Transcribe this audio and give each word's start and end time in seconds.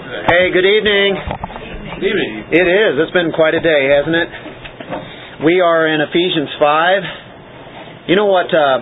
Hey, 0.00 0.48
good 0.48 0.64
evening. 0.64 1.12
Good 2.00 2.08
evening. 2.08 2.32
It 2.56 2.64
is. 2.64 2.92
It's 3.04 3.12
been 3.12 3.36
quite 3.36 3.52
a 3.52 3.60
day, 3.60 3.92
hasn't 3.92 4.16
it? 4.16 4.30
We 5.44 5.60
are 5.60 5.92
in 5.92 6.00
Ephesians 6.00 6.48
5. 6.56 8.08
You 8.08 8.16
know 8.16 8.24
what? 8.24 8.48
Uh, 8.48 8.80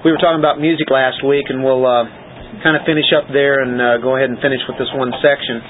we 0.00 0.08
were 0.08 0.16
talking 0.16 0.40
about 0.40 0.56
music 0.56 0.88
last 0.88 1.20
week, 1.20 1.52
and 1.52 1.60
we'll 1.60 1.84
uh, 1.84 2.08
kind 2.64 2.80
of 2.80 2.88
finish 2.88 3.12
up 3.12 3.28
there 3.28 3.60
and 3.60 3.76
uh, 3.76 4.00
go 4.00 4.16
ahead 4.16 4.32
and 4.32 4.40
finish 4.40 4.64
with 4.64 4.80
this 4.80 4.88
one 4.96 5.12
section. 5.20 5.60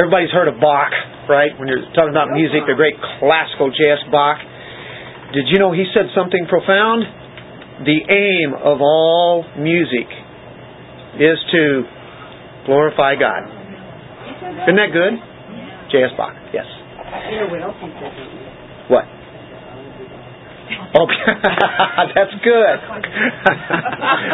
Everybody's 0.00 0.32
heard 0.32 0.48
of 0.48 0.56
Bach, 0.56 0.96
right? 1.28 1.52
When 1.60 1.68
you're 1.68 1.84
talking 1.92 2.16
about 2.16 2.32
music, 2.32 2.64
the 2.64 2.72
great 2.80 2.96
classical 3.20 3.68
jazz 3.68 4.00
Bach. 4.08 4.40
Did 5.36 5.52
you 5.52 5.60
know 5.60 5.68
he 5.68 5.84
said 5.92 6.08
something 6.16 6.48
profound? 6.48 7.84
The 7.84 8.08
aim 8.08 8.56
of 8.56 8.80
all 8.80 9.44
music 9.60 10.08
is 11.20 11.36
to 11.52 11.99
glorify 12.70 13.18
God. 13.18 13.50
Isn't 14.62 14.78
that 14.78 14.94
good? 14.94 15.18
J.S. 15.90 16.14
Bach, 16.14 16.38
yes. 16.54 16.62
What? 18.86 19.04
Oh, 20.94 21.06
that's 22.14 22.30
good. 22.46 22.76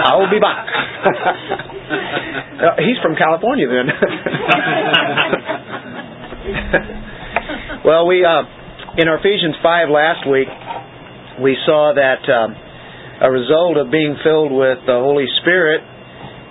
I 0.05 0.17
will 0.21 0.29
be 0.29 0.37
back. 0.37 0.69
he's 2.85 3.01
from 3.01 3.17
California 3.17 3.69
then. 3.73 3.89
well, 7.85 8.07
we 8.07 8.23
uh, 8.23 8.43
in 8.99 9.09
our 9.09 9.17
Ephesians 9.17 9.57
five 9.63 9.89
last 9.89 10.29
week 10.29 10.49
we 11.41 11.57
saw 11.65 11.95
that 11.97 12.29
um, 12.29 12.55
a 13.23 13.31
result 13.31 13.79
of 13.79 13.91
being 13.91 14.17
filled 14.23 14.53
with 14.53 14.85
the 14.85 14.93
Holy 14.93 15.27
Spirit 15.41 15.96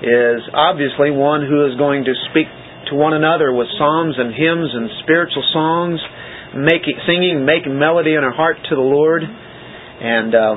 is 0.04 0.44
obviously 0.52 1.12
one 1.12 1.46
who 1.48 1.68
is 1.68 1.78
going 1.78 2.04
to 2.04 2.14
speak 2.32 2.48
to 2.92 2.96
one 2.96 3.14
another 3.14 3.54
with 3.54 3.68
psalms 3.78 4.16
and 4.18 4.34
hymns 4.34 4.72
and 4.74 4.90
spiritual 5.04 5.44
songs, 5.54 6.00
making, 6.56 7.00
singing, 7.08 7.46
making 7.46 7.80
melody 7.80 8.14
in 8.14 8.24
our 8.24 8.34
heart 8.34 8.58
to 8.70 8.76
the 8.76 8.84
Lord. 8.84 9.24
And 9.24 10.36
uh, 10.36 10.56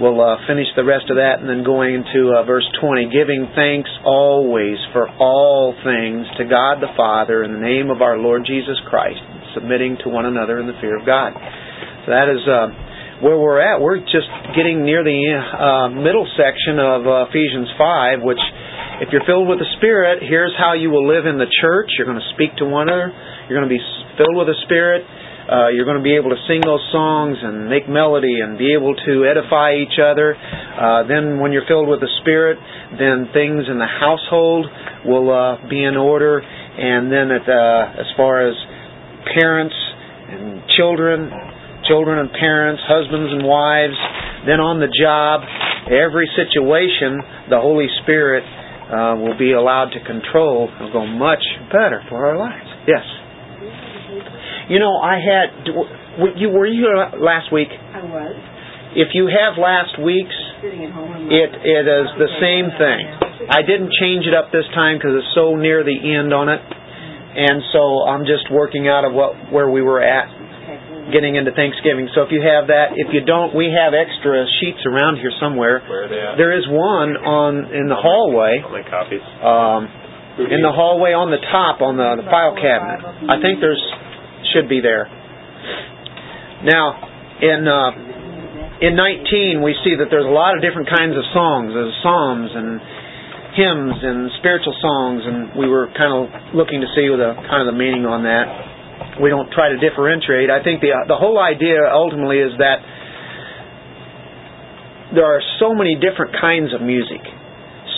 we'll 0.00 0.20
uh, 0.20 0.36
finish 0.46 0.68
the 0.76 0.84
rest 0.84 1.08
of 1.08 1.16
that 1.16 1.40
and 1.40 1.48
then 1.48 1.64
going 1.64 1.94
into 1.94 2.36
uh, 2.36 2.44
verse 2.44 2.66
20, 2.80 3.08
giving 3.08 3.48
thanks 3.56 3.90
always 4.04 4.76
for 4.92 5.08
all 5.08 5.72
things 5.82 6.28
to 6.38 6.44
God 6.44 6.78
the 6.84 6.92
Father 6.96 7.42
in 7.42 7.52
the 7.52 7.62
name 7.62 7.90
of 7.90 8.02
our 8.02 8.18
Lord 8.18 8.44
Jesus 8.46 8.76
Christ, 8.88 9.20
submitting 9.54 9.96
to 10.04 10.08
one 10.12 10.26
another 10.26 10.60
in 10.60 10.66
the 10.66 10.76
fear 10.80 11.00
of 11.00 11.06
God. 11.06 11.32
So 12.04 12.12
that 12.12 12.28
is 12.28 12.44
uh, 12.46 13.24
where 13.24 13.40
we're 13.40 13.58
at. 13.58 13.80
We're 13.80 14.04
just 14.04 14.28
getting 14.54 14.84
near 14.84 15.02
the 15.02 15.16
uh, 15.34 15.88
middle 15.90 16.28
section 16.36 16.78
of 16.78 17.02
uh, 17.08 17.32
Ephesians 17.32 17.72
5, 17.74 18.22
which 18.22 18.42
if 18.96 19.12
you're 19.12 19.24
filled 19.28 19.44
with 19.44 19.60
the 19.60 19.68
Spirit, 19.76 20.24
here's 20.24 20.56
how 20.56 20.72
you 20.72 20.88
will 20.88 21.04
live 21.04 21.28
in 21.28 21.36
the 21.36 21.50
church. 21.60 21.92
You're 21.98 22.08
going 22.08 22.20
to 22.20 22.30
speak 22.32 22.56
to 22.58 22.64
one 22.64 22.88
another. 22.88 23.12
You're 23.44 23.60
going 23.60 23.68
to 23.68 23.74
be 23.74 23.84
filled 24.16 24.32
with 24.32 24.48
the 24.48 24.56
Spirit. 24.64 25.04
Uh, 25.46 25.68
you're 25.68 25.84
going 25.84 26.00
to 26.00 26.02
be 26.02 26.16
able 26.16 26.32
to 26.32 26.40
sing 26.48 26.64
those 26.64 26.80
songs 26.90 27.36
and 27.38 27.68
make 27.68 27.84
melody 27.86 28.40
and 28.40 28.56
be 28.56 28.72
able 28.72 28.96
to 28.96 29.28
edify 29.28 29.76
each 29.76 30.00
other. 30.00 30.32
Uh, 30.32 31.04
then, 31.06 31.38
when 31.38 31.52
you're 31.52 31.68
filled 31.68 31.92
with 31.92 32.00
the 32.00 32.10
Spirit, 32.24 32.56
then 32.96 33.28
things 33.36 33.68
in 33.68 33.76
the 33.76 33.86
household 33.86 34.64
will 35.04 35.28
uh, 35.28 35.60
be 35.68 35.84
in 35.84 36.00
order. 36.00 36.40
And 36.40 37.12
then, 37.12 37.28
at, 37.30 37.44
uh, 37.44 38.00
as 38.00 38.08
far 38.16 38.48
as 38.48 38.56
parents 39.36 39.76
and 39.76 40.64
children, 40.72 41.28
children 41.84 42.16
and 42.18 42.32
parents, 42.32 42.80
husbands 42.88 43.28
and 43.28 43.44
wives, 43.44 44.00
then 44.48 44.58
on 44.58 44.80
the 44.80 44.88
job, 44.88 45.44
every 45.92 46.26
situation, 46.32 47.20
the 47.52 47.60
Holy 47.60 47.86
Spirit 48.02 48.42
uh, 48.86 49.18
will 49.18 49.38
be 49.38 49.52
allowed 49.52 49.90
to 49.90 50.00
control 50.04 50.70
will 50.80 50.92
go 50.92 51.06
much 51.06 51.42
better 51.72 52.02
for 52.08 52.26
our 52.26 52.38
lives. 52.38 52.66
Yes. 52.86 53.02
You 54.68 54.78
know, 54.78 54.98
I 54.98 55.18
had. 55.18 55.66
You 56.36 56.50
were 56.50 56.66
you 56.66 56.86
here 56.86 57.20
last 57.20 57.52
week? 57.52 57.68
I 57.70 58.02
was. 58.02 58.34
If 58.96 59.08
you 59.12 59.28
have 59.28 59.58
last 59.58 59.98
week's, 60.00 60.38
it 60.62 61.50
it 61.52 61.84
is 61.84 62.06
the 62.16 62.30
same 62.40 62.70
thing. 62.78 63.02
I 63.50 63.62
didn't 63.62 63.92
change 64.00 64.24
it 64.26 64.34
up 64.34 64.50
this 64.50 64.64
time 64.74 64.98
because 64.98 65.20
it's 65.20 65.34
so 65.34 65.54
near 65.54 65.84
the 65.84 65.94
end 65.94 66.32
on 66.32 66.48
it, 66.48 66.62
and 66.62 67.62
so 67.72 68.06
I'm 68.08 68.24
just 68.24 68.50
working 68.50 68.88
out 68.88 69.04
of 69.04 69.12
what 69.12 69.52
where 69.52 69.68
we 69.68 69.82
were 69.82 70.00
at 70.02 70.35
getting 71.12 71.36
into 71.36 71.52
Thanksgiving. 71.54 72.10
So 72.14 72.22
if 72.26 72.30
you 72.34 72.42
have 72.42 72.66
that, 72.68 72.98
if 72.98 73.14
you 73.14 73.22
don't, 73.22 73.54
we 73.54 73.70
have 73.70 73.94
extra 73.94 74.46
sheets 74.58 74.82
around 74.86 75.22
here 75.22 75.30
somewhere. 75.38 75.82
Where 75.86 76.06
are 76.06 76.10
they 76.10 76.18
at? 76.18 76.34
There 76.36 76.54
is 76.56 76.66
one 76.66 77.14
on 77.18 77.70
in 77.70 77.86
the 77.86 77.98
hallway. 77.98 78.62
I'll 78.62 78.74
make 78.74 78.90
copies. 78.90 79.22
Um, 79.42 79.86
in 80.36 80.60
the 80.60 80.74
hallway 80.74 81.16
on 81.16 81.32
the 81.32 81.40
top 81.48 81.80
on 81.80 81.96
the, 81.96 82.20
the 82.20 82.26
file 82.28 82.52
cabinet. 82.58 83.00
I 83.30 83.40
think 83.40 83.60
there's 83.64 83.80
should 84.52 84.68
be 84.68 84.84
there. 84.84 85.08
Now, 86.64 86.84
in 87.40 87.64
uh, 87.64 88.84
in 88.84 88.92
19, 88.92 89.64
we 89.64 89.72
see 89.80 89.96
that 89.96 90.12
there's 90.12 90.28
a 90.28 90.36
lot 90.36 90.52
of 90.52 90.60
different 90.60 90.92
kinds 90.92 91.16
of 91.16 91.24
songs. 91.32 91.72
There's 91.72 91.96
psalms 92.04 92.52
and 92.52 92.68
hymns 93.56 93.96
and 94.04 94.28
spiritual 94.36 94.76
songs, 94.84 95.24
and 95.24 95.56
we 95.56 95.64
were 95.64 95.88
kind 95.96 96.12
of 96.12 96.28
looking 96.52 96.84
to 96.84 96.88
see 96.92 97.08
the 97.08 97.32
kind 97.48 97.64
of 97.64 97.72
the 97.72 97.78
meaning 97.78 98.04
on 98.04 98.28
that. 98.28 98.44
We 99.20 99.28
don't 99.28 99.50
try 99.52 99.70
to 99.70 99.78
differentiate. 99.78 100.50
I 100.50 100.62
think 100.62 100.80
the 100.80 100.92
the 101.08 101.16
whole 101.16 101.38
idea 101.38 101.84
ultimately 101.88 102.38
is 102.40 102.52
that 102.58 102.80
there 105.14 105.24
are 105.24 105.40
so 105.60 105.74
many 105.74 105.96
different 105.96 106.34
kinds 106.40 106.74
of 106.74 106.82
music, 106.82 107.22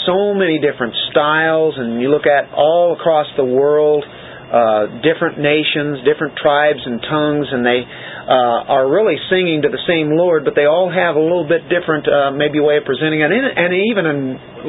so 0.06 0.34
many 0.34 0.60
different 0.60 0.94
styles, 1.10 1.74
and 1.78 2.00
you 2.02 2.10
look 2.10 2.26
at 2.26 2.52
all 2.52 2.94
across 2.98 3.26
the 3.36 3.44
world 3.44 4.04
uh, 4.48 5.04
different 5.04 5.36
nations, 5.36 6.00
different 6.08 6.32
tribes 6.40 6.80
and 6.80 7.04
tongues, 7.04 7.52
and 7.52 7.60
they 7.60 7.84
uh, 7.84 8.72
are 8.80 8.88
really 8.88 9.20
singing 9.28 9.60
to 9.60 9.68
the 9.68 9.80
same 9.84 10.16
Lord, 10.16 10.48
but 10.48 10.56
they 10.56 10.64
all 10.64 10.88
have 10.88 11.16
a 11.16 11.20
little 11.20 11.44
bit 11.44 11.68
different, 11.68 12.08
uh, 12.08 12.32
maybe 12.32 12.56
way 12.56 12.80
of 12.80 12.88
presenting 12.88 13.20
it. 13.20 13.28
And, 13.28 13.44
and 13.44 13.70
even 13.92 14.08
in 14.08 14.18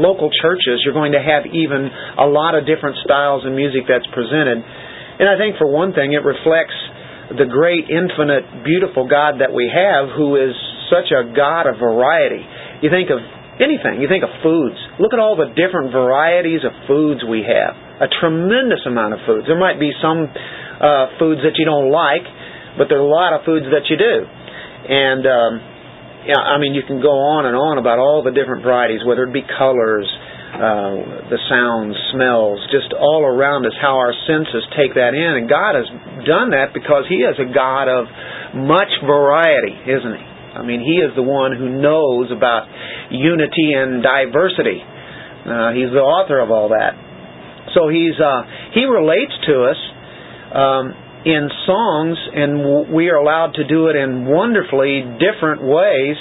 local 0.04 0.28
churches, 0.36 0.84
you're 0.84 0.96
going 0.96 1.16
to 1.16 1.24
have 1.24 1.48
even 1.48 1.88
a 2.20 2.28
lot 2.28 2.60
of 2.60 2.68
different 2.68 3.00
styles 3.08 3.48
of 3.48 3.56
music 3.56 3.88
that's 3.88 4.08
presented. 4.12 4.60
And 5.19 5.28
I 5.28 5.35
think 5.35 5.59
for 5.59 5.68
one 5.68 5.91
thing, 5.91 6.16
it 6.16 6.24
reflects 6.24 6.75
the 7.30 7.46
great, 7.46 7.85
infinite, 7.91 8.63
beautiful 8.66 9.06
God 9.06 9.44
that 9.44 9.53
we 9.53 9.69
have, 9.69 10.16
who 10.16 10.40
is 10.40 10.56
such 10.90 11.13
a 11.13 11.30
God 11.35 11.69
of 11.69 11.78
variety. 11.78 12.41
You 12.81 12.90
think 12.90 13.13
of 13.13 13.22
anything. 13.62 14.02
You 14.02 14.07
think 14.07 14.24
of 14.24 14.31
foods. 14.41 14.80
Look 14.97 15.13
at 15.13 15.19
all 15.19 15.35
the 15.35 15.52
different 15.53 15.91
varieties 15.91 16.63
of 16.66 16.72
foods 16.88 17.22
we 17.28 17.44
have. 17.46 17.75
A 18.02 18.09
tremendous 18.09 18.81
amount 18.88 19.13
of 19.13 19.19
foods. 19.28 19.46
There 19.46 19.59
might 19.59 19.78
be 19.78 19.91
some 20.02 20.25
uh, 20.25 21.19
foods 21.19 21.44
that 21.44 21.59
you 21.59 21.68
don't 21.68 21.91
like, 21.91 22.24
but 22.80 22.88
there 22.88 22.97
are 22.97 23.06
a 23.06 23.12
lot 23.12 23.36
of 23.36 23.44
foods 23.44 23.68
that 23.75 23.91
you 23.91 24.00
do. 24.00 24.16
And 24.24 25.24
um, 25.28 25.51
yeah, 26.25 26.40
I 26.40 26.57
mean, 26.57 26.74
you 26.74 26.88
can 26.88 27.03
go 27.03 27.12
on 27.12 27.46
and 27.46 27.56
on 27.56 27.78
about 27.78 28.00
all 28.00 28.24
the 28.24 28.31
different 28.31 28.63
varieties, 28.63 29.03
whether 29.03 29.28
it 29.28 29.36
be 29.36 29.44
colors, 29.44 30.07
uh, 30.50 31.30
the 31.30 31.40
sounds, 31.50 31.94
smells, 32.12 32.60
just 32.74 32.94
all 32.98 33.24
around 33.24 33.66
us, 33.66 33.74
how 33.78 33.98
our 34.02 34.14
senses 34.26 34.66
take 34.74 34.98
that 34.98 35.14
in. 35.14 35.32
And 35.42 35.46
God 35.50 35.78
has 35.78 35.88
done 36.26 36.52
that 36.58 36.74
because 36.74 37.06
He 37.08 37.22
is 37.22 37.38
a 37.38 37.50
God 37.54 37.86
of 37.86 38.10
much 38.58 38.90
variety, 39.06 39.78
isn't 39.86 40.16
He? 40.18 40.26
I 40.58 40.66
mean, 40.66 40.82
He 40.82 41.00
is 41.00 41.14
the 41.16 41.24
one 41.24 41.54
who 41.54 41.70
knows 41.70 42.34
about 42.34 42.66
unity 43.12 43.74
and 43.78 44.02
diversity. 44.02 44.82
Uh, 45.50 45.72
he's 45.74 45.90
the 45.90 46.04
author 46.04 46.38
of 46.40 46.52
all 46.52 46.70
that. 46.70 46.94
So 47.74 47.88
he's 47.90 48.18
uh, 48.18 48.42
he 48.74 48.86
relates 48.86 49.34
to 49.48 49.56
us 49.66 49.80
um, 50.54 50.86
in 51.26 51.50
songs, 51.66 52.18
and 52.34 52.94
we 52.94 53.10
are 53.10 53.18
allowed 53.18 53.54
to 53.56 53.66
do 53.66 53.88
it 53.88 53.96
in 53.96 54.26
wonderfully 54.26 55.06
different 55.22 55.62
ways. 55.62 56.18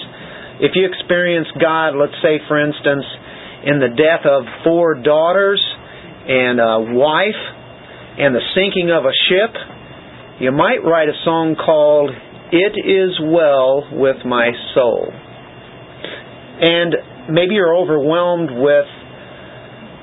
If 0.60 0.74
you 0.74 0.86
experience 0.86 1.48
God, 1.60 1.94
let's 1.94 2.16
say, 2.22 2.42
for 2.48 2.58
instance, 2.58 3.06
in 3.64 3.80
the 3.80 3.88
death 3.88 4.24
of 4.24 4.44
four 4.64 4.94
daughters 4.94 5.62
and 6.28 6.60
a 6.60 6.94
wife 6.94 7.42
and 8.18 8.34
the 8.34 8.44
sinking 8.54 8.90
of 8.90 9.04
a 9.04 9.14
ship, 9.28 9.54
you 10.40 10.52
might 10.52 10.84
write 10.84 11.08
a 11.08 11.18
song 11.24 11.56
called 11.56 12.10
it 12.50 12.74
is 12.78 13.18
well 13.20 13.84
with 13.92 14.24
my 14.24 14.52
soul. 14.74 15.12
And 16.60 16.94
maybe 17.30 17.54
you're 17.54 17.76
overwhelmed 17.76 18.50
with 18.50 18.86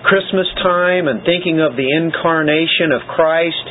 Christmas 0.04 0.48
time 0.62 1.08
and 1.08 1.24
thinking 1.25 1.60
of 1.60 1.75
the 1.75 1.90
incarnation 1.90 2.92
of 2.94 3.01
Christ, 3.08 3.66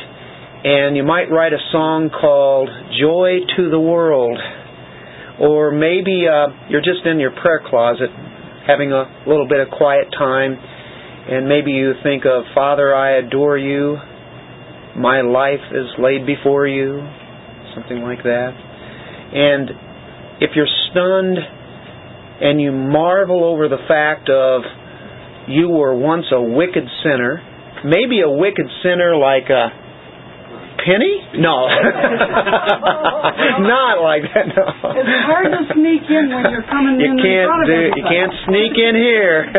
and 0.65 0.97
you 0.97 1.03
might 1.03 1.31
write 1.31 1.53
a 1.53 1.63
song 1.71 2.09
called 2.09 2.69
Joy 2.99 3.45
to 3.55 3.69
the 3.69 3.79
World. 3.79 4.37
Or 5.39 5.71
maybe 5.71 6.25
uh, 6.27 6.69
you're 6.69 6.83
just 6.83 7.05
in 7.05 7.19
your 7.19 7.31
prayer 7.31 7.61
closet 7.63 8.09
having 8.67 8.91
a 8.91 9.23
little 9.27 9.47
bit 9.47 9.59
of 9.59 9.69
quiet 9.69 10.07
time, 10.17 10.57
and 10.57 11.47
maybe 11.47 11.71
you 11.71 11.93
think 12.03 12.23
of, 12.25 12.43
Father, 12.53 12.93
I 12.93 13.17
adore 13.17 13.57
you. 13.57 13.97
My 14.95 15.21
life 15.21 15.63
is 15.71 15.87
laid 15.97 16.25
before 16.25 16.67
you. 16.67 17.01
Something 17.73 18.01
like 18.01 18.23
that. 18.23 18.51
And 19.33 19.69
if 20.39 20.51
you're 20.55 20.71
stunned 20.91 21.37
and 22.41 22.61
you 22.61 22.71
marvel 22.71 23.43
over 23.43 23.67
the 23.67 23.81
fact 23.87 24.29
of 24.29 24.61
you 25.47 25.69
were 25.69 25.95
once 25.95 26.25
a 26.31 26.41
wicked 26.41 26.83
sinner 27.03 27.41
maybe 27.85 28.21
a 28.25 28.29
wicked 28.29 28.65
sinner 28.81 29.15
like 29.15 29.49
a 29.49 29.69
Penny? 30.85 31.41
No. 31.41 31.65
Not 33.65 34.05
like 34.05 34.21
that, 34.29 34.45
no. 34.53 34.69
It's 34.93 35.25
hard 35.25 35.49
to 35.49 35.65
sneak 35.73 36.05
in 36.05 36.29
when 36.29 36.45
you're 36.53 36.69
coming 36.69 37.01
you 37.01 37.09
in 37.09 37.17
can't 37.17 37.49
in 37.49 37.65
do 37.65 37.97
you 37.97 38.05
can't 38.05 38.29
sneak 38.45 38.77
in 38.77 38.93
here. 38.93 39.49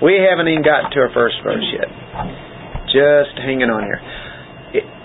we 0.08 0.16
haven't 0.16 0.48
even 0.48 0.64
gotten 0.64 0.88
to 0.96 1.04
our 1.04 1.12
first 1.12 1.36
verse 1.44 1.68
yet. 1.76 1.92
Just 2.88 3.36
hanging 3.36 3.68
on 3.68 3.84
here. 3.84 4.00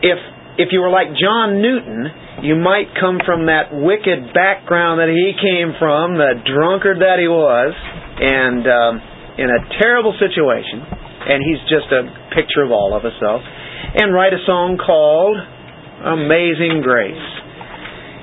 If 0.02 0.20
if 0.58 0.72
you 0.72 0.80
were 0.80 0.90
like 0.90 1.12
John 1.20 1.60
Newton, 1.60 2.08
you 2.48 2.56
might 2.56 2.96
come 2.96 3.20
from 3.28 3.52
that 3.52 3.76
wicked 3.76 4.32
background 4.32 5.04
that 5.04 5.12
he 5.12 5.36
came 5.36 5.76
from, 5.76 6.16
the 6.16 6.40
drunkard 6.48 7.04
that 7.04 7.20
he 7.20 7.28
was, 7.28 7.76
and 7.76 8.64
um, 8.64 9.04
in 9.36 9.52
a 9.52 9.60
terrible 9.84 10.16
situation. 10.16 10.80
And 11.26 11.42
he's 11.42 11.58
just 11.68 11.90
a 11.92 12.06
picture 12.38 12.62
of 12.64 12.72
all 12.72 12.96
of 12.96 13.04
us, 13.04 13.18
though. 13.20 13.42
And 13.96 14.12
write 14.12 14.36
a 14.36 14.44
song 14.44 14.76
called 14.76 15.40
Amazing 15.40 16.84
Grace. 16.84 17.16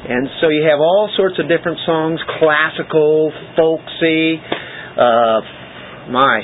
And 0.04 0.28
so 0.36 0.52
you 0.52 0.68
have 0.68 0.84
all 0.84 1.08
sorts 1.16 1.40
of 1.40 1.48
different 1.48 1.80
songs, 1.88 2.20
classical, 2.36 3.32
folksy, 3.56 4.36
uh, 5.00 5.40
my, 6.12 6.36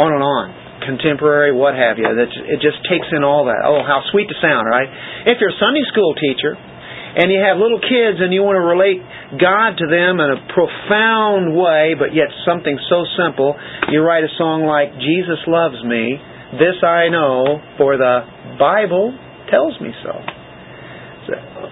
on 0.00 0.16
and 0.16 0.24
on, 0.24 0.46
contemporary, 0.80 1.52
what 1.52 1.76
have 1.76 2.00
you. 2.00 2.08
It 2.08 2.64
just 2.64 2.80
takes 2.88 3.12
in 3.12 3.20
all 3.20 3.52
that. 3.52 3.68
Oh, 3.68 3.84
how 3.84 4.00
sweet 4.16 4.32
to 4.32 4.36
sound, 4.40 4.64
right? 4.64 4.88
If 5.28 5.36
you're 5.44 5.52
a 5.52 5.60
Sunday 5.60 5.84
school 5.92 6.16
teacher 6.16 6.56
and 6.56 7.28
you 7.28 7.44
have 7.44 7.60
little 7.60 7.84
kids 7.84 8.16
and 8.24 8.32
you 8.32 8.40
want 8.40 8.56
to 8.56 8.64
relate 8.64 9.04
God 9.36 9.76
to 9.76 9.86
them 9.92 10.24
in 10.24 10.28
a 10.32 10.40
profound 10.56 11.52
way, 11.52 11.92
but 12.00 12.16
yet 12.16 12.32
something 12.48 12.80
so 12.88 13.04
simple, 13.12 13.52
you 13.92 14.00
write 14.00 14.24
a 14.24 14.32
song 14.40 14.64
like 14.64 14.96
Jesus 14.96 15.36
loves 15.44 15.84
me. 15.84 16.16
This 16.56 16.80
I 16.80 17.12
know, 17.12 17.60
for 17.76 18.00
the 18.00 18.37
Bible 18.58 19.16
tells 19.50 19.80
me 19.80 19.90
so 20.02 20.12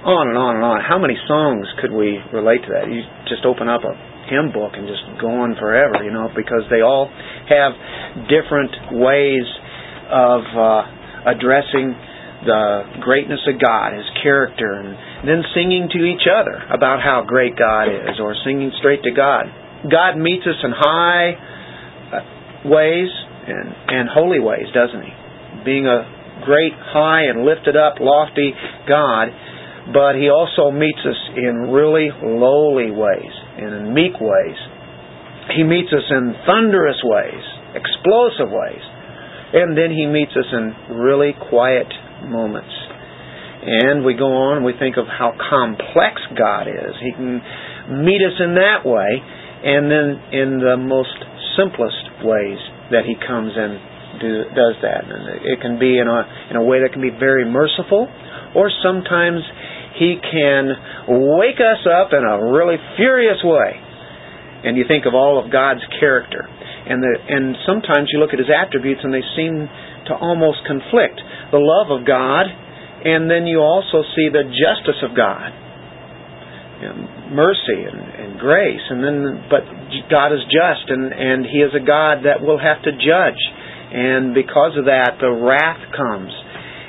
on 0.06 0.28
and 0.28 0.38
on 0.38 0.56
and 0.56 0.64
on. 0.64 0.78
How 0.84 0.98
many 0.98 1.16
songs 1.26 1.66
could 1.80 1.92
we 1.92 2.20
relate 2.32 2.62
to 2.62 2.70
that? 2.76 2.86
You 2.86 3.02
just 3.28 3.44
open 3.44 3.68
up 3.68 3.82
a 3.82 3.94
hymn 4.28 4.52
book 4.52 4.74
and 4.74 4.86
just 4.86 5.02
go 5.20 5.30
on 5.30 5.56
forever, 5.58 6.02
you 6.02 6.12
know, 6.12 6.28
because 6.34 6.66
they 6.70 6.82
all 6.82 7.08
have 7.48 7.72
different 8.28 9.00
ways 9.00 9.46
of 10.10 10.42
uh, 10.54 10.82
addressing 11.34 11.94
the 12.46 13.02
greatness 13.02 13.40
of 13.48 13.58
God, 13.58 13.94
His 13.96 14.06
character, 14.22 14.78
and 14.78 15.26
then 15.26 15.42
singing 15.54 15.88
to 15.90 16.00
each 16.04 16.26
other 16.28 16.54
about 16.70 17.02
how 17.02 17.24
great 17.26 17.56
God 17.56 17.88
is, 17.88 18.20
or 18.20 18.34
singing 18.44 18.70
straight 18.78 19.02
to 19.02 19.10
God. 19.10 19.46
God 19.90 20.18
meets 20.18 20.46
us 20.46 20.58
in 20.62 20.70
high 20.70 21.34
uh, 21.34 22.68
ways 22.68 23.10
and, 23.48 23.74
and 23.88 24.08
holy 24.08 24.38
ways, 24.38 24.66
doesn't 24.74 25.02
He? 25.02 25.12
Being 25.64 25.86
a 25.86 26.15
great, 26.44 26.72
high, 26.74 27.30
and 27.30 27.44
lifted 27.44 27.76
up, 27.76 27.96
lofty 28.00 28.52
God, 28.88 29.28
but 29.92 30.18
He 30.18 30.28
also 30.28 30.70
meets 30.70 31.00
us 31.06 31.20
in 31.36 31.70
really 31.70 32.10
lowly 32.10 32.90
ways 32.90 33.34
and 33.58 33.72
in 33.74 33.94
meek 33.94 34.18
ways. 34.20 34.58
He 35.56 35.62
meets 35.62 35.92
us 35.94 36.04
in 36.10 36.34
thunderous 36.44 36.98
ways, 37.04 37.44
explosive 37.74 38.50
ways, 38.50 38.82
and 39.54 39.78
then 39.78 39.94
He 39.94 40.06
meets 40.06 40.32
us 40.34 40.50
in 40.50 40.98
really 40.98 41.32
quiet 41.48 41.86
moments. 42.26 42.74
And 43.66 44.04
we 44.04 44.14
go 44.14 44.30
on 44.30 44.58
and 44.58 44.66
we 44.66 44.74
think 44.78 44.96
of 44.96 45.06
how 45.06 45.34
complex 45.38 46.22
God 46.38 46.66
is. 46.68 46.94
He 47.02 47.12
can 47.12 47.42
meet 48.02 48.22
us 48.22 48.38
in 48.38 48.54
that 48.54 48.86
way, 48.86 49.10
and 49.64 49.90
then 49.90 50.08
in 50.34 50.58
the 50.58 50.76
most 50.76 51.14
simplest 51.54 52.26
ways 52.26 52.58
that 52.90 53.06
He 53.06 53.14
comes 53.14 53.54
and 53.54 53.78
do, 54.20 54.44
does 54.52 54.76
that. 54.82 55.04
And 55.04 55.44
it 55.44 55.60
can 55.60 55.78
be 55.78 55.98
in 55.98 56.08
a 56.08 56.20
in 56.50 56.56
a 56.56 56.64
way 56.64 56.80
that 56.82 56.92
can 56.92 57.02
be 57.02 57.10
very 57.10 57.44
merciful, 57.44 58.08
or 58.54 58.70
sometimes 58.82 59.42
He 59.98 60.16
can 60.20 60.72
wake 61.36 61.60
us 61.60 61.82
up 61.84 62.12
in 62.12 62.22
a 62.24 62.52
really 62.52 62.76
furious 62.96 63.40
way. 63.44 63.80
And 64.64 64.76
you 64.76 64.84
think 64.88 65.06
of 65.06 65.14
all 65.14 65.38
of 65.38 65.52
God's 65.52 65.84
character, 66.00 66.42
and 66.42 67.02
the 67.02 67.12
and 67.28 67.56
sometimes 67.66 68.10
you 68.12 68.18
look 68.18 68.32
at 68.32 68.40
His 68.40 68.50
attributes 68.50 69.00
and 69.04 69.12
they 69.12 69.24
seem 69.36 69.68
to 70.08 70.14
almost 70.14 70.66
conflict. 70.66 71.20
The 71.52 71.62
love 71.62 71.94
of 71.94 72.06
God, 72.06 72.46
and 73.04 73.30
then 73.30 73.46
you 73.46 73.60
also 73.60 74.02
see 74.16 74.30
the 74.32 74.42
justice 74.48 74.98
of 75.06 75.14
God, 75.14 75.50
and 76.82 77.34
mercy 77.34 77.82
and, 77.86 78.00
and 78.00 78.30
grace, 78.38 78.82
and 78.90 79.02
then 79.02 79.46
but 79.50 79.62
God 80.10 80.34
is 80.34 80.42
just, 80.50 80.90
and 80.90 81.12
and 81.12 81.46
He 81.46 81.58
is 81.62 81.70
a 81.74 81.84
God 81.84 82.26
that 82.26 82.42
will 82.42 82.58
have 82.58 82.82
to 82.82 82.92
judge, 82.92 83.38
and 83.92 84.34
because 84.34 84.76
of 84.78 84.86
that, 84.86 85.18
the 85.20 85.30
wrath 85.30 85.80
comes, 85.94 86.32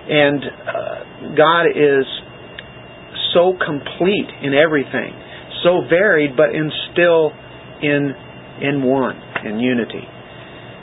and 0.09 0.39
uh, 0.43 1.35
God 1.35 1.69
is 1.69 2.05
so 3.33 3.53
complete 3.53 4.29
in 4.41 4.53
everything, 4.53 5.13
so 5.63 5.81
varied, 5.89 6.35
but 6.35 6.55
in 6.55 6.71
still 6.93 7.31
in 7.81 8.13
in 8.61 8.83
one 8.83 9.15
in 9.45 9.59
unity. 9.59 10.05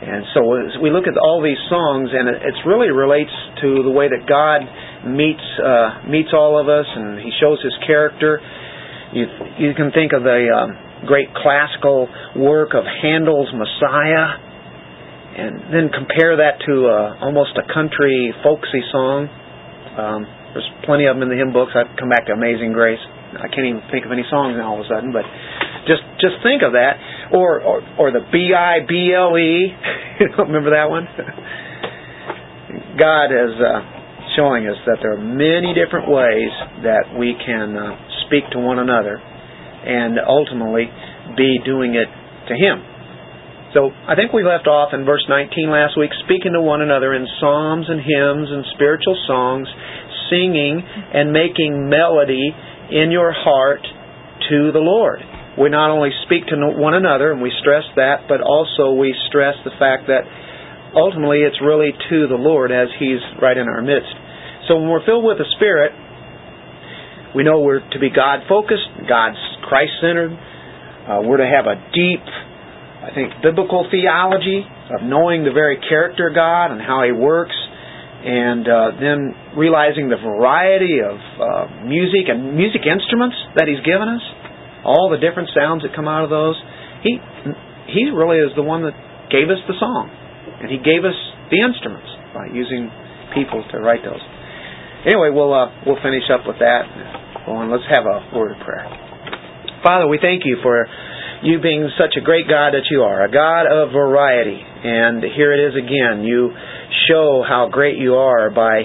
And 0.04 0.24
so 0.34 0.40
we 0.84 0.90
look 0.90 1.08
at 1.08 1.16
all 1.16 1.40
these 1.40 1.60
songs, 1.70 2.10
and 2.12 2.28
it 2.28 2.54
really 2.66 2.90
relates 2.92 3.32
to 3.62 3.82
the 3.82 3.90
way 3.90 4.04
that 4.12 4.28
God 4.28 4.60
meets 5.08 5.46
uh, 5.56 6.04
meets 6.04 6.28
all 6.36 6.60
of 6.60 6.68
us, 6.68 6.84
and 6.84 7.18
He 7.18 7.32
shows 7.40 7.56
His 7.64 7.72
character. 7.86 8.40
You 9.16 9.24
you 9.58 9.72
can 9.72 9.92
think 9.96 10.12
of 10.12 10.22
the 10.22 10.44
um, 10.52 11.06
great 11.06 11.32
classical 11.32 12.08
work 12.36 12.74
of 12.76 12.84
Handel's 12.84 13.48
Messiah, 13.56 14.43
and 15.34 15.74
then 15.74 15.90
compare 15.90 16.38
that 16.38 16.62
to 16.62 16.86
uh, 16.86 17.26
almost 17.26 17.58
a 17.58 17.66
country 17.66 18.30
folksy 18.46 18.82
song. 18.94 19.26
Um, 19.98 20.20
there's 20.54 20.70
plenty 20.86 21.10
of 21.10 21.18
them 21.18 21.26
in 21.26 21.28
the 21.28 21.34
hymn 21.34 21.50
books. 21.50 21.74
I've 21.74 21.90
come 21.98 22.08
back 22.08 22.30
to 22.30 22.32
Amazing 22.32 22.70
Grace. 22.72 23.02
I 23.34 23.50
can't 23.50 23.66
even 23.66 23.82
think 23.90 24.06
of 24.06 24.14
any 24.14 24.22
songs 24.30 24.54
now 24.54 24.70
all 24.70 24.78
of 24.78 24.86
a 24.86 24.88
sudden, 24.88 25.10
but 25.10 25.26
just 25.90 26.06
just 26.22 26.38
think 26.46 26.62
of 26.62 26.78
that, 26.78 26.94
or 27.34 27.58
or, 27.60 27.82
or 27.98 28.06
the 28.14 28.22
B 28.30 28.54
I 28.54 28.86
B 28.86 29.10
L 29.10 29.34
E. 29.34 29.74
Remember 30.38 30.70
that 30.70 30.86
one? 30.86 31.10
God 32.94 33.34
is 33.34 33.58
uh, 33.58 33.82
showing 34.38 34.70
us 34.70 34.78
that 34.86 35.02
there 35.02 35.18
are 35.18 35.24
many 35.24 35.74
different 35.74 36.06
ways 36.06 36.54
that 36.86 37.10
we 37.18 37.34
can 37.34 37.74
uh, 37.74 37.98
speak 38.26 38.46
to 38.54 38.62
one 38.62 38.78
another, 38.78 39.18
and 39.18 40.14
ultimately 40.22 40.86
be 41.36 41.58
doing 41.66 41.98
it 41.98 42.06
to 42.46 42.54
Him. 42.54 42.93
So 43.74 43.90
I 43.90 44.14
think 44.14 44.30
we 44.30 44.46
left 44.46 44.70
off 44.70 44.94
in 44.94 45.02
verse 45.02 45.26
19 45.26 45.66
last 45.66 45.98
week, 45.98 46.14
speaking 46.22 46.54
to 46.54 46.62
one 46.62 46.78
another 46.78 47.10
in 47.10 47.26
psalms 47.42 47.90
and 47.90 47.98
hymns 47.98 48.46
and 48.46 48.62
spiritual 48.78 49.18
songs, 49.26 49.66
singing 50.30 50.78
and 50.78 51.34
making 51.34 51.90
melody 51.90 52.54
in 52.94 53.10
your 53.10 53.34
heart 53.34 53.82
to 53.82 54.70
the 54.70 54.78
Lord. 54.78 55.18
We 55.58 55.70
not 55.74 55.90
only 55.90 56.10
speak 56.26 56.46
to 56.54 56.56
one 56.78 56.94
another, 56.94 57.34
and 57.34 57.42
we 57.42 57.50
stress 57.62 57.82
that, 57.98 58.30
but 58.30 58.38
also 58.42 58.94
we 58.94 59.14
stress 59.26 59.54
the 59.66 59.74
fact 59.78 60.06
that 60.06 60.22
ultimately 60.94 61.42
it's 61.42 61.58
really 61.58 61.90
to 61.90 62.26
the 62.30 62.38
Lord 62.38 62.70
as 62.70 62.88
He's 62.98 63.22
right 63.42 63.58
in 63.58 63.66
our 63.66 63.82
midst. 63.82 64.14
So 64.70 64.78
when 64.78 64.88
we're 64.88 65.04
filled 65.04 65.26
with 65.26 65.38
the 65.38 65.50
Spirit, 65.58 65.90
we 67.34 67.42
know 67.42 67.58
we're 67.58 67.82
to 67.82 67.98
be 67.98 68.10
God 68.10 68.46
focused, 68.48 68.86
God's 69.10 69.38
Christ 69.66 69.98
centered. 69.98 70.30
Uh, 70.30 71.26
we're 71.26 71.42
to 71.42 71.50
have 71.50 71.66
a 71.66 71.76
deep, 71.90 72.22
I 73.04 73.12
think, 73.12 73.44
biblical 73.44 73.84
theology 73.92 74.64
of 74.64 75.04
knowing 75.04 75.44
the 75.44 75.52
very 75.52 75.76
character 75.76 76.28
of 76.28 76.34
God 76.34 76.72
and 76.72 76.80
how 76.80 77.04
He 77.04 77.12
works 77.12 77.54
and 78.24 78.64
uh, 78.64 78.96
then 78.96 79.36
realizing 79.60 80.08
the 80.08 80.16
variety 80.16 81.04
of 81.04 81.20
uh, 81.36 81.84
music 81.84 82.32
and 82.32 82.56
music 82.56 82.80
instruments 82.88 83.36
that 83.60 83.68
He's 83.68 83.84
given 83.84 84.08
us, 84.08 84.24
all 84.88 85.12
the 85.12 85.20
different 85.20 85.52
sounds 85.52 85.84
that 85.84 85.92
come 85.92 86.08
out 86.08 86.24
of 86.24 86.32
those. 86.32 86.56
He 87.04 87.20
He 87.92 88.08
really 88.08 88.40
is 88.40 88.56
the 88.56 88.64
one 88.64 88.88
that 88.88 88.96
gave 89.28 89.52
us 89.52 89.60
the 89.68 89.76
song, 89.76 90.08
and 90.64 90.72
He 90.72 90.80
gave 90.80 91.04
us 91.04 91.16
the 91.52 91.60
instruments 91.60 92.08
by 92.32 92.48
using 92.48 92.88
people 93.36 93.60
to 93.60 93.84
write 93.84 94.00
those. 94.00 94.24
Anyway, 95.04 95.28
we'll 95.28 95.52
uh, 95.52 95.68
we'll 95.84 96.00
finish 96.00 96.24
up 96.32 96.48
with 96.48 96.56
that. 96.64 96.88
Go 97.44 97.60
on, 97.60 97.68
let's 97.68 97.84
have 97.92 98.08
a 98.08 98.32
word 98.32 98.56
of 98.56 98.60
prayer. 98.64 98.88
Father, 99.84 100.08
we 100.08 100.16
thank 100.16 100.48
you 100.48 100.56
for 100.64 100.88
you 101.42 101.60
being 101.60 101.90
such 101.98 102.14
a 102.16 102.24
great 102.24 102.48
God 102.48 102.72
that 102.72 102.86
you 102.90 103.02
are, 103.02 103.24
a 103.24 103.30
God 103.30 103.66
of 103.66 103.92
variety. 103.92 104.60
And 104.60 105.22
here 105.34 105.52
it 105.52 105.60
is 105.60 105.74
again. 105.74 106.24
You 106.24 106.52
show 107.08 107.42
how 107.46 107.68
great 107.72 107.98
you 107.98 108.14
are 108.14 108.50
by 108.50 108.82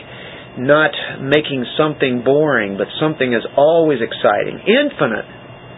not 0.58 0.92
making 1.22 1.66
something 1.78 2.24
boring, 2.26 2.78
but 2.78 2.88
something 3.00 3.34
is 3.34 3.46
always 3.56 4.00
exciting, 4.02 4.60
infinite 4.66 5.26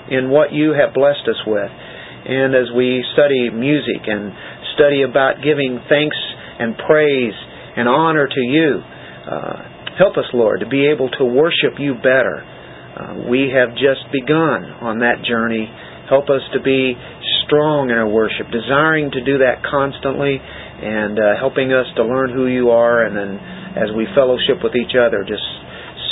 in 0.09 0.29
what 0.29 0.51
you 0.53 0.73
have 0.73 0.93
blessed 0.93 1.27
us 1.27 1.41
with. 1.45 1.71
And 1.71 2.55
as 2.55 2.69
we 2.75 3.03
study 3.13 3.49
music 3.49 4.05
and 4.05 4.31
study 4.75 5.01
about 5.03 5.41
giving 5.43 5.79
thanks 5.89 6.17
and 6.59 6.77
praise 6.77 7.33
and 7.77 7.87
honor 7.87 8.27
to 8.27 8.41
you, 8.41 8.81
uh, 8.81 9.97
help 9.97 10.17
us, 10.17 10.25
Lord, 10.33 10.61
to 10.61 10.69
be 10.69 10.87
able 10.89 11.09
to 11.17 11.25
worship 11.25 11.79
you 11.79 11.95
better. 11.95 12.41
Uh, 12.41 13.29
we 13.29 13.49
have 13.53 13.73
just 13.77 14.03
begun 14.11 14.65
on 14.81 14.99
that 14.99 15.23
journey. 15.23 15.69
Help 16.12 16.27
us 16.27 16.44
to 16.51 16.60
be 16.60 16.91
strong 17.48 17.88
in 17.88 17.96
our 17.96 18.12
worship, 18.12 18.51
desiring 18.51 19.12
to 19.15 19.24
do 19.24 19.39
that 19.39 19.63
constantly 19.63 20.36
and 20.36 21.15
uh, 21.15 21.39
helping 21.39 21.72
us 21.72 21.88
to 21.96 22.03
learn 22.03 22.36
who 22.36 22.51
you 22.51 22.75
are, 22.75 23.08
and 23.08 23.15
then 23.15 23.39
as 23.80 23.96
we 23.96 24.03
fellowship 24.12 24.60
with 24.60 24.75
each 24.75 24.91
other, 25.00 25.24
just 25.24 25.46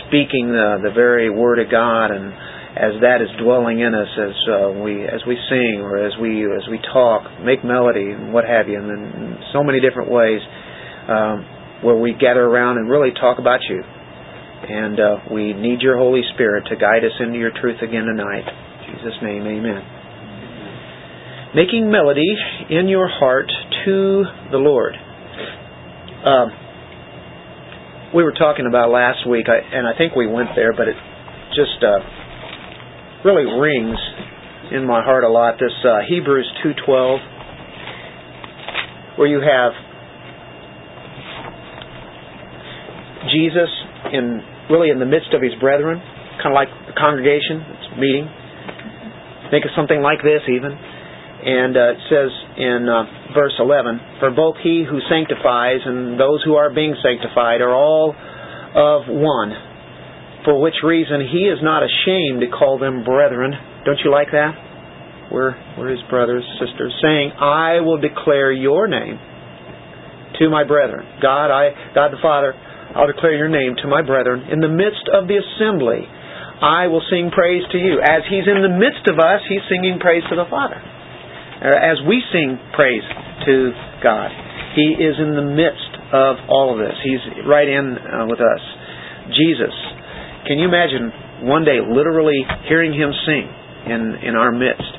speaking 0.07 0.55
the, 0.55 0.87
the 0.87 0.93
very 0.95 1.27
Word 1.27 1.59
of 1.59 1.67
God, 1.67 2.15
and 2.15 2.31
as 2.79 2.95
that 3.01 3.19
is 3.19 3.27
dwelling 3.43 3.83
in 3.83 3.91
us 3.91 4.07
as 4.15 4.35
uh, 4.47 4.71
we 4.79 5.03
as 5.03 5.19
we 5.27 5.35
sing 5.49 5.81
or 5.83 5.99
as 5.99 6.13
we 6.21 6.47
as 6.47 6.63
we 6.69 6.79
talk, 6.93 7.27
make 7.43 7.65
melody 7.65 8.15
and 8.15 8.31
what 8.31 8.45
have 8.47 8.69
you, 8.69 8.79
and 8.79 8.87
then 8.87 9.35
so 9.51 9.63
many 9.63 9.81
different 9.81 10.07
ways 10.07 10.39
um, 11.09 11.43
where 11.83 11.97
we 11.97 12.15
gather 12.15 12.45
around 12.45 12.77
and 12.77 12.87
really 12.87 13.11
talk 13.11 13.39
about 13.39 13.59
you. 13.67 13.83
And 13.83 14.99
uh, 14.99 15.17
we 15.33 15.51
need 15.51 15.81
your 15.81 15.97
Holy 15.97 16.21
Spirit 16.35 16.67
to 16.69 16.75
guide 16.75 17.03
us 17.03 17.15
into 17.19 17.39
your 17.39 17.51
truth 17.59 17.81
again 17.81 18.05
tonight. 18.05 18.68
Jesus' 18.99 19.17
name, 19.23 19.47
Amen. 19.47 19.81
Making 21.55 21.89
melody 21.89 22.35
in 22.69 22.87
your 22.87 23.07
heart 23.07 23.49
to 23.85 24.23
the 24.51 24.57
Lord. 24.57 24.93
Um, 26.25 26.51
we 28.13 28.23
were 28.23 28.33
talking 28.33 28.65
about 28.67 28.91
last 28.91 29.27
week, 29.27 29.45
and 29.47 29.87
I 29.87 29.97
think 29.97 30.15
we 30.15 30.27
went 30.27 30.49
there, 30.55 30.73
but 30.73 30.87
it 30.87 30.95
just 31.55 31.81
uh, 31.81 31.99
really 33.23 33.45
rings 33.45 33.97
in 34.71 34.85
my 34.85 35.01
heart 35.01 35.23
a 35.23 35.29
lot. 35.29 35.55
This 35.59 35.71
uh, 35.85 35.99
Hebrews 36.07 36.51
two 36.61 36.73
twelve, 36.85 37.19
where 39.17 39.27
you 39.27 39.39
have 39.39 39.71
Jesus 43.31 43.69
in 44.11 44.41
really 44.69 44.89
in 44.89 44.99
the 44.99 45.05
midst 45.05 45.33
of 45.33 45.41
his 45.41 45.53
brethren, 45.59 46.01
kind 46.43 46.53
of 46.53 46.55
like 46.55 46.69
the 46.85 46.93
congregation 46.99 47.63
it's 47.73 47.97
meeting. 47.97 48.29
Think 49.49 49.65
of 49.65 49.71
something 49.75 50.01
like 50.01 50.21
this, 50.21 50.41
even. 50.47 50.71
And 50.71 51.73
uh, 51.77 51.95
it 51.95 52.01
says 52.11 52.31
in 52.57 52.85
uh, 52.89 53.33
verse 53.33 53.55
11, 53.59 54.19
For 54.19 54.31
both 54.31 54.55
he 54.61 54.83
who 54.83 54.99
sanctifies 55.09 55.79
and 55.85 56.19
those 56.19 56.43
who 56.43 56.55
are 56.55 56.69
being 56.69 56.95
sanctified 57.01 57.61
are 57.61 57.73
all 57.73 58.11
of 58.11 59.07
one, 59.07 59.55
for 60.43 60.59
which 60.59 60.83
reason 60.83 61.25
he 61.31 61.47
is 61.47 61.59
not 61.63 61.81
ashamed 61.81 62.41
to 62.41 62.49
call 62.51 62.77
them 62.77 63.03
brethren. 63.03 63.53
Don't 63.85 63.99
you 64.03 64.11
like 64.11 64.29
that? 64.31 65.31
We're, 65.31 65.55
we're 65.77 65.89
his 65.89 66.03
brothers, 66.09 66.43
sisters, 66.59 66.93
saying, 67.01 67.31
I 67.39 67.79
will 67.81 68.01
declare 68.01 68.51
your 68.51 68.87
name 68.87 69.17
to 70.39 70.49
my 70.49 70.63
brethren. 70.63 71.05
God, 71.21 71.51
I, 71.51 71.93
God 71.93 72.11
the 72.11 72.21
Father, 72.21 72.53
I'll 72.95 73.07
declare 73.07 73.35
your 73.35 73.49
name 73.49 73.75
to 73.81 73.87
my 73.87 74.01
brethren. 74.01 74.49
In 74.51 74.59
the 74.59 74.67
midst 74.67 75.07
of 75.13 75.27
the 75.27 75.37
assembly, 75.37 76.03
I 76.61 76.87
will 76.87 77.03
sing 77.09 77.31
praise 77.31 77.63
to 77.71 77.77
you. 77.77 78.03
As 78.03 78.27
he's 78.27 78.47
in 78.47 78.61
the 78.61 78.71
midst 78.71 79.07
of 79.07 79.19
us, 79.19 79.41
he's 79.47 79.63
singing 79.71 79.99
praise 79.99 80.23
to 80.29 80.35
the 80.35 80.45
Father 80.49 80.79
as 81.61 81.99
we 82.07 82.23
sing 82.31 82.55
praise 82.73 83.03
to 83.45 83.71
God. 84.03 84.31
He 84.75 84.95
is 84.95 85.19
in 85.19 85.35
the 85.35 85.43
midst 85.43 85.91
of 86.13 86.39
all 86.47 86.71
of 86.71 86.79
this. 86.79 86.95
He's 87.03 87.19
right 87.43 87.67
in 87.67 87.97
uh, 87.99 88.25
with 88.27 88.39
us. 88.39 88.63
Jesus. 89.35 89.75
Can 90.47 90.57
you 90.57 90.67
imagine 90.71 91.11
one 91.45 91.65
day 91.65 91.83
literally 91.83 92.39
hearing 92.67 92.95
him 92.95 93.11
sing 93.27 93.45
in, 93.91 94.01
in 94.23 94.33
our 94.35 94.51
midst 94.51 94.91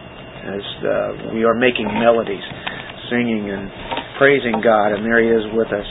as 0.44 0.64
uh, 0.84 1.34
we 1.34 1.44
are 1.44 1.54
making 1.56 1.88
melodies, 1.88 2.44
singing 3.08 3.48
and 3.48 3.70
praising 4.18 4.60
God, 4.60 4.92
and 4.92 5.04
there 5.04 5.22
he 5.22 5.32
is 5.32 5.44
with 5.56 5.68
us? 5.72 5.88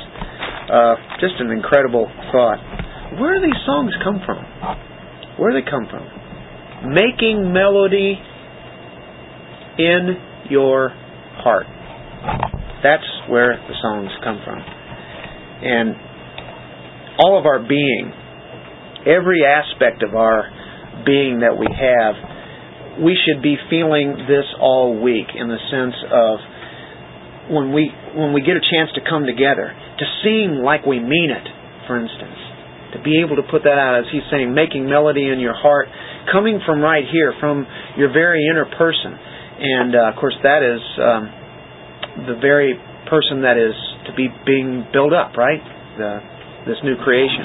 Uh, 0.69 0.95
just 1.19 1.33
an 1.41 1.49
incredible 1.49 2.05
thought. 2.31 2.61
Where 3.17 3.41
do 3.41 3.41
these 3.41 3.61
songs 3.65 3.91
come 4.05 4.21
from? 4.21 4.45
Where 5.39 5.51
do 5.51 5.63
they 5.63 5.69
come 5.69 5.87
from? 5.89 6.03
Making 6.91 7.53
melody 7.53 8.19
in 9.79 10.19
your 10.49 10.89
heart. 11.39 11.65
That's 12.83 13.07
where 13.29 13.55
the 13.55 13.75
songs 13.81 14.09
come 14.23 14.39
from. 14.43 14.59
And 14.59 15.95
all 17.19 17.39
of 17.39 17.45
our 17.45 17.59
being, 17.59 18.11
every 19.07 19.43
aspect 19.47 20.03
of 20.03 20.15
our 20.15 20.43
being 21.05 21.39
that 21.39 21.55
we 21.55 21.67
have, 21.71 23.03
we 23.03 23.15
should 23.15 23.41
be 23.41 23.55
feeling 23.69 24.27
this 24.27 24.45
all 24.59 24.99
week 25.01 25.27
in 25.35 25.47
the 25.47 25.59
sense 25.71 25.95
of 26.11 26.39
when 27.51 27.73
we 27.73 27.91
when 28.15 28.33
we 28.33 28.41
get 28.41 28.55
a 28.55 28.63
chance 28.63 28.91
to 28.95 29.01
come 29.07 29.25
together, 29.25 29.71
to 29.71 30.05
sing 30.23 30.61
like 30.63 30.85
we 30.85 30.99
mean 30.99 31.31
it, 31.31 31.47
for 31.87 31.99
instance. 31.99 32.38
To 32.93 33.01
be 33.03 33.21
able 33.21 33.37
to 33.37 33.45
put 33.45 33.63
that 33.63 33.77
out, 33.77 34.01
as 34.01 34.05
he's 34.11 34.25
saying, 34.31 34.53
making 34.53 34.89
melody 34.89 35.29
in 35.29 35.39
your 35.39 35.53
heart, 35.53 35.87
coming 36.31 36.59
from 36.65 36.81
right 36.81 37.05
here, 37.05 37.33
from 37.39 37.67
your 37.97 38.11
very 38.11 38.41
inner 38.49 38.65
person 38.65 39.17
and 39.59 39.93
uh, 39.93 40.09
of 40.11 40.15
course, 40.15 40.35
that 40.41 40.63
is 40.63 40.79
um, 41.03 41.23
the 42.31 42.39
very 42.39 42.79
person 43.11 43.43
that 43.43 43.59
is 43.59 43.75
to 44.07 44.15
be 44.15 44.31
being 44.45 44.87
built 44.93 45.11
up, 45.11 45.35
right? 45.35 45.59
The, 45.99 46.19
this 46.65 46.77
new 46.83 46.95
creation. 47.03 47.43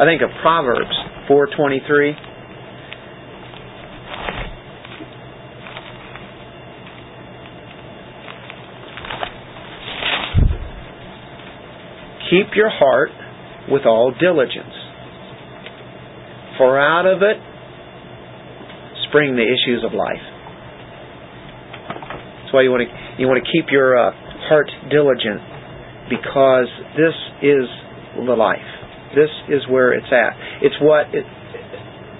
I 0.00 0.04
think 0.04 0.22
of 0.22 0.30
Proverbs 0.42 0.90
4:23. 1.30 2.18
Keep 12.30 12.54
your 12.54 12.70
heart 12.70 13.10
with 13.70 13.86
all 13.86 14.12
diligence, 14.12 14.74
for 16.58 16.78
out 16.78 17.06
of 17.06 17.22
it 17.22 17.38
spring 19.08 19.34
the 19.34 19.46
issues 19.46 19.82
of 19.84 19.92
life. 19.92 20.22
That's 22.42 22.54
why 22.54 22.62
you 22.62 22.70
want 22.70 22.86
to 22.86 22.90
you 23.18 23.26
want 23.26 23.42
to 23.42 23.48
keep 23.50 23.70
your 23.70 23.98
uh, 23.98 24.10
heart 24.50 24.70
diligent 24.90 25.42
because 26.10 26.66
this 26.98 27.14
is 27.42 27.66
the 28.26 28.34
life. 28.34 28.66
This 29.14 29.30
is 29.50 29.62
where 29.70 29.94
it's 29.94 30.10
at. 30.10 30.34
It's 30.62 30.78
what 30.82 31.10
it, 31.14 31.26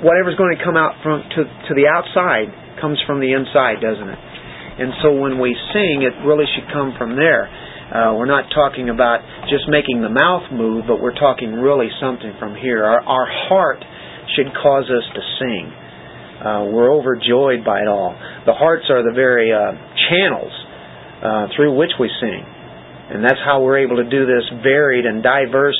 whatever's 0.03 0.39
going 0.39 0.55
to 0.55 0.63
come 0.63 0.77
out 0.77 0.99
from 1.03 1.23
to 1.35 1.41
to 1.47 1.73
the 1.75 1.87
outside 1.87 2.51
comes 2.79 2.99
from 3.07 3.19
the 3.19 3.35
inside, 3.35 3.83
doesn't 3.83 4.09
it? 4.09 4.21
And 4.81 4.95
so 5.03 5.13
when 5.13 5.39
we 5.39 5.53
sing, 5.75 6.03
it 6.07 6.15
really 6.25 6.49
should 6.57 6.67
come 6.73 6.97
from 6.97 7.15
there. 7.15 7.51
Uh, 7.91 8.15
we're 8.15 8.31
not 8.31 8.47
talking 8.55 8.87
about 8.89 9.19
just 9.51 9.67
making 9.67 9.99
the 9.99 10.09
mouth 10.09 10.47
move, 10.55 10.87
but 10.87 11.03
we're 11.03 11.19
talking 11.19 11.59
really 11.59 11.91
something 11.99 12.39
from 12.39 12.55
here. 12.55 12.87
Our, 12.87 13.03
our 13.03 13.27
heart 13.51 13.83
should 14.39 14.47
cause 14.55 14.87
us 14.87 15.03
to 15.11 15.23
sing. 15.43 15.67
Uh, 16.39 16.71
we're 16.71 16.95
overjoyed 16.95 17.67
by 17.67 17.83
it 17.83 17.91
all. 17.91 18.15
The 18.47 18.55
hearts 18.55 18.87
are 18.91 19.03
the 19.03 19.13
very 19.13 19.51
uh, 19.51 19.75
channels 20.07 20.55
uh, 21.19 21.47
through 21.57 21.75
which 21.75 21.91
we 21.99 22.09
sing. 22.23 22.47
And 23.11 23.25
that's 23.25 23.43
how 23.45 23.61
we're 23.61 23.83
able 23.83 23.97
to 23.99 24.09
do 24.09 24.23
this 24.23 24.47
varied 24.63 25.05
and 25.05 25.21
diverse 25.21 25.79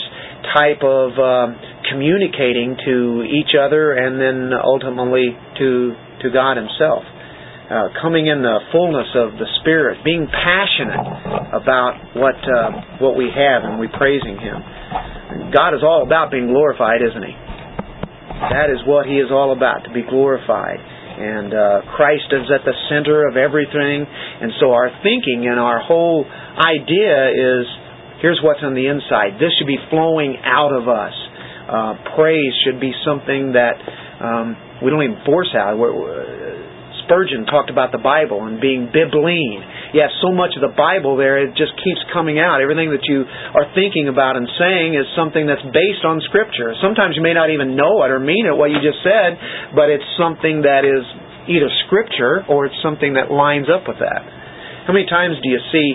type 0.51 0.83
of 0.83 1.15
uh, 1.15 1.47
communicating 1.95 2.75
to 2.75 3.23
each 3.23 3.55
other 3.55 3.95
and 3.95 4.19
then 4.19 4.51
ultimately 4.59 5.31
to, 5.63 5.95
to 6.23 6.31
God 6.35 6.59
Himself. 6.59 7.07
Uh, 7.71 7.87
coming 8.03 8.27
in 8.27 8.43
the 8.43 8.59
fullness 8.75 9.07
of 9.15 9.39
the 9.39 9.47
Spirit, 9.63 10.03
being 10.03 10.27
passionate 10.27 11.07
about 11.55 12.19
what 12.19 12.35
uh, 12.35 12.99
what 12.99 13.15
we 13.15 13.31
have, 13.31 13.63
and 13.63 13.79
we 13.79 13.87
praising 13.87 14.35
Him. 14.35 14.59
God 15.55 15.79
is 15.79 15.87
all 15.87 16.03
about 16.03 16.35
being 16.35 16.51
glorified, 16.51 16.99
isn't 16.99 17.23
He? 17.23 17.31
That 18.51 18.75
is 18.75 18.83
what 18.91 19.07
He 19.07 19.23
is 19.23 19.31
all 19.31 19.55
about, 19.55 19.87
to 19.87 19.93
be 19.95 20.03
glorified. 20.03 20.83
And 20.83 21.55
uh, 21.55 21.95
Christ 21.95 22.27
is 22.35 22.51
at 22.51 22.67
the 22.67 22.75
center 22.91 23.29
of 23.29 23.37
everything. 23.37 24.03
And 24.09 24.51
so 24.59 24.73
our 24.73 24.91
thinking 25.07 25.47
and 25.47 25.61
our 25.61 25.79
whole 25.79 26.27
idea 26.59 27.31
is 27.39 27.71
here's 28.19 28.41
what's 28.43 28.67
on 28.67 28.75
the 28.75 28.91
inside. 28.91 29.39
This 29.39 29.55
should 29.59 29.71
be 29.71 29.79
flowing 29.95 30.43
out 30.43 30.75
of 30.75 30.89
us. 30.89 31.15
Uh, 31.71 32.19
praise 32.19 32.51
should 32.67 32.81
be 32.81 32.91
something 33.07 33.53
that 33.55 33.79
um, 34.19 34.57
we 34.83 34.91
don't 34.91 35.07
even 35.07 35.23
force 35.23 35.55
out. 35.55 35.79
We're, 35.79 35.93
Spurgeon 37.11 37.43
talked 37.51 37.75
about 37.75 37.91
the 37.91 37.99
Bible 37.99 38.47
and 38.47 38.63
being 38.63 38.87
bibline. 38.95 39.59
You 39.91 40.07
have 40.07 40.15
so 40.23 40.31
much 40.31 40.55
of 40.55 40.63
the 40.63 40.71
Bible 40.71 41.19
there, 41.19 41.43
it 41.43 41.59
just 41.59 41.75
keeps 41.83 41.99
coming 42.15 42.39
out. 42.39 42.63
Everything 42.63 42.95
that 42.95 43.03
you 43.11 43.27
are 43.27 43.67
thinking 43.75 44.07
about 44.07 44.39
and 44.39 44.47
saying 44.55 44.95
is 44.95 45.11
something 45.19 45.43
that's 45.43 45.67
based 45.75 46.07
on 46.07 46.23
Scripture. 46.31 46.71
Sometimes 46.79 47.19
you 47.19 47.23
may 47.27 47.35
not 47.35 47.51
even 47.51 47.75
know 47.75 48.07
it 48.07 48.15
or 48.15 48.23
mean 48.23 48.47
it, 48.47 48.55
what 48.55 48.71
you 48.71 48.79
just 48.79 49.03
said, 49.03 49.35
but 49.75 49.91
it's 49.91 50.07
something 50.15 50.63
that 50.63 50.87
is 50.87 51.03
either 51.51 51.67
Scripture 51.91 52.47
or 52.47 52.71
it's 52.71 52.79
something 52.79 53.19
that 53.19 53.35
lines 53.35 53.67
up 53.67 53.91
with 53.91 53.99
that. 53.99 54.23
How 54.87 54.95
many 54.95 55.11
times 55.11 55.35
do 55.43 55.51
you 55.51 55.59
see 55.75 55.89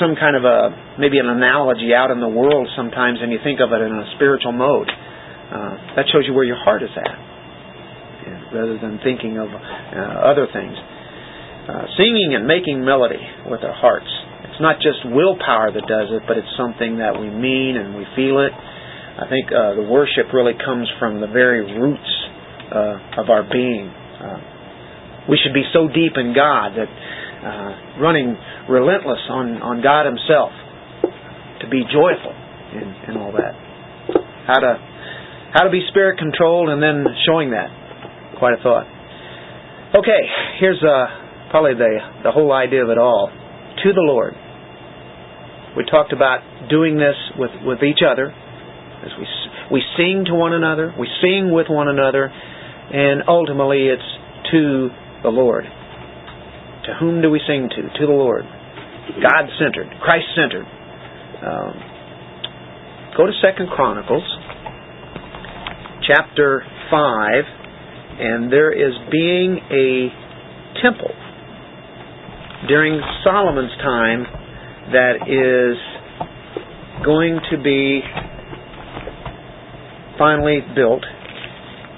some 0.00 0.16
kind 0.16 0.32
of 0.32 0.48
a, 0.48 0.96
maybe 0.96 1.20
an 1.20 1.28
analogy 1.28 1.92
out 1.92 2.08
in 2.08 2.24
the 2.24 2.32
world 2.32 2.72
sometimes 2.72 3.20
and 3.20 3.28
you 3.28 3.38
think 3.44 3.60
of 3.60 3.68
it 3.76 3.84
in 3.84 3.92
a 3.92 4.08
spiritual 4.16 4.56
mode? 4.56 4.88
Uh, 4.88 6.00
that 6.00 6.08
shows 6.08 6.24
you 6.24 6.32
where 6.32 6.48
your 6.48 6.56
heart 6.56 6.80
is 6.80 6.90
at 6.96 7.23
rather 8.54 8.78
than 8.78 9.02
thinking 9.02 9.36
of 9.36 9.50
uh, 9.50 10.30
other 10.30 10.46
things. 10.48 10.78
Uh, 11.64 11.88
singing 11.96 12.36
and 12.36 12.46
making 12.46 12.84
melody 12.84 13.20
with 13.50 13.64
our 13.64 13.74
hearts. 13.74 14.08
It's 14.46 14.60
not 14.60 14.78
just 14.78 15.02
willpower 15.02 15.72
that 15.72 15.86
does 15.88 16.12
it, 16.14 16.22
but 16.28 16.38
it's 16.38 16.54
something 16.54 17.02
that 17.02 17.18
we 17.18 17.26
mean 17.26 17.74
and 17.74 17.96
we 17.96 18.06
feel 18.14 18.38
it. 18.44 18.52
I 18.54 19.26
think 19.26 19.50
uh, 19.50 19.74
the 19.74 19.86
worship 19.88 20.30
really 20.30 20.54
comes 20.54 20.86
from 21.00 21.20
the 21.20 21.26
very 21.26 21.64
roots 21.66 22.10
uh, 22.70 23.22
of 23.22 23.30
our 23.30 23.42
being. 23.42 23.88
Uh, 23.90 25.26
we 25.26 25.40
should 25.40 25.54
be 25.54 25.64
so 25.72 25.88
deep 25.88 26.14
in 26.20 26.36
God 26.36 26.76
that 26.76 26.90
uh, 26.90 28.00
running 28.00 28.36
relentless 28.68 29.20
on, 29.30 29.60
on 29.62 29.82
God 29.82 30.04
Himself 30.04 30.52
to 31.60 31.66
be 31.70 31.82
joyful 31.88 32.34
in, 32.76 32.88
in 33.08 33.16
all 33.16 33.32
that. 33.32 33.56
How 34.46 34.60
to 34.60 34.72
how 35.54 35.62
to 35.62 35.70
be 35.70 35.86
spirit 35.88 36.18
controlled 36.18 36.68
and 36.68 36.82
then 36.82 37.06
showing 37.24 37.54
that. 37.54 37.70
Quite 38.38 38.58
a 38.58 38.62
thought. 38.62 38.86
Okay, 39.94 40.22
here's 40.60 40.82
uh, 40.82 41.50
probably 41.50 41.74
the 41.74 41.98
the 42.24 42.32
whole 42.32 42.52
idea 42.52 42.82
of 42.82 42.90
it 42.90 42.98
all. 42.98 43.30
To 43.30 43.92
the 43.92 44.02
Lord. 44.02 44.34
We 45.76 45.84
talked 45.90 46.12
about 46.12 46.38
doing 46.70 46.98
this 46.98 47.16
with, 47.36 47.50
with 47.66 47.82
each 47.82 47.98
other 48.06 48.30
as 49.04 49.12
we 49.18 49.26
we 49.70 49.82
sing 49.96 50.24
to 50.26 50.34
one 50.34 50.52
another, 50.52 50.94
we 50.98 51.08
sing 51.20 51.52
with 51.52 51.66
one 51.68 51.88
another, 51.88 52.28
and 52.28 53.22
ultimately 53.28 53.88
it's 53.88 54.10
to 54.52 54.88
the 55.22 55.28
Lord. 55.28 55.64
To 55.64 56.94
whom 57.00 57.22
do 57.22 57.30
we 57.30 57.40
sing 57.46 57.68
to? 57.68 57.82
To 57.82 58.06
the 58.06 58.12
Lord. 58.12 58.44
God 58.44 59.44
centered, 59.58 59.88
Christ 60.00 60.26
centered. 60.36 60.66
Um, 61.44 61.74
go 63.16 63.26
to 63.26 63.32
Second 63.42 63.68
Chronicles, 63.68 64.24
chapter 66.08 66.64
five, 66.90 67.44
and 68.18 68.52
there 68.52 68.72
is 68.72 68.94
being 69.10 69.58
a 69.70 70.08
temple 70.82 71.12
during 72.68 73.00
Solomon's 73.24 73.76
time 73.82 74.24
that 74.92 75.26
is 75.26 75.76
going 77.04 77.40
to 77.50 77.62
be 77.62 78.00
finally 80.18 80.60
built, 80.74 81.02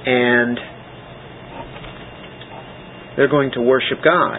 and 0.07 0.59
they're 3.17 3.29
going 3.29 3.51
to 3.53 3.61
worship 3.61 3.99
God. 4.03 4.39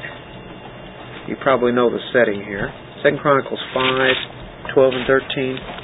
You 1.27 1.35
probably 1.41 1.71
know 1.71 1.89
the 1.89 1.99
setting 2.13 2.41
here. 2.43 2.73
Second 3.03 3.19
Chronicles 3.19 3.59
5, 3.73 4.73
12 4.73 4.93
and 4.93 5.07
13. 5.07 5.76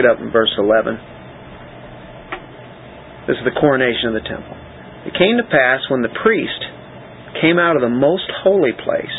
It 0.00 0.08
up 0.08 0.18
in 0.18 0.32
verse 0.32 0.50
11. 0.56 0.96
This 3.28 3.36
is 3.36 3.44
the 3.44 3.54
coronation 3.54 4.10
of 4.10 4.16
the 4.16 4.26
temple. 4.26 4.56
It 5.06 5.14
came 5.14 5.36
to 5.36 5.46
pass 5.46 5.84
when 5.92 6.00
the 6.00 6.10
priest 6.10 6.64
came 7.38 7.60
out 7.60 7.76
of 7.76 7.84
the 7.84 7.92
most 7.92 8.26
holy 8.42 8.72
place. 8.72 9.16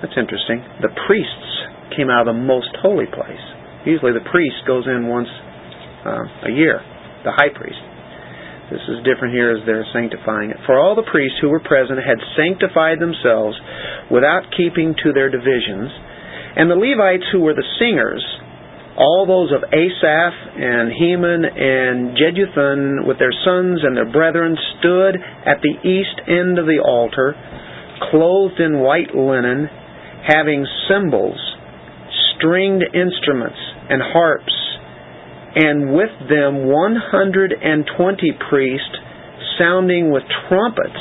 That's 0.00 0.16
interesting. 0.16 0.62
The 0.80 0.94
priests 1.06 1.50
came 1.92 2.08
out 2.08 2.26
of 2.26 2.34
the 2.34 2.40
most 2.40 2.72
holy 2.80 3.06
place. 3.06 3.42
Usually 3.84 4.16
the 4.16 4.24
priest 4.24 4.64
goes 4.66 4.86
in 4.88 5.06
once 5.10 5.28
uh, 6.06 6.48
a 6.48 6.52
year, 6.54 6.80
the 7.24 7.36
high 7.36 7.52
priest. 7.52 7.80
This 8.72 8.80
is 8.88 9.04
different 9.04 9.36
here 9.36 9.52
as 9.52 9.60
they're 9.68 9.84
sanctifying 9.92 10.50
it. 10.50 10.56
For 10.64 10.80
all 10.80 10.96
the 10.96 11.04
priests 11.04 11.36
who 11.44 11.52
were 11.52 11.60
present 11.60 12.00
had 12.00 12.16
sanctified 12.32 12.96
themselves 12.96 13.60
without 14.08 14.48
keeping 14.56 14.96
to 15.04 15.12
their 15.12 15.28
divisions, 15.28 15.92
and 16.56 16.72
the 16.72 16.80
Levites 16.80 17.28
who 17.28 17.44
were 17.44 17.52
the 17.52 17.66
singers 17.76 18.24
all 18.96 19.26
those 19.26 19.50
of 19.50 19.66
Asaph 19.74 20.34
and 20.54 20.92
Heman 20.92 21.42
and 21.44 22.14
Jeduthun 22.14 23.06
with 23.06 23.18
their 23.18 23.34
sons 23.44 23.82
and 23.82 23.96
their 23.96 24.10
brethren 24.10 24.56
stood 24.78 25.16
at 25.18 25.58
the 25.62 25.74
east 25.82 26.14
end 26.28 26.58
of 26.58 26.66
the 26.66 26.78
altar, 26.78 27.34
clothed 28.10 28.60
in 28.60 28.78
white 28.78 29.14
linen, 29.14 29.68
having 30.26 30.66
cymbals, 30.88 31.38
stringed 32.36 32.84
instruments, 32.94 33.58
and 33.90 34.00
harps, 34.00 34.54
and 35.56 35.94
with 35.94 36.14
them 36.30 36.66
one 36.70 36.94
hundred 36.96 37.52
and 37.52 37.84
twenty 37.96 38.30
priests 38.48 38.94
sounding 39.58 40.10
with 40.10 40.22
trumpets. 40.48 40.98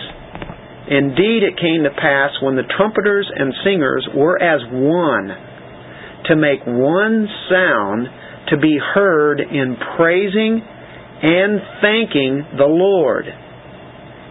Indeed, 0.90 1.46
it 1.46 1.62
came 1.62 1.84
to 1.86 1.94
pass 1.94 2.32
when 2.42 2.56
the 2.56 2.68
trumpeters 2.76 3.30
and 3.34 3.54
singers 3.64 4.08
were 4.14 4.42
as 4.42 4.62
one 4.70 5.53
to 6.26 6.36
make 6.36 6.66
one 6.66 7.28
sound 7.50 8.08
to 8.50 8.58
be 8.58 8.78
heard 8.94 9.40
in 9.40 9.78
praising 9.98 10.62
and 11.24 11.60
thanking 11.80 12.44
the 12.58 12.68
Lord. 12.68 13.26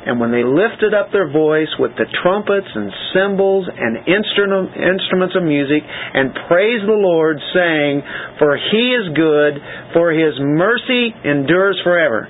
And 0.04 0.18
when 0.18 0.34
they 0.34 0.42
lifted 0.42 0.92
up 0.92 1.14
their 1.14 1.30
voice 1.30 1.70
with 1.78 1.94
the 1.94 2.10
trumpets 2.22 2.66
and 2.74 2.90
cymbals 3.14 3.70
and 3.70 4.02
instruments 4.04 5.34
of 5.38 5.46
music 5.46 5.82
and 5.86 6.34
praised 6.50 6.90
the 6.90 6.98
Lord, 6.98 7.38
saying, 7.54 8.02
For 8.42 8.58
he 8.58 8.98
is 8.98 9.14
good, 9.14 9.62
for 9.94 10.10
his 10.10 10.34
mercy 10.42 11.14
endures 11.24 11.78
forever. 11.86 12.26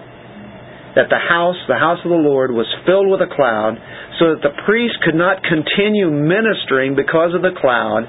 That 1.00 1.08
the 1.08 1.16
house, 1.16 1.56
the 1.66 1.80
house 1.80 2.04
of 2.04 2.12
the 2.12 2.20
Lord, 2.20 2.52
was 2.52 2.68
filled 2.84 3.08
with 3.08 3.24
a 3.24 3.32
cloud, 3.32 3.80
so 4.20 4.36
that 4.36 4.44
the 4.44 4.52
priest 4.68 5.00
could 5.00 5.16
not 5.16 5.40
continue 5.40 6.12
ministering 6.12 6.92
because 6.92 7.32
of 7.32 7.40
the 7.40 7.56
cloud. 7.56 8.04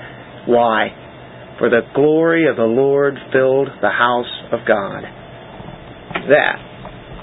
Why? 0.46 0.92
For 1.64 1.72
the 1.72 1.88
glory 1.96 2.52
of 2.52 2.60
the 2.60 2.68
Lord 2.68 3.16
filled 3.32 3.72
the 3.80 3.96
house 3.96 4.52
of 4.52 4.68
God. 4.68 5.00
That 6.28 6.60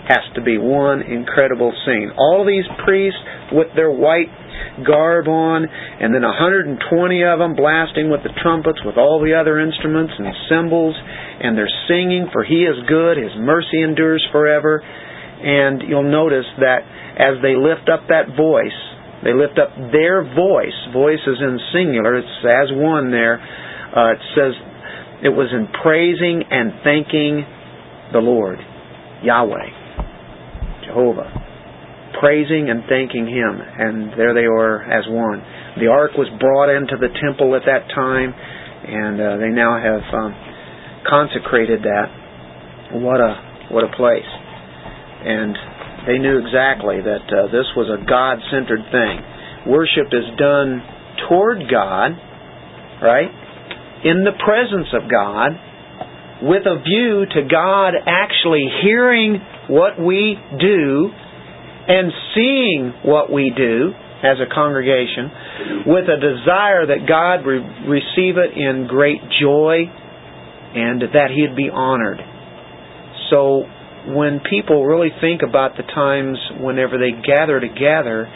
has 0.08 0.24
to 0.32 0.40
be 0.40 0.56
one 0.56 1.04
incredible 1.04 1.76
scene. 1.84 2.08
All 2.16 2.48
these 2.48 2.64
priests 2.88 3.20
with 3.52 3.68
their 3.76 3.92
white 3.92 4.32
garb 4.80 5.28
on, 5.28 5.68
and 5.68 6.16
then 6.16 6.24
120 6.24 6.72
of 6.80 7.36
them 7.36 7.52
blasting 7.52 8.08
with 8.08 8.24
the 8.24 8.32
trumpets 8.40 8.80
with 8.80 8.96
all 8.96 9.20
the 9.20 9.36
other 9.36 9.60
instruments 9.60 10.16
and 10.16 10.32
cymbals, 10.48 10.96
and 10.96 11.52
they're 11.52 11.76
singing, 11.84 12.32
For 12.32 12.40
He 12.40 12.64
is 12.64 12.80
good, 12.88 13.20
His 13.20 13.36
mercy 13.36 13.84
endures 13.84 14.24
forever. 14.32 14.80
And 14.80 15.84
you'll 15.84 16.08
notice 16.08 16.48
that 16.64 16.80
as 17.20 17.44
they 17.44 17.60
lift 17.60 17.92
up 17.92 18.08
that 18.08 18.32
voice, 18.40 18.80
they 19.20 19.36
lift 19.36 19.60
up 19.60 19.76
their 19.92 20.24
voice. 20.24 20.80
Voice 20.96 21.20
is 21.28 21.44
in 21.44 21.60
singular, 21.76 22.16
it's 22.16 22.40
as 22.40 22.72
one 22.72 23.12
there 23.12 23.36
uh, 23.96 24.12
it 24.12 24.22
says 24.34 24.52
it 25.22 25.32
was 25.34 25.48
in 25.52 25.68
praising 25.82 26.42
and 26.50 26.72
thanking 26.82 27.44
the 28.12 28.18
Lord, 28.18 28.58
Yahweh, 29.22 30.86
Jehovah. 30.86 31.46
Praising 32.20 32.68
and 32.68 32.84
thanking 32.84 33.24
Him, 33.24 33.62
and 33.62 34.12
there 34.18 34.34
they 34.34 34.44
were 34.44 34.82
as 34.82 35.06
one. 35.08 35.40
The 35.80 35.88
ark 35.88 36.18
was 36.18 36.28
brought 36.36 36.68
into 36.68 36.98
the 37.00 37.08
temple 37.16 37.54
at 37.56 37.62
that 37.64 37.88
time, 37.94 38.34
and 38.34 39.16
uh, 39.16 39.38
they 39.38 39.48
now 39.48 39.78
have 39.80 40.04
um, 40.12 40.34
consecrated 41.08 41.80
that. 41.80 42.10
What 43.00 43.22
a 43.22 43.70
what 43.72 43.84
a 43.86 43.92
place! 43.96 44.28
And 45.22 45.54
they 46.04 46.18
knew 46.18 46.44
exactly 46.44 47.00
that 47.00 47.24
uh, 47.30 47.46
this 47.54 47.70
was 47.78 47.88
a 47.88 48.04
God-centered 48.04 48.84
thing. 48.90 49.16
Worship 49.70 50.12
is 50.12 50.26
done 50.36 50.82
toward 51.24 51.70
God, 51.70 52.18
right? 53.00 53.30
In 54.04 54.24
the 54.24 54.32
presence 54.32 54.88
of 54.96 55.10
God 55.10 55.52
with 56.42 56.64
a 56.64 56.80
view 56.80 57.26
to 57.28 57.42
God 57.48 57.92
actually 58.06 58.64
hearing 58.82 59.40
what 59.68 60.00
we 60.00 60.36
do 60.58 61.10
and 61.88 62.12
seeing 62.34 62.92
what 63.04 63.30
we 63.30 63.52
do 63.54 63.92
as 64.24 64.36
a 64.40 64.52
congregation 64.52 65.84
with 65.86 66.04
a 66.08 66.16
desire 66.16 66.86
that 66.86 67.08
God 67.08 67.44
re- 67.44 67.60
receive 67.88 68.36
it 68.36 68.56
in 68.56 68.86
great 68.86 69.20
joy 69.40 69.84
and 70.74 71.02
that 71.12 71.28
He'd 71.34 71.56
be 71.56 71.68
honored. 71.68 72.20
So 73.28 73.64
when 74.16 74.40
people 74.48 74.84
really 74.84 75.10
think 75.20 75.42
about 75.46 75.76
the 75.76 75.82
times 75.82 76.38
whenever 76.60 76.96
they 76.96 77.12
gather 77.20 77.60
together, 77.60 78.28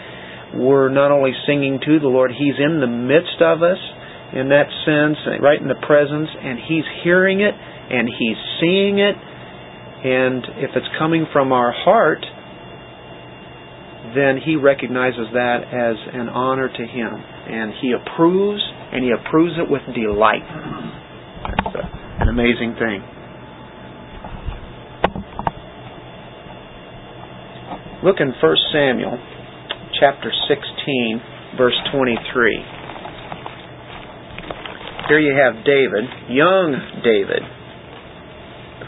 we're 0.55 0.89
not 0.89 1.11
only 1.11 1.33
singing 1.47 1.81
to 1.85 2.01
the 2.01 2.09
Lord, 2.09 2.33
He's 2.33 2.57
in 2.59 2.81
the 2.81 2.87
midst 2.87 3.41
of 3.41 3.63
us 3.63 3.79
in 4.35 4.49
that 4.51 4.67
sense, 4.83 5.17
right 5.41 5.61
in 5.61 5.69
the 5.69 5.79
presence, 5.87 6.29
and 6.29 6.59
He's 6.59 6.85
hearing 7.03 7.41
it 7.41 7.55
and 7.55 8.09
He's 8.09 8.37
seeing 8.61 8.99
it. 8.99 9.15
And 10.05 10.45
if 10.59 10.71
it's 10.75 10.89
coming 10.99 11.27
from 11.33 11.53
our 11.53 11.73
heart, 11.73 12.25
then 14.15 14.39
He 14.45 14.57
recognizes 14.57 15.31
that 15.33 15.65
as 15.71 15.97
an 16.13 16.29
honor 16.29 16.69
to 16.69 16.85
Him. 16.87 17.15
And 17.15 17.73
He 17.81 17.95
approves, 17.95 18.63
and 18.93 19.05
He 19.05 19.11
approves 19.11 19.55
it 19.57 19.71
with 19.71 19.83
delight. 19.95 20.45
That's 21.73 21.87
an 22.21 22.29
amazing 22.29 22.75
thing. 22.79 23.03
Look 28.03 28.17
in 28.21 28.35
1 28.37 28.57
Samuel 28.73 29.17
chapter 29.99 30.31
16, 30.49 31.23
verse 31.57 31.79
23. 31.93 32.74
Here 35.09 35.21
you 35.21 35.37
have 35.37 35.61
David, 35.69 36.09
young 36.33 36.73
David, 37.05 37.45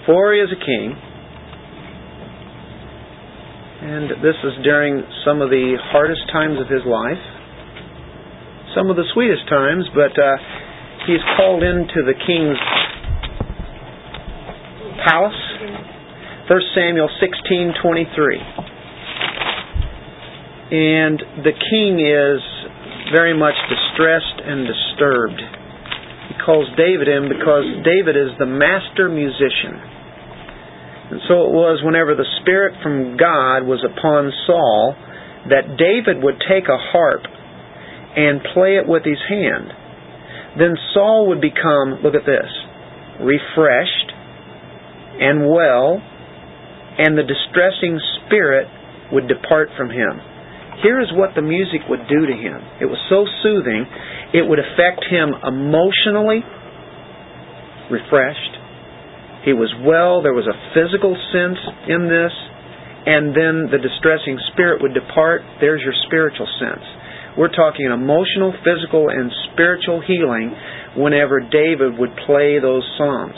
before 0.00 0.32
he 0.32 0.40
is 0.40 0.48
a 0.48 0.56
king. 0.56 0.96
And 3.84 4.24
this 4.24 4.40
is 4.40 4.64
during 4.64 5.04
some 5.28 5.44
of 5.44 5.50
the 5.50 5.76
hardest 5.92 6.24
times 6.32 6.56
of 6.56 6.72
his 6.72 6.80
life, 6.88 7.20
some 8.72 8.88
of 8.88 8.96
the 8.96 9.04
sweetest 9.12 9.44
times, 9.52 9.84
but 9.92 10.16
uh, 10.16 10.40
he's 11.04 11.20
called 11.36 11.62
into 11.62 12.00
the 12.08 12.16
king's 12.16 12.56
palace. 15.04 15.36
1 16.48 16.60
Samuel 16.74 17.12
16:23. 17.20 18.40
And 20.72 21.44
the 21.44 21.52
king 21.52 22.00
is 22.00 22.40
very 23.12 23.36
much 23.36 23.54
distressed 23.68 24.40
and 24.48 24.66
disturbed. 24.66 25.55
Calls 26.44 26.68
David 26.76 27.08
in 27.08 27.28
because 27.28 27.64
David 27.84 28.16
is 28.16 28.34
the 28.38 28.46
master 28.46 29.08
musician. 29.08 29.78
And 31.06 31.20
so 31.28 31.46
it 31.46 31.52
was 31.54 31.82
whenever 31.86 32.14
the 32.14 32.26
Spirit 32.42 32.74
from 32.82 33.16
God 33.16 33.62
was 33.62 33.84
upon 33.86 34.32
Saul 34.46 34.96
that 35.48 35.78
David 35.78 36.22
would 36.22 36.42
take 36.42 36.66
a 36.66 36.78
harp 36.78 37.22
and 38.16 38.42
play 38.54 38.76
it 38.76 38.88
with 38.88 39.04
his 39.04 39.20
hand. 39.28 39.70
Then 40.58 40.74
Saul 40.94 41.28
would 41.28 41.40
become, 41.40 42.02
look 42.02 42.14
at 42.14 42.26
this, 42.26 42.50
refreshed 43.20 44.10
and 45.20 45.48
well, 45.48 46.00
and 46.98 47.16
the 47.16 47.22
distressing 47.22 48.00
spirit 48.24 48.66
would 49.12 49.28
depart 49.28 49.68
from 49.76 49.90
him. 49.90 50.20
Here 50.82 51.00
is 51.00 51.08
what 51.12 51.32
the 51.34 51.42
music 51.42 51.88
would 51.88 52.04
do 52.08 52.26
to 52.26 52.36
him. 52.36 52.60
It 52.80 52.86
was 52.86 53.00
so 53.08 53.24
soothing, 53.42 53.86
it 54.34 54.44
would 54.44 54.60
affect 54.60 55.04
him 55.08 55.32
emotionally, 55.32 56.44
refreshed. 57.88 58.54
He 59.44 59.54
was 59.54 59.70
well, 59.80 60.20
there 60.20 60.34
was 60.34 60.50
a 60.50 60.58
physical 60.74 61.14
sense 61.32 61.60
in 61.88 62.10
this, 62.10 62.34
and 63.06 63.30
then 63.30 63.70
the 63.70 63.78
distressing 63.78 64.36
spirit 64.52 64.82
would 64.82 64.92
depart. 64.92 65.46
There's 65.62 65.80
your 65.80 65.94
spiritual 66.10 66.50
sense. 66.58 66.82
We're 67.38 67.54
talking 67.54 67.86
emotional, 67.86 68.52
physical, 68.64 69.08
and 69.08 69.30
spiritual 69.52 70.02
healing 70.02 70.50
whenever 70.96 71.40
David 71.40 71.96
would 71.96 72.16
play 72.26 72.58
those 72.58 72.84
songs. 72.98 73.36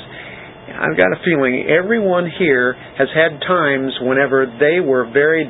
I've 0.79 0.97
got 0.97 1.11
a 1.11 1.21
feeling 1.27 1.67
everyone 1.67 2.31
here 2.39 2.79
has 2.97 3.09
had 3.11 3.43
times 3.43 3.93
whenever 4.01 4.47
they 4.47 4.79
were 4.79 5.11
very 5.11 5.45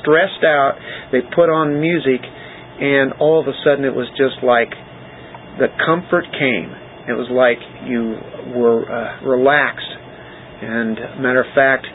stressed 0.00 0.44
out, 0.44 0.76
they 1.12 1.20
put 1.20 1.48
on 1.48 1.80
music, 1.80 2.20
and 2.20 3.12
all 3.20 3.40
of 3.40 3.46
a 3.46 3.56
sudden 3.64 3.84
it 3.84 3.94
was 3.94 4.08
just 4.16 4.42
like 4.42 4.72
the 5.60 5.68
comfort 5.84 6.24
came. 6.32 6.72
It 7.08 7.16
was 7.16 7.28
like 7.28 7.60
you 7.88 8.16
were 8.56 8.84
uh, 8.86 9.24
relaxed, 9.24 9.92
and 10.62 10.96
matter 11.20 11.44
of 11.44 11.52
fact, 11.54 11.86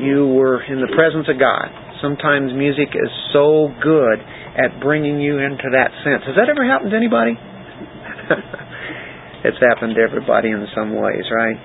you 0.00 0.28
were 0.28 0.62
in 0.62 0.80
the 0.80 0.90
presence 0.94 1.28
of 1.28 1.38
God. 1.38 1.68
Sometimes 2.00 2.54
music 2.54 2.94
is 2.94 3.10
so 3.34 3.68
good 3.82 4.22
at 4.58 4.78
bringing 4.80 5.20
you 5.20 5.38
into 5.38 5.66
that 5.74 5.90
sense. 6.06 6.22
Has 6.26 6.38
that 6.38 6.48
ever 6.48 6.62
happened 6.62 6.94
to 6.94 6.98
anybody? 6.98 7.34
it's 9.44 9.58
happened 9.58 9.94
to 9.94 10.02
everybody 10.02 10.50
in 10.50 10.66
some 10.74 10.94
ways, 10.94 11.26
right? 11.30 11.58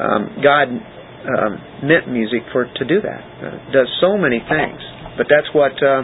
Um, 0.00 0.38
God 0.42 0.68
um, 0.70 1.52
meant 1.84 2.08
music 2.08 2.46
for 2.52 2.64
to 2.64 2.84
do 2.84 3.00
that. 3.02 3.22
Uh, 3.38 3.72
does 3.72 3.88
so 4.00 4.16
many 4.16 4.40
things. 4.40 4.80
But 5.16 5.26
that's 5.28 5.48
what 5.54 5.72
uh, 5.82 6.02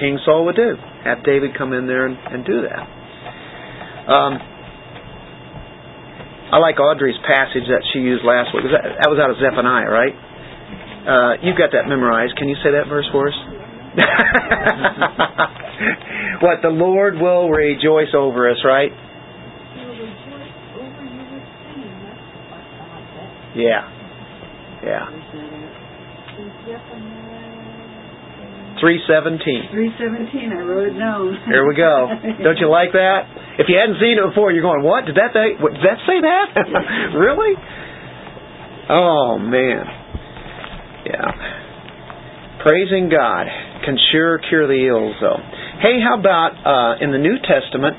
King 0.00 0.18
Saul 0.24 0.44
would 0.46 0.56
do. 0.56 0.76
Have 1.04 1.22
David 1.24 1.56
come 1.56 1.72
in 1.72 1.86
there 1.86 2.06
and, 2.06 2.16
and 2.16 2.44
do 2.44 2.62
that. 2.62 4.10
Um, 4.10 4.38
I 6.52 6.58
like 6.58 6.78
Audrey's 6.78 7.16
passage 7.26 7.64
that 7.68 7.82
she 7.92 8.00
used 8.00 8.24
last 8.24 8.54
week. 8.54 8.64
That, 8.68 8.84
that 9.00 9.08
was 9.08 9.18
out 9.18 9.30
of 9.30 9.36
Zephaniah, 9.40 9.88
right? 9.88 10.12
Uh, 10.12 11.32
you've 11.42 11.56
got 11.56 11.72
that 11.72 11.88
memorized. 11.88 12.36
Can 12.36 12.48
you 12.48 12.56
say 12.62 12.72
that 12.76 12.88
verse 12.88 13.08
for 13.10 13.28
us? 13.28 13.34
what 16.40 16.62
the 16.62 16.68
Lord 16.68 17.16
will 17.16 17.48
rejoice 17.48 18.14
over 18.14 18.50
us, 18.50 18.58
right? 18.64 18.92
Yeah. 23.54 23.88
Yeah. 24.84 25.06
317. 28.82 29.70
317, 29.70 30.50
I 30.50 30.58
wrote 30.66 30.90
it 30.90 30.98
down. 30.98 31.30
There 31.46 31.62
we 31.62 31.78
go. 31.78 32.10
Don't 32.46 32.58
you 32.58 32.66
like 32.66 32.90
that? 32.98 33.30
If 33.62 33.70
you 33.70 33.78
hadn't 33.78 34.02
seen 34.02 34.18
it 34.18 34.26
before, 34.26 34.50
you're 34.50 34.66
going, 34.66 34.82
what? 34.82 35.06
Did 35.06 35.14
that, 35.22 35.30
say, 35.30 35.54
what, 35.62 35.78
did 35.78 35.86
that 35.86 36.02
say 36.02 36.18
that? 36.18 36.46
really? 37.14 37.54
Oh, 38.90 39.38
man. 39.38 39.86
Yeah. 41.06 41.30
Praising 42.66 43.06
God 43.06 43.46
can 43.86 43.94
sure 44.10 44.42
cure 44.50 44.66
the 44.66 44.82
ills, 44.90 45.14
though. 45.22 45.38
Hey, 45.78 46.02
how 46.02 46.18
about 46.18 46.58
uh, 46.58 47.04
in 47.06 47.14
the 47.14 47.22
New 47.22 47.38
Testament 47.38 47.94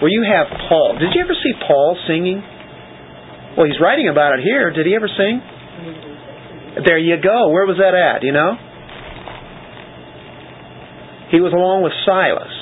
where 0.00 0.08
you 0.08 0.24
have 0.24 0.48
Paul? 0.72 0.96
Did 0.96 1.12
you 1.12 1.20
ever 1.20 1.36
see 1.36 1.52
Paul 1.68 2.00
singing? 2.08 2.40
Well, 3.60 3.68
he's 3.68 3.80
writing 3.84 4.08
about 4.08 4.40
it 4.40 4.48
here. 4.48 4.72
Did 4.72 4.88
he 4.88 4.96
ever 4.96 5.12
sing? 5.12 5.44
There 6.88 6.96
you 6.96 7.20
go. 7.20 7.52
Where 7.52 7.68
was 7.68 7.76
that 7.76 7.92
at? 7.92 8.24
You 8.24 8.32
know? 8.32 8.71
He 11.32 11.40
was 11.40 11.56
along 11.56 11.80
with 11.80 11.96
Silas. 12.04 12.52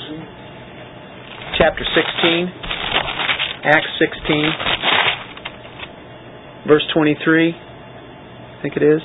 Chapter 1.59 1.83
16, 1.83 3.67
Acts 3.67 3.91
16, 3.99 6.71
verse 6.71 6.87
23, 6.95 7.51
I 7.51 8.55
think 8.63 8.79
it 8.79 8.85
is. 8.87 9.03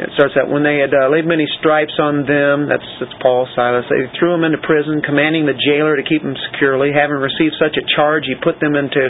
It 0.00 0.08
starts 0.16 0.32
out 0.40 0.48
when 0.48 0.64
they 0.64 0.80
had 0.80 0.96
uh, 0.96 1.12
laid 1.12 1.28
many 1.28 1.44
stripes 1.60 2.00
on 2.00 2.24
them. 2.24 2.64
That's 2.66 2.82
that's 3.04 3.12
Paul, 3.20 3.44
Silas. 3.52 3.84
They 3.92 4.08
threw 4.18 4.32
them 4.32 4.48
into 4.48 4.58
prison, 4.64 5.04
commanding 5.04 5.44
the 5.44 5.54
jailer 5.54 6.00
to 6.00 6.02
keep 6.02 6.24
them 6.24 6.34
securely. 6.50 6.96
Having 6.96 7.20
received 7.20 7.60
such 7.60 7.76
a 7.76 7.84
charge, 7.92 8.24
he 8.24 8.40
put 8.40 8.56
them 8.56 8.72
into 8.72 9.04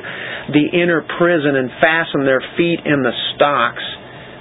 the 0.51 0.75
inner 0.75 1.07
prison 1.07 1.55
and 1.55 1.71
fastened 1.79 2.27
their 2.27 2.43
feet 2.59 2.83
in 2.83 3.07
the 3.07 3.15
stocks. 3.35 3.83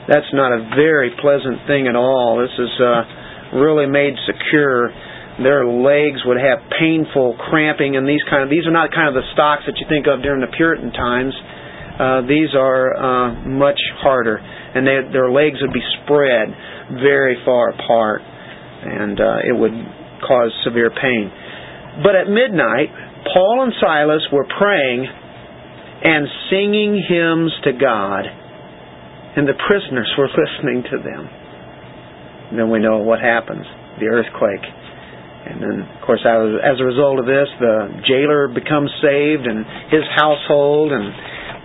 That's 0.07 0.27
not 0.33 0.51
a 0.51 0.69
very 0.75 1.11
pleasant 1.21 1.63
thing 1.67 1.87
at 1.87 1.95
all. 1.95 2.39
This 2.41 2.53
is 2.59 2.73
uh, 2.79 3.57
really 3.59 3.87
made 3.87 4.13
secure. 4.27 4.91
Their 5.41 5.65
legs 5.65 6.21
would 6.25 6.37
have 6.37 6.59
painful 6.79 7.39
cramping, 7.49 7.95
and 7.95 8.07
these 8.07 8.21
kind 8.29 8.43
of 8.43 8.49
these 8.49 8.67
are 8.67 8.75
not 8.75 8.91
kind 8.91 9.07
of 9.07 9.15
the 9.15 9.25
stocks 9.33 9.63
that 9.65 9.79
you 9.79 9.87
think 9.89 10.05
of 10.05 10.21
during 10.21 10.41
the 10.41 10.51
Puritan 10.55 10.91
times. 10.91 11.33
Uh, 11.93 12.21
these 12.27 12.51
are 12.57 12.93
uh, 12.97 13.29
much 13.47 13.79
harder 14.01 14.41
and 14.73 14.85
they, 14.85 14.97
their 15.13 15.29
legs 15.29 15.61
would 15.61 15.73
be 15.73 15.85
spread 16.01 16.49
very 16.97 17.37
far 17.45 17.69
apart, 17.69 18.21
and 18.21 19.19
uh, 19.19 19.49
it 19.49 19.55
would 19.55 19.73
cause 20.25 20.51
severe 20.65 20.89
pain. 20.89 21.29
But 22.01 22.17
at 22.17 22.27
midnight, 22.27 22.89
Paul 23.31 23.69
and 23.69 23.73
Silas 23.79 24.25
were 24.33 24.45
praying 24.49 25.05
and 26.03 26.27
singing 26.49 27.05
hymns 27.07 27.53
to 27.63 27.71
God, 27.77 28.25
and 29.35 29.47
the 29.47 29.57
prisoners 29.65 30.09
were 30.17 30.29
listening 30.29 30.83
to 30.91 30.97
them. 31.01 31.23
And 32.51 32.59
then 32.59 32.69
we 32.69 32.79
know 32.79 32.99
what 32.99 33.19
happens 33.19 33.65
the 33.99 34.09
earthquake. 34.09 34.65
And 35.43 35.59
then, 35.59 35.77
of 35.83 35.99
course, 36.07 36.23
as 36.23 36.77
a 36.79 36.85
result 36.87 37.19
of 37.19 37.27
this, 37.27 37.49
the 37.59 38.01
jailer 38.07 38.47
becomes 38.47 38.89
saved 39.03 39.43
and 39.43 39.65
his 39.91 40.07
household, 40.15 40.95
and 40.95 41.11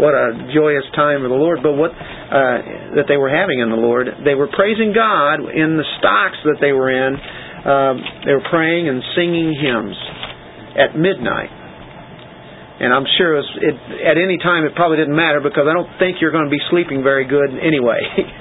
what 0.02 0.18
a 0.18 0.50
joyous 0.50 0.84
time 0.98 1.22
of 1.22 1.30
the 1.30 1.38
Lord. 1.38 1.62
But 1.62 1.78
what 1.78 1.94
uh, 1.94 2.98
that 2.98 3.06
they 3.06 3.16
were 3.16 3.30
having 3.30 3.62
in 3.62 3.70
the 3.70 3.78
Lord, 3.78 4.10
they 4.26 4.34
were 4.34 4.50
praising 4.50 4.90
God 4.90 5.46
in 5.46 5.78
the 5.78 5.86
stocks 6.02 6.42
that 6.44 6.58
they 6.58 6.74
were 6.74 6.90
in. 6.90 7.14
Um, 7.14 7.94
they 8.26 8.34
were 8.34 8.46
praying 8.50 8.90
and 8.90 8.98
singing 9.14 9.54
hymns 9.54 9.98
at 10.74 10.98
midnight. 10.98 11.50
And 12.78 12.94
I'm 12.94 13.06
sure 13.18 13.34
it 13.34 13.42
was, 13.42 13.50
it, 13.58 13.76
at 14.06 14.16
any 14.18 14.38
time 14.38 14.62
it 14.62 14.74
probably 14.78 14.98
didn't 15.02 15.16
matter 15.16 15.42
because 15.42 15.66
I 15.66 15.74
don't 15.74 15.90
think 15.98 16.22
you're 16.22 16.30
going 16.30 16.46
to 16.46 16.54
be 16.54 16.62
sleeping 16.70 17.02
very 17.02 17.26
good 17.26 17.50
anyway. 17.58 17.98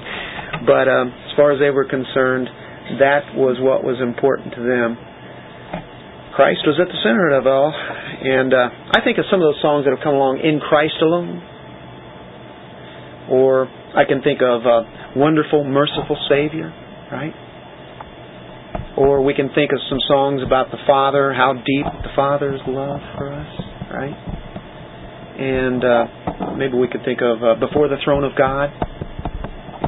but 0.70 0.86
um, 0.86 1.10
as 1.10 1.34
far 1.34 1.52
as 1.52 1.60
they 1.60 1.74
were 1.74 1.90
concerned, 1.90 2.46
that 3.02 3.34
was 3.34 3.58
what 3.60 3.84
was 3.84 3.98
important 3.98 4.54
to 4.54 4.62
them. 4.62 4.94
Christ 6.38 6.62
was 6.70 6.78
at 6.78 6.86
the 6.86 7.02
center 7.02 7.34
of 7.34 7.50
it 7.50 7.50
all. 7.50 7.74
And 7.74 8.54
uh, 8.54 8.70
I 8.94 9.02
think 9.02 9.18
of 9.18 9.26
some 9.34 9.42
of 9.42 9.50
those 9.50 9.62
songs 9.62 9.90
that 9.90 9.92
have 9.98 10.06
come 10.06 10.14
along, 10.14 10.46
In 10.46 10.62
Christ 10.62 11.02
Alone. 11.02 11.42
Or 13.34 13.66
I 13.98 14.06
can 14.06 14.22
think 14.22 14.46
of 14.46 14.62
uh, 14.62 15.18
Wonderful, 15.18 15.66
Merciful 15.66 16.16
Savior, 16.30 16.70
right? 17.12 17.34
Or 18.96 19.26
we 19.26 19.34
can 19.34 19.50
think 19.58 19.74
of 19.74 19.82
some 19.90 19.98
songs 20.08 20.46
about 20.46 20.70
the 20.70 20.78
Father, 20.86 21.34
how 21.34 21.54
deep 21.54 21.90
the 22.06 22.14
Father's 22.16 22.62
love 22.70 23.02
for 23.18 23.34
us, 23.34 23.67
right? 23.92 24.16
And 25.38 25.84
uh, 25.84 26.56
maybe 26.58 26.78
we 26.78 26.88
could 26.88 27.06
think 27.06 27.20
of 27.22 27.44
uh, 27.44 27.56
Before 27.60 27.88
the 27.88 27.98
Throne 28.04 28.24
of 28.24 28.32
God. 28.38 28.70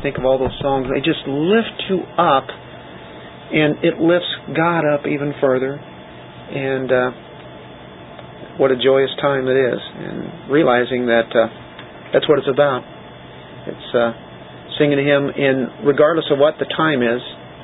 Think 0.04 0.18
of 0.18 0.26
all 0.26 0.40
those 0.40 0.56
songs. 0.62 0.88
They 0.94 1.02
just 1.02 1.28
lift 1.28 1.84
you 1.90 2.00
up, 2.18 2.48
and 3.52 3.84
it 3.84 4.00
lifts 4.00 4.32
God 4.56 4.88
up 4.88 5.06
even 5.06 5.34
further 5.42 5.80
and 6.50 6.90
uh, 6.92 7.12
what 8.58 8.72
a 8.72 8.78
joyous 8.78 9.14
time 9.22 9.48
it 9.48 9.56
is, 9.56 9.80
and 9.80 10.52
realizing 10.52 11.06
that 11.08 11.30
uh, 11.30 11.48
that's 12.12 12.28
what 12.28 12.40
it's 12.40 12.50
about. 12.50 12.82
It's 13.70 13.90
uh, 13.94 14.12
singing 14.82 14.98
to 14.98 15.06
Him 15.06 15.30
in 15.30 15.86
regardless 15.86 16.26
of 16.34 16.40
what 16.40 16.58
the 16.58 16.66
time 16.66 17.06
is 17.06 17.22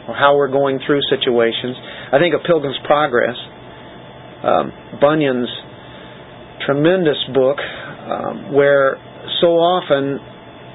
or 0.08 0.14
how 0.14 0.38
we're 0.38 0.54
going 0.54 0.80
through 0.86 1.02
situations. 1.10 1.76
I 2.14 2.22
think 2.22 2.38
of 2.38 2.46
Pilgrim's 2.46 2.78
Progress, 2.86 3.36
um, 4.46 4.72
Bunyan's 5.02 5.50
tremendous 6.66 7.18
book, 7.34 7.58
um, 7.60 8.54
where 8.54 8.98
so 9.42 9.58
often 9.58 10.20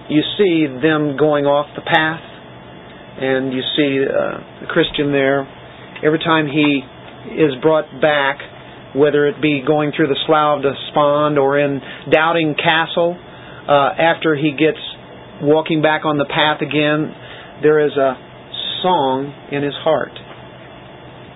you 0.08 0.22
see 0.38 0.66
them 0.66 1.16
going 1.16 1.46
off 1.46 1.66
the 1.76 1.82
path, 1.82 2.22
and 3.20 3.52
you 3.52 3.62
see 3.76 4.02
uh, 4.02 4.62
the 4.62 4.66
Christian 4.66 5.12
there. 5.12 5.46
Every 6.02 6.18
time 6.18 6.46
he 6.46 6.82
is 7.36 7.52
brought 7.60 7.86
back, 8.00 8.38
whether 8.96 9.28
it 9.28 9.40
be 9.42 9.62
going 9.66 9.92
through 9.94 10.08
the 10.08 10.18
Slough 10.26 10.58
of 10.58 10.62
Despond 10.62 11.38
or 11.38 11.58
in 11.58 11.80
Doubting 12.10 12.54
Castle, 12.54 13.14
uh, 13.68 13.90
after 13.98 14.34
he 14.34 14.50
gets 14.52 14.80
walking 15.42 15.82
back 15.82 16.04
on 16.04 16.18
the 16.18 16.24
path 16.24 16.60
again, 16.62 17.14
there 17.62 17.84
is 17.84 17.92
a 17.92 18.14
song 18.82 19.32
in 19.52 19.62
his 19.62 19.74
heart. 19.84 20.12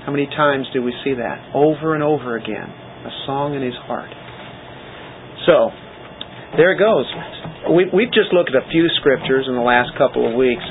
How 0.06 0.12
many 0.12 0.26
times 0.26 0.66
do 0.72 0.82
we 0.82 0.92
see 1.04 1.14
that? 1.14 1.52
Over 1.54 1.94
and 1.94 2.02
over 2.02 2.36
again. 2.36 2.68
A 3.04 3.12
song 3.26 3.54
in 3.54 3.62
his 3.62 3.76
heart. 3.84 4.13
So, 5.46 5.70
there 6.56 6.72
it 6.72 6.78
goes. 6.78 7.06
We, 7.72 7.88
we've 7.92 8.12
just 8.12 8.32
looked 8.32 8.50
at 8.52 8.56
a 8.62 8.66
few 8.70 8.88
scriptures 9.00 9.46
in 9.48 9.54
the 9.54 9.64
last 9.64 9.96
couple 9.96 10.28
of 10.28 10.36
weeks, 10.36 10.64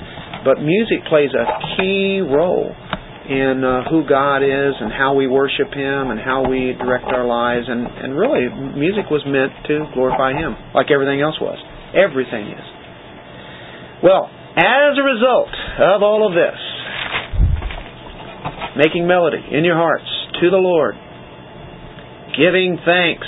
but 0.46 0.62
music 0.62 1.06
plays 1.10 1.30
a 1.34 1.46
key 1.78 2.22
role 2.22 2.74
in 3.24 3.64
uh, 3.64 3.88
who 3.90 4.04
God 4.04 4.44
is 4.44 4.76
and 4.80 4.92
how 4.92 5.16
we 5.16 5.28
worship 5.28 5.72
Him 5.72 6.12
and 6.12 6.20
how 6.20 6.44
we 6.48 6.76
direct 6.76 7.06
our 7.08 7.26
lives. 7.26 7.66
And, 7.68 7.88
and 7.88 8.18
really, 8.18 8.48
music 8.76 9.10
was 9.10 9.24
meant 9.26 9.52
to 9.68 9.88
glorify 9.94 10.36
Him, 10.36 10.56
like 10.76 10.92
everything 10.92 11.22
else 11.22 11.40
was. 11.40 11.58
Everything 11.96 12.52
is. 12.52 12.66
Well, 14.04 14.28
as 14.58 14.94
a 15.00 15.06
result 15.06 15.54
of 15.80 16.04
all 16.04 16.28
of 16.28 16.36
this, 16.36 16.60
making 18.76 19.08
melody 19.08 19.40
in 19.40 19.64
your 19.64 19.78
hearts 19.78 20.10
to 20.42 20.50
the 20.50 20.58
Lord, 20.58 20.96
giving 22.36 22.78
thanks. 22.84 23.28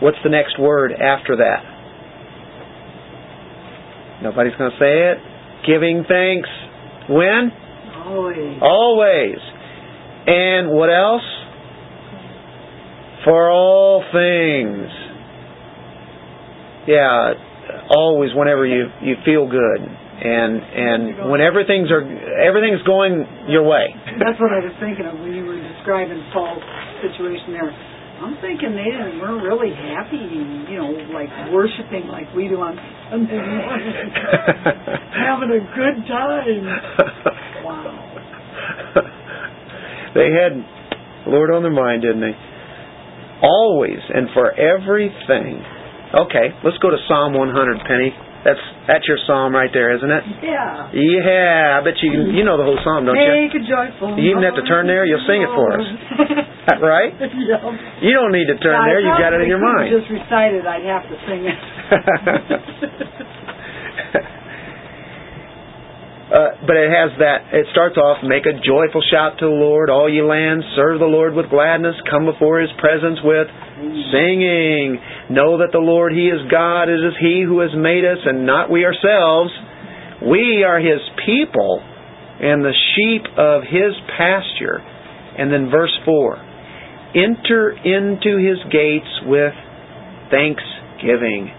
What's 0.00 0.18
the 0.24 0.30
next 0.30 0.58
word 0.58 0.92
after 0.92 1.36
that? 1.36 1.64
Nobody's 4.22 4.54
going 4.56 4.70
to 4.70 4.78
say 4.78 5.12
it. 5.12 5.18
Giving 5.66 6.04
thanks 6.08 6.48
when? 7.08 7.52
Always. 8.06 8.58
Always. 8.62 9.38
And 10.26 10.70
what 10.70 10.88
else? 10.88 11.22
For 13.24 13.50
all 13.50 14.02
things. 14.12 14.88
Yeah, 16.88 17.34
always 17.90 18.30
whenever 18.34 18.64
you 18.66 18.88
you 19.02 19.16
feel 19.24 19.44
good 19.48 19.80
and 20.20 20.52
and 20.60 21.30
when 21.30 21.40
everything's 21.40 21.90
are 21.90 22.04
everything's 22.40 22.82
going 22.84 23.24
your 23.48 23.64
way. 23.64 23.88
That's 24.20 24.36
what 24.40 24.52
I 24.52 24.60
was 24.60 24.76
thinking 24.80 25.08
of 25.08 25.16
when 25.20 25.32
you 25.32 25.44
were 25.44 25.60
describing 25.60 26.20
Paul's 26.32 26.62
situation 27.00 27.52
there. 27.56 27.72
I'm 28.20 28.36
thinking 28.44 28.76
they 28.76 28.92
didn't, 28.92 29.16
weren't 29.16 29.40
really 29.40 29.72
happy, 29.72 30.20
you 30.20 30.76
know, 30.76 30.92
like 31.16 31.32
worshiping 31.48 32.04
like 32.12 32.28
we 32.36 32.52
do 32.52 32.60
on 32.60 32.76
Sunday 33.10 33.40
morning, 33.40 33.96
having 35.16 35.50
a 35.56 35.62
good 35.72 35.96
time. 36.04 36.64
Wow. 37.64 37.96
they 40.12 40.28
had 40.36 40.52
Lord 41.32 41.48
on 41.48 41.64
their 41.64 41.72
mind, 41.72 42.02
didn't 42.04 42.20
they? 42.20 42.36
Always 43.40 44.04
and 44.12 44.28
for 44.36 44.52
everything. 44.52 45.64
Okay, 46.12 46.52
let's 46.60 46.76
go 46.84 46.90
to 46.90 47.00
Psalm 47.08 47.32
100, 47.32 47.88
Penny. 47.88 48.12
That's 48.44 48.60
that's 48.88 49.04
your 49.04 49.20
psalm 49.28 49.52
right 49.52 49.68
there, 49.72 49.92
isn't 49.96 50.08
it? 50.10 50.24
Yeah. 50.40 50.88
Yeah, 50.96 51.76
I 51.76 51.84
bet 51.84 52.00
you 52.00 52.32
you 52.32 52.40
know 52.40 52.56
the 52.56 52.64
whole 52.64 52.80
psalm, 52.80 53.04
don't 53.04 53.16
you? 53.16 53.28
Make 53.28 53.52
a 53.52 53.60
joyful. 53.60 54.16
You 54.16 54.32
even 54.32 54.42
have 54.48 54.56
to 54.56 54.64
turn 54.64 54.88
there. 54.88 55.04
You'll 55.04 55.24
sing 55.28 55.44
it 55.44 55.52
for 55.52 55.68
us. 55.76 55.84
right? 56.78 57.10
yeah. 57.50 57.58
You 57.98 58.14
don't 58.14 58.30
need 58.30 58.46
to 58.46 58.56
turn 58.62 58.78
there. 58.86 59.02
You 59.02 59.10
got 59.18 59.34
it 59.34 59.42
in 59.42 59.48
your 59.48 59.58
mind. 59.58 59.90
Just 59.90 60.10
recited. 60.10 60.62
I'd 60.66 60.86
have 60.86 61.02
to 61.10 61.16
sing 61.26 61.42
it. 61.50 61.58
Uh, 66.30 66.62
but 66.62 66.78
it 66.78 66.86
has 66.86 67.10
that, 67.18 67.50
it 67.50 67.66
starts 67.74 67.98
off, 67.98 68.22
make 68.22 68.46
a 68.46 68.54
joyful 68.62 69.02
shout 69.10 69.34
to 69.42 69.50
the 69.50 69.58
Lord, 69.58 69.90
all 69.90 70.06
ye 70.06 70.22
lands, 70.22 70.62
serve 70.78 71.02
the 71.02 71.10
Lord 71.10 71.34
with 71.34 71.50
gladness, 71.50 71.98
come 72.06 72.22
before 72.22 72.62
his 72.62 72.70
presence 72.78 73.18
with 73.26 73.50
singing. 74.14 74.94
Know 75.26 75.58
that 75.58 75.74
the 75.74 75.82
Lord, 75.82 76.14
he 76.14 76.30
is 76.30 76.38
God, 76.46 76.86
it 76.86 77.02
is 77.02 77.18
he 77.18 77.42
who 77.42 77.66
has 77.66 77.74
made 77.74 78.06
us 78.06 78.22
and 78.22 78.46
not 78.46 78.70
we 78.70 78.86
ourselves. 78.86 79.50
We 80.22 80.62
are 80.62 80.78
his 80.78 81.02
people 81.26 81.82
and 81.82 82.62
the 82.62 82.78
sheep 82.94 83.26
of 83.34 83.66
his 83.66 83.90
pasture. 84.14 84.78
And 85.34 85.50
then 85.50 85.66
verse 85.66 85.98
4 86.06 86.49
Enter 87.10 87.74
into 87.74 88.38
his 88.38 88.58
gates 88.70 89.10
with 89.26 89.54
thanksgiving 90.30 91.50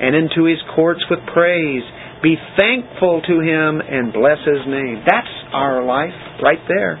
and 0.00 0.16
into 0.16 0.48
his 0.48 0.58
courts 0.74 1.04
with 1.10 1.20
praise. 1.32 1.84
Be 2.22 2.40
thankful 2.56 3.20
to 3.20 3.34
him 3.44 3.84
and 3.84 4.12
bless 4.12 4.40
his 4.48 4.64
name. 4.64 5.04
That's 5.04 5.28
our 5.52 5.84
life 5.84 6.16
right 6.40 6.62
there. 6.68 6.96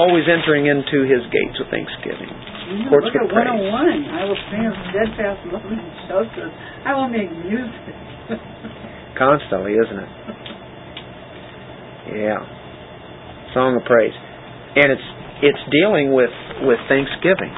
Always 0.00 0.26
entering 0.26 0.66
into 0.66 1.06
his 1.06 1.22
gates 1.30 1.56
with 1.62 1.70
thanksgiving. 1.70 2.26
You 2.26 2.88
know, 2.88 2.90
Courts 2.90 3.06
look 3.06 3.14
with 3.22 3.30
at 3.30 3.46
oh 3.46 3.60
praise. 3.60 4.10
101. 4.10 4.18
I 4.18 4.22
will 4.24 4.40
sing 4.50 4.64
stand 4.64 4.74
steadfast 4.90 5.40
love 5.52 5.68
and 5.68 5.84
justice. 6.10 6.52
I 6.82 6.90
will 6.96 7.12
make 7.12 7.30
music. 7.30 7.94
Constantly, 9.20 9.78
isn't 9.78 10.00
it? 10.00 10.10
Yeah. 12.18 12.40
Song 13.54 13.78
of 13.78 13.84
praise. 13.86 14.16
And 14.74 14.90
it's 14.90 15.08
it's 15.44 15.62
dealing 15.70 16.14
with, 16.16 16.32
with 16.62 16.78
thanksgiving. 16.88 17.52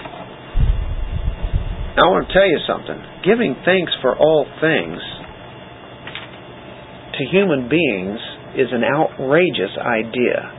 Now, 1.97 2.09
I 2.09 2.09
want 2.13 2.29
to 2.29 2.33
tell 2.33 2.49
you 2.49 2.61
something. 2.69 2.99
Giving 3.25 3.57
thanks 3.65 3.93
for 4.01 4.17
all 4.17 4.45
things 4.61 5.01
to 7.17 7.25
human 7.33 7.69
beings 7.69 8.21
is 8.57 8.69
an 8.73 8.85
outrageous 8.85 9.73
idea. 9.81 10.53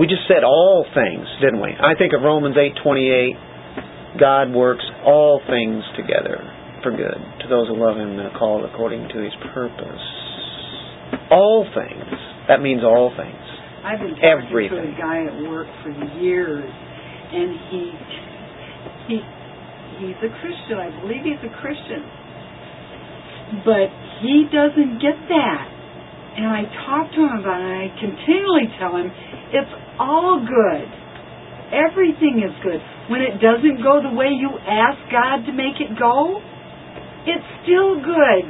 We 0.00 0.08
just 0.08 0.24
said 0.28 0.44
all 0.44 0.86
things, 0.96 1.26
didn't 1.44 1.60
we? 1.60 1.76
I 1.76 1.92
think 1.96 2.12
of 2.16 2.22
Romans 2.24 2.56
8:28. 2.56 3.36
God 4.18 4.54
works 4.54 4.84
all 5.04 5.40
things 5.46 5.84
together 5.96 6.40
for 6.82 6.90
good 6.92 7.20
to 7.40 7.48
those 7.48 7.68
who 7.68 7.76
love 7.76 7.96
him 7.96 8.16
and 8.16 8.20
are 8.20 8.38
called 8.38 8.64
according 8.64 9.08
to 9.08 9.18
his 9.20 9.32
purpose. 9.52 10.04
All 11.30 11.66
things. 11.74 12.04
That 12.48 12.62
means 12.62 12.82
all 12.84 13.12
things. 13.16 13.44
I've 13.84 14.00
been 14.00 14.14
talking 14.16 14.24
Everything. 14.24 14.80
to 14.80 14.88
a 14.88 14.96
guy 14.96 15.24
at 15.28 15.36
work 15.50 15.68
for 15.82 15.90
years, 16.20 16.64
and 17.34 17.50
he 17.70 17.82
he 19.10 19.16
he's 20.00 20.18
a 20.22 20.30
Christian. 20.40 20.78
I 20.78 20.88
believe 21.02 21.22
he's 21.26 21.42
a 21.42 21.52
Christian, 21.58 22.02
but 23.66 23.88
he 24.22 24.46
doesn't 24.50 25.02
get 25.02 25.18
that. 25.28 25.66
And 26.34 26.50
I 26.50 26.66
talk 26.86 27.14
to 27.14 27.20
him 27.22 27.34
about 27.38 27.62
it, 27.62 27.66
and 27.70 27.78
I 27.78 27.88
continually 27.94 28.66
tell 28.78 28.96
him 28.98 29.06
it's 29.54 29.74
all 30.02 30.42
good. 30.42 30.86
Everything 31.70 32.42
is 32.42 32.50
good. 32.62 32.82
When 33.06 33.22
it 33.22 33.38
doesn't 33.38 33.82
go 33.82 34.02
the 34.02 34.10
way 34.14 34.34
you 34.34 34.50
ask 34.66 34.98
God 35.14 35.46
to 35.46 35.52
make 35.54 35.78
it 35.78 35.94
go, 35.98 36.42
it's 37.26 37.46
still 37.62 38.02
good. 38.02 38.46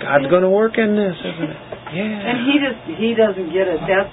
God's 0.00 0.26
going 0.32 0.42
to 0.42 0.50
work 0.52 0.76
in 0.76 0.96
this, 0.96 1.14
isn't 1.14 1.50
it? 1.50 1.60
Yeah. 1.92 2.28
And 2.28 2.36
he 2.48 2.54
just 2.58 2.80
he 2.98 3.10
doesn't 3.14 3.52
get 3.52 3.68
it. 3.68 3.78
That's 3.84 4.10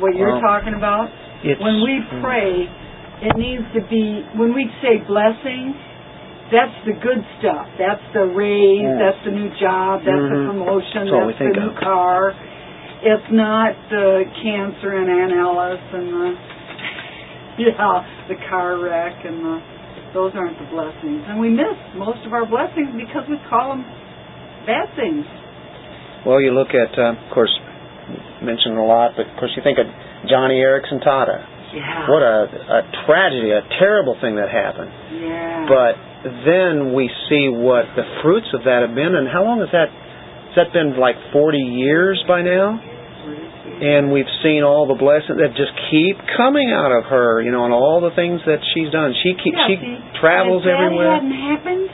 what 0.00 0.16
you're 0.16 0.40
Well, 0.40 0.42
talking 0.42 0.74
about. 0.74 1.12
When 1.44 1.80
we 1.84 2.00
pray, 2.20 2.68
it 3.22 3.36
needs 3.36 3.64
to 3.74 3.82
be 3.88 4.24
when 4.36 4.54
we 4.54 4.64
say 4.80 4.98
blessing, 5.06 5.74
that's 6.50 6.74
the 6.86 6.94
good 6.98 7.22
stuff. 7.38 7.66
That's 7.78 8.02
the 8.12 8.26
raise, 8.34 8.82
Yeah. 8.82 8.98
that's 8.98 9.22
the 9.24 9.30
new 9.30 9.50
job, 9.60 10.02
that's 10.02 10.28
the 10.32 10.40
Mhm. 10.40 10.46
promotion, 10.50 11.06
That's 11.06 11.26
that's 11.26 11.38
the 11.38 11.60
new 11.60 11.70
of. 11.70 11.76
car. 11.76 12.34
It's 13.02 13.30
not 13.30 13.72
the 13.88 14.26
cancer 14.42 14.92
and 14.96 15.08
Aunt 15.08 15.32
Alice 15.32 15.80
and 15.92 16.06
the 16.12 16.36
yeah, 17.58 18.04
the 18.28 18.36
car 18.48 18.76
wreck 18.76 19.24
and 19.24 19.44
the 19.44 19.60
those 20.12 20.34
aren't 20.34 20.58
the 20.58 20.64
blessings. 20.74 21.22
And 21.28 21.38
we 21.38 21.50
miss 21.50 21.76
most 21.94 22.18
of 22.26 22.32
our 22.32 22.44
blessings 22.44 22.90
because 22.96 23.28
we 23.28 23.38
call 23.48 23.68
them 23.70 23.84
bad 24.66 24.90
things. 24.96 25.24
Well, 26.26 26.40
you 26.40 26.50
look 26.50 26.74
at, 26.74 26.98
uh, 26.98 27.14
of 27.14 27.30
course, 27.30 27.52
mentioned 28.42 28.76
a 28.76 28.82
lot, 28.82 29.14
but 29.16 29.28
of 29.28 29.36
course 29.36 29.52
you 29.54 29.62
think 29.62 29.78
of 29.78 29.86
Joni 30.26 30.58
Eareckson 30.58 30.98
Tada. 31.06 31.44
Yeah. 31.74 32.10
What 32.10 32.22
a, 32.22 32.38
a 32.50 32.80
tragedy, 33.06 33.50
a 33.54 33.62
terrible 33.78 34.16
thing 34.20 34.34
that 34.36 34.50
happened. 34.50 34.90
Yeah. 35.22 35.66
But 35.70 35.94
then 36.44 36.92
we 36.92 37.06
see 37.30 37.46
what 37.48 37.86
the 37.94 38.04
fruits 38.22 38.50
of 38.54 38.64
that 38.66 38.82
have 38.86 38.94
been, 38.94 39.14
and 39.14 39.28
how 39.30 39.44
long 39.46 39.60
has 39.62 39.70
that? 39.72 39.88
Has 40.50 40.66
that 40.66 40.70
been 40.74 40.98
like 40.98 41.14
40 41.32 41.58
years 41.58 42.18
by 42.26 42.42
now? 42.42 42.74
And 43.80 44.12
we've 44.12 44.28
seen 44.44 44.60
all 44.66 44.84
the 44.84 44.98
blessings 44.98 45.40
that 45.40 45.56
just 45.56 45.72
keep 45.88 46.18
coming 46.36 46.68
out 46.74 46.92
of 46.92 47.08
her, 47.08 47.40
you 47.40 47.48
know, 47.54 47.64
and 47.64 47.72
all 47.72 48.02
the 48.04 48.12
things 48.12 48.42
that 48.44 48.60
she's 48.74 48.90
done. 48.92 49.14
She 49.24 49.32
keep, 49.40 49.54
Yeah, 49.56 49.64
she 49.72 49.76
see, 49.80 49.96
travels 50.20 50.66
if 50.66 50.74
that 50.74 50.84
everywhere. 50.84 51.16
hadn't 51.16 51.32
happened, 51.32 51.88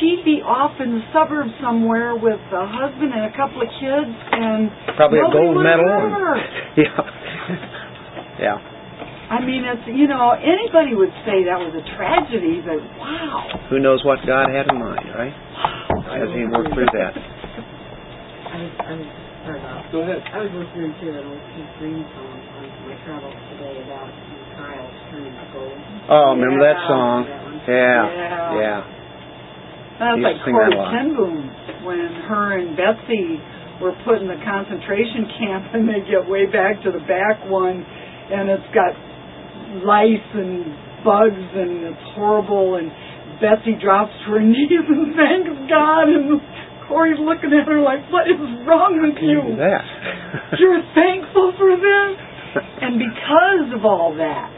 she'd 0.00 0.24
be 0.24 0.40
off 0.40 0.80
in 0.80 0.96
the 0.96 1.04
suburbs 1.12 1.52
somewhere 1.60 2.16
with 2.16 2.40
a 2.54 2.64
husband 2.64 3.12
and 3.12 3.28
a 3.28 3.34
couple 3.36 3.60
of 3.60 3.68
kids, 3.76 4.08
and 4.32 4.72
Probably 4.96 5.20
a 5.20 5.28
gold 5.28 5.60
medal. 5.60 5.84
and- 5.84 6.16
yeah. 6.80 6.96
Yeah. 8.40 8.56
I 9.30 9.38
mean, 9.46 9.62
it's 9.62 9.86
you 9.86 10.10
know 10.10 10.34
anybody 10.34 10.98
would 10.98 11.14
say 11.22 11.46
that 11.46 11.60
was 11.60 11.70
a 11.70 11.84
tragedy, 11.94 12.58
but 12.66 12.82
wow. 12.98 13.46
Who 13.70 13.78
knows 13.78 14.02
what 14.02 14.18
God 14.26 14.50
had 14.50 14.66
in 14.66 14.74
mind, 14.80 15.06
right? 15.14 15.36
As 16.18 16.26
He 16.34 16.42
worked 16.50 16.74
through 16.74 16.90
that. 16.90 17.14
I 17.14 18.58
was, 18.58 18.72
I 18.82 18.92
was, 18.98 19.08
sorry 19.46 19.60
about. 19.62 19.86
Go 19.94 20.02
ahead. 20.02 20.18
I 20.34 20.42
was 20.42 20.50
listening 20.50 20.90
to 20.90 21.06
an 21.14 21.24
old 21.30 21.44
Keith 21.54 21.72
Green 21.78 22.02
song 22.16 22.36
on 22.58 22.64
my 22.90 22.96
travels 23.06 23.38
today 23.54 23.76
about 23.86 24.10
when 24.10 24.42
trials 24.58 24.94
turning 25.14 25.36
to 25.36 25.46
gold. 25.54 25.78
Oh, 26.10 26.34
remember 26.34 26.66
that 26.66 26.78
song? 26.90 27.30
That. 27.30 27.70
Yeah. 27.70 28.02
Yeah. 28.10 28.58
Yeah. 28.58 28.80
That's 30.02 30.16
Used 30.18 30.26
like 30.26 30.38
to 30.40 30.44
sing 30.48 30.56
that 30.58 30.74
Corrie 30.74 30.74
a 30.74 30.82
lot. 30.82 30.90
Ten 30.90 31.08
Boom 31.14 31.38
when 31.86 32.02
her 32.26 32.58
and 32.58 32.74
Betsie 32.74 33.38
were 33.78 33.94
put 34.02 34.18
in 34.18 34.26
the 34.26 34.40
concentration 34.42 35.30
camp 35.38 35.70
and 35.78 35.86
they 35.86 36.02
get 36.02 36.26
way 36.26 36.50
back 36.50 36.82
to 36.82 36.90
the 36.90 37.04
back 37.06 37.38
one 37.46 37.86
and 38.30 38.50
it's 38.50 38.70
got 38.74 38.94
lice 39.86 40.28
and 40.34 40.66
bugs 41.04 41.46
and 41.54 41.94
it's 41.94 42.06
horrible 42.14 42.76
and 42.76 42.90
Betsie 43.40 43.78
drops 43.80 44.12
to 44.26 44.36
her 44.36 44.42
knees 44.44 44.86
and 44.88 45.14
thanks 45.14 45.50
God 45.68 46.08
and 46.08 46.40
Corrie's 46.90 47.22
looking 47.22 47.54
at 47.54 47.70
her 47.70 47.78
like, 47.78 48.02
What 48.10 48.26
is 48.26 48.38
wrong 48.66 48.98
with 48.98 49.18
you 49.22 49.54
that? 49.62 49.84
You're 50.58 50.82
thankful 50.94 51.54
for 51.54 51.78
this? 51.78 52.12
And 52.82 52.98
because 52.98 53.78
of 53.78 53.86
all 53.86 54.10
that, 54.18 54.50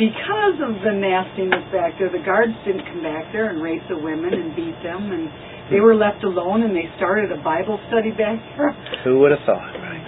because 0.00 0.56
of 0.64 0.80
the 0.80 0.96
nastiness 0.96 1.68
back 1.68 2.00
there, 2.00 2.08
the 2.08 2.24
guards 2.24 2.56
didn't 2.64 2.88
come 2.88 3.04
back 3.04 3.28
there 3.36 3.52
and 3.52 3.60
rape 3.60 3.84
the 3.92 4.00
women 4.00 4.32
and 4.32 4.56
beat 4.56 4.72
them, 4.80 5.12
and 5.12 5.28
they 5.68 5.84
were 5.84 5.92
left 5.92 6.24
alone, 6.24 6.64
and 6.64 6.72
they 6.72 6.88
started 6.96 7.28
a 7.28 7.36
Bible 7.44 7.76
study 7.92 8.08
back 8.08 8.40
there. 8.56 8.72
Who 9.04 9.20
would 9.20 9.36
have 9.36 9.44
thought, 9.44 9.76
right? 9.76 10.00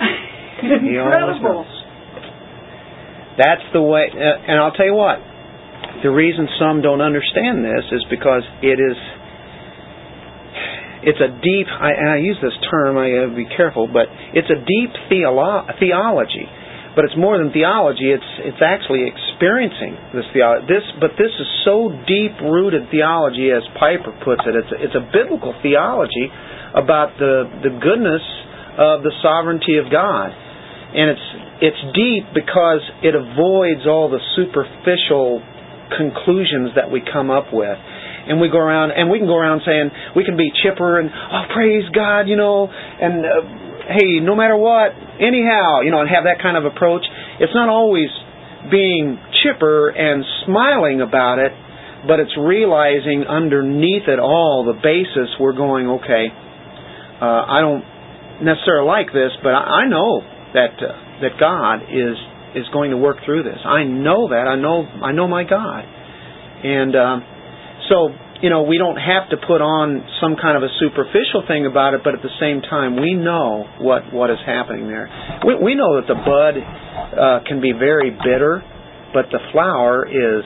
Incredible. 0.65 1.69
That's 3.39 3.65
the 3.73 3.81
way, 3.81 4.13
uh, 4.13 4.51
and 4.51 4.61
I'll 4.61 4.77
tell 4.77 4.87
you 4.87 4.95
what. 4.95 5.21
The 6.03 6.11
reason 6.11 6.49
some 6.59 6.83
don't 6.83 7.01
understand 7.01 7.65
this 7.65 7.87
is 7.93 8.05
because 8.11 8.43
it 8.61 8.77
is. 8.77 8.99
It's 11.03 11.23
a 11.23 11.31
deep. 11.41 11.67
I, 11.71 11.91
and 11.97 12.09
I 12.11 12.19
use 12.19 12.37
this 12.43 12.55
term. 12.71 12.99
I 12.99 13.09
gotta 13.11 13.35
be 13.35 13.49
careful, 13.49 13.89
but 13.89 14.11
it's 14.35 14.51
a 14.51 14.59
deep 14.59 14.93
theolo- 15.09 15.67
theology. 15.79 16.47
But 16.95 17.09
it's 17.09 17.17
more 17.17 17.39
than 17.41 17.53
theology. 17.57 18.13
It's 18.13 18.33
it's 18.45 18.61
actually 18.61 19.09
experiencing 19.09 19.97
this 20.13 20.29
theology. 20.37 20.69
This, 20.69 20.85
but 21.01 21.17
this 21.17 21.33
is 21.33 21.49
so 21.65 21.89
deep 22.05 22.37
rooted 22.45 22.91
theology, 22.93 23.49
as 23.49 23.65
Piper 23.81 24.13
puts 24.21 24.45
it. 24.45 24.53
It's 24.59 24.73
a, 24.75 24.79
it's 24.85 24.97
a 24.99 25.05
biblical 25.09 25.57
theology 25.65 26.29
about 26.77 27.17
the 27.17 27.49
the 27.65 27.73
goodness 27.81 28.25
of 28.77 29.01
the 29.07 29.13
sovereignty 29.25 29.81
of 29.81 29.89
God 29.89 30.37
and 30.93 31.11
it's 31.11 31.29
it's 31.63 31.83
deep 31.95 32.25
because 32.35 32.83
it 33.03 33.15
avoids 33.15 33.87
all 33.87 34.11
the 34.11 34.21
superficial 34.35 35.41
conclusions 35.97 36.75
that 36.75 36.91
we 36.91 37.01
come 37.01 37.31
up 37.31 37.53
with. 37.53 37.79
And 38.23 38.41
we 38.41 38.49
go 38.51 38.59
around 38.59 38.93
and 38.93 39.11
we 39.11 39.19
can 39.19 39.27
go 39.27 39.37
around 39.37 39.63
saying 39.67 39.91
we 40.15 40.25
can 40.25 40.37
be 40.37 40.51
chipper 40.63 40.99
and 41.01 41.11
oh 41.11 41.45
praise 41.55 41.85
God 41.95 42.31
you 42.31 42.37
know 42.37 42.69
and 42.71 43.27
uh, 43.27 43.31
hey 43.99 44.23
no 44.23 44.37
matter 44.37 44.57
what 44.57 44.95
anyhow 45.19 45.83
you 45.83 45.91
know 45.91 46.01
and 46.01 46.11
have 46.11 46.25
that 46.25 46.43
kind 46.43 46.57
of 46.57 46.65
approach. 46.65 47.03
It's 47.41 47.55
not 47.55 47.69
always 47.69 48.11
being 48.71 49.19
chipper 49.43 49.91
and 49.91 50.25
smiling 50.47 51.01
about 51.01 51.39
it 51.39 51.51
but 52.07 52.19
it's 52.19 52.35
realizing 52.39 53.25
underneath 53.29 54.07
it 54.07 54.19
all 54.19 54.67
the 54.67 54.79
basis 54.79 55.31
we're 55.39 55.57
going 55.57 55.89
okay 55.89 56.31
uh, 57.23 57.43
I 57.47 57.59
don't 57.61 57.83
necessarily 58.43 58.87
like 58.87 59.11
this 59.11 59.35
but 59.43 59.51
I, 59.51 59.83
I 59.83 59.89
know 59.89 60.23
that 60.55 60.77
uh, 60.81 60.93
that 61.23 61.39
God 61.41 61.83
is 61.89 62.17
is 62.55 62.69
going 62.73 62.91
to 62.91 62.97
work 62.97 63.19
through 63.25 63.43
this. 63.43 63.59
I 63.65 63.85
know 63.85 64.29
that. 64.29 64.47
I 64.49 64.57
know 64.57 64.85
I 64.85 65.13
know 65.13 65.29
my 65.29 65.45
God. 65.45 65.85
And 66.63 66.95
um, 66.95 67.25
so, 67.91 68.09
you 68.41 68.51
know, 68.51 68.63
we 68.63 68.79
don't 68.79 68.97
have 68.97 69.31
to 69.31 69.37
put 69.37 69.61
on 69.61 70.07
some 70.21 70.37
kind 70.41 70.57
of 70.57 70.63
a 70.63 70.71
superficial 70.79 71.43
thing 71.49 71.67
about 71.67 71.95
it, 71.95 72.03
but 72.05 72.15
at 72.15 72.23
the 72.23 72.33
same 72.39 72.63
time, 72.63 72.97
we 72.97 73.15
know 73.15 73.67
what 73.81 74.13
what 74.13 74.31
is 74.31 74.39
happening 74.47 74.87
there. 74.87 75.09
We, 75.47 75.57
we 75.57 75.75
know 75.75 75.99
that 75.99 76.07
the 76.07 76.19
bud 76.19 76.55
uh, 76.57 77.41
can 77.47 77.61
be 77.61 77.73
very 77.73 78.11
bitter, 78.11 78.63
but 79.13 79.27
the 79.31 79.41
flower 79.51 80.07
is 80.07 80.45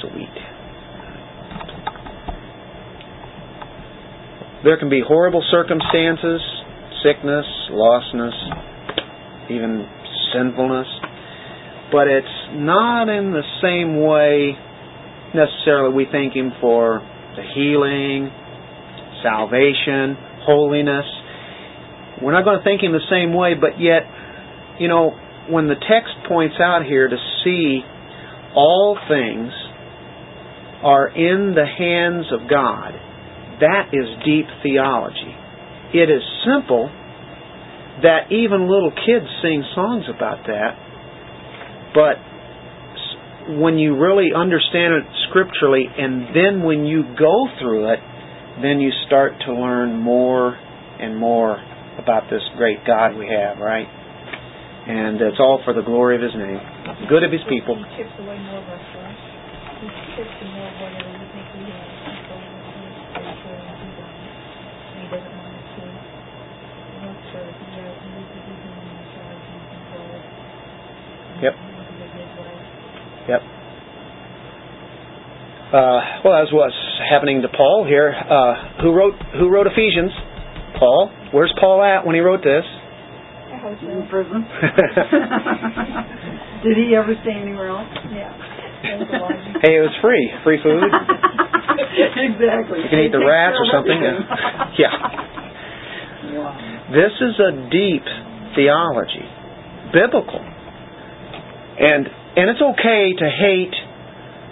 sweet. 0.00 0.36
There 4.64 4.78
can 4.78 4.88
be 4.88 5.02
horrible 5.06 5.44
circumstances, 5.50 6.40
sickness, 7.04 7.46
lostness, 7.70 8.34
even 9.50 9.86
sinfulness, 10.32 10.88
but 11.92 12.08
it's 12.08 12.36
not 12.52 13.08
in 13.08 13.32
the 13.32 13.44
same 13.62 14.00
way 14.02 14.56
necessarily 15.34 15.94
we 15.94 16.06
thank 16.10 16.34
Him 16.34 16.52
for 16.60 17.00
the 17.36 17.42
healing, 17.54 18.30
salvation, 19.22 20.16
holiness. 20.42 21.04
We're 22.22 22.32
not 22.32 22.44
going 22.44 22.58
to 22.58 22.64
thank 22.64 22.82
Him 22.82 22.92
the 22.92 23.06
same 23.10 23.34
way, 23.34 23.54
but 23.54 23.80
yet, 23.80 24.02
you 24.80 24.88
know, 24.88 25.12
when 25.48 25.68
the 25.68 25.76
text 25.76 26.14
points 26.28 26.56
out 26.60 26.84
here 26.84 27.08
to 27.08 27.16
see 27.44 27.80
all 28.54 28.98
things 29.08 29.52
are 30.82 31.08
in 31.08 31.54
the 31.54 31.66
hands 31.66 32.26
of 32.32 32.48
God, 32.48 32.92
that 33.60 33.90
is 33.92 34.06
deep 34.24 34.46
theology. 34.62 35.34
It 35.94 36.10
is 36.10 36.22
simple 36.44 36.90
that 38.02 38.32
even 38.32 38.68
little 38.68 38.92
kids 38.92 39.26
sing 39.42 39.64
songs 39.74 40.04
about 40.08 40.44
that, 40.46 40.72
but 41.94 42.16
when 43.60 43.78
you 43.78 43.96
really 43.96 44.30
understand 44.34 44.94
it 44.94 45.04
scripturally 45.30 45.86
and 45.86 46.34
then 46.34 46.62
when 46.62 46.84
you 46.84 47.04
go 47.18 47.46
through 47.60 47.92
it, 47.92 48.00
then 48.60 48.80
you 48.80 48.90
start 49.06 49.32
to 49.46 49.52
learn 49.54 49.96
more 49.96 50.56
and 51.00 51.16
more 51.16 51.56
about 51.98 52.28
this 52.30 52.42
great 52.56 52.84
God 52.86 53.16
we 53.16 53.28
have, 53.28 53.58
right? 53.58 53.86
And 54.86 55.20
it's 55.20 55.40
all 55.40 55.60
for 55.64 55.74
the 55.74 55.82
glory 55.82 56.16
of 56.16 56.22
His 56.22 56.34
name, 56.34 56.60
good 57.08 57.24
of 57.24 57.32
His 57.32 57.42
people. 57.48 57.76
He 57.76 58.02
chips 58.02 58.16
away 58.18 58.38
more 58.48 58.60
of 58.62 58.68
our 58.68 58.82
flesh. 58.94 59.20
He 59.82 59.88
chips 60.16 60.36
more 60.46 60.68
of 60.68 60.76
whatever 60.80 61.10
we 61.10 61.26
think 61.36 61.46
we 61.58 61.68
have 61.68 61.96
control 62.06 62.40
over 62.40 62.80
his 62.80 62.96
spiritual 63.12 63.60
and 63.60 63.76
he's 63.82 63.98
on 64.00 64.14
it. 64.14 64.34
And 64.88 65.00
he 65.02 65.06
doesn't 65.12 65.36
want 65.36 65.52
us 65.52 65.68
to 65.76 65.84
look 67.02 67.20
for 67.34 67.44
he 67.44 67.66
has 67.76 67.92
he 67.98 68.08
needs 68.14 68.30
to 68.30 68.40
be 68.46 68.54
doing 68.56 68.88
in 68.88 69.04
charge 69.12 69.44
and 69.52 69.64
control. 69.68 70.16
And 70.16 71.25
Yep. 71.42 71.52
he 71.52 71.58
wants 71.74 71.90
to 71.90 71.96
live 72.00 72.12
his 72.16 72.32
way. 72.40 72.56
Yep. 73.28 73.42
Uh, 75.66 76.22
well, 76.24 76.36
as 76.40 76.48
was 76.54 76.70
happening 77.10 77.42
to 77.42 77.48
Paul 77.50 77.82
here, 77.86 78.14
uh, 78.14 78.54
who 78.82 78.92
wrote 78.94 79.14
who 79.38 79.48
wrote 79.50 79.66
Ephesians? 79.66 80.12
Paul. 80.78 81.10
Where's 81.32 81.52
Paul 81.58 81.82
at 81.82 82.06
when 82.06 82.14
he 82.14 82.20
wrote 82.20 82.44
this? 82.44 82.62
I 82.62 83.56
hope 83.58 83.82
in 83.82 84.06
prison. 84.08 84.44
Did 86.64 86.76
he 86.76 86.94
ever 86.94 87.14
stay 87.24 87.32
anywhere 87.32 87.68
else? 87.72 87.88
Yeah. 88.12 88.28
That 88.30 88.98
was 89.00 89.08
a 89.08 89.16
lot 89.16 89.32
of 89.32 89.38
hey, 89.64 89.80
it 89.80 89.82
was 89.82 89.96
free, 90.04 90.30
free 90.44 90.60
food. 90.62 90.78
exactly. 92.30 92.78
You 92.84 92.88
can 92.92 93.00
eat 93.08 93.12
the 93.12 93.24
rats 93.24 93.56
or 93.56 93.64
something. 93.72 93.96
everything. 93.96 94.28
Yeah. 94.76 94.92
Wow. 96.36 96.52
This 96.92 97.16
is 97.16 97.40
a 97.40 97.50
deep 97.72 98.04
theology, 98.54 99.24
biblical, 99.92 100.44
and 101.78 102.06
and 102.36 102.50
it's 102.50 102.60
okay 102.60 103.12
to 103.16 103.26
hate 103.28 103.74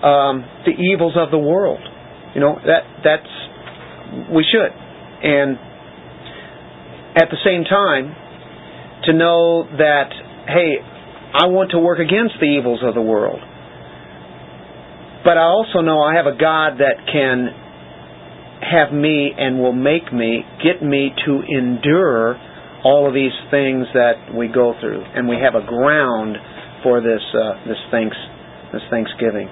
um, 0.05 0.45
the 0.65 0.73
evils 0.73 1.15
of 1.17 1.31
the 1.31 1.39
world. 1.39 1.81
You 2.35 2.41
know 2.41 2.57
that 2.65 2.85
that's 3.05 4.31
we 4.31 4.45
should, 4.45 4.73
and 5.23 5.57
at 7.17 7.29
the 7.31 7.41
same 7.45 7.65
time 7.65 8.15
to 9.05 9.13
know 9.13 9.65
that 9.65 10.11
hey, 10.47 10.77
I 11.35 11.47
want 11.47 11.71
to 11.73 11.79
work 11.79 11.99
against 11.99 12.35
the 12.41 12.47
evils 12.47 12.81
of 12.83 12.95
the 12.95 13.03
world, 13.03 13.41
but 15.25 15.39
I 15.39 15.45
also 15.49 15.81
know 15.81 16.01
I 16.01 16.15
have 16.15 16.27
a 16.27 16.37
God 16.37 16.79
that 16.79 17.07
can 17.11 17.49
have 18.65 18.93
me 18.93 19.33
and 19.37 19.61
will 19.61 19.77
make 19.77 20.13
me, 20.13 20.43
get 20.63 20.83
me 20.83 21.11
to 21.27 21.43
endure 21.49 22.37
all 22.85 23.09
of 23.09 23.15
these 23.15 23.33
things 23.51 23.87
that 23.95 24.35
we 24.37 24.49
go 24.49 24.75
through, 24.81 25.03
and 25.15 25.29
we 25.29 25.37
have 25.37 25.55
a 25.55 25.65
ground 25.67 26.37
for 26.85 27.01
this 27.01 27.25
uh, 27.33 27.65
this 27.65 27.81
thanks 27.91 28.17
this 28.71 28.85
Thanksgiving. 28.93 29.49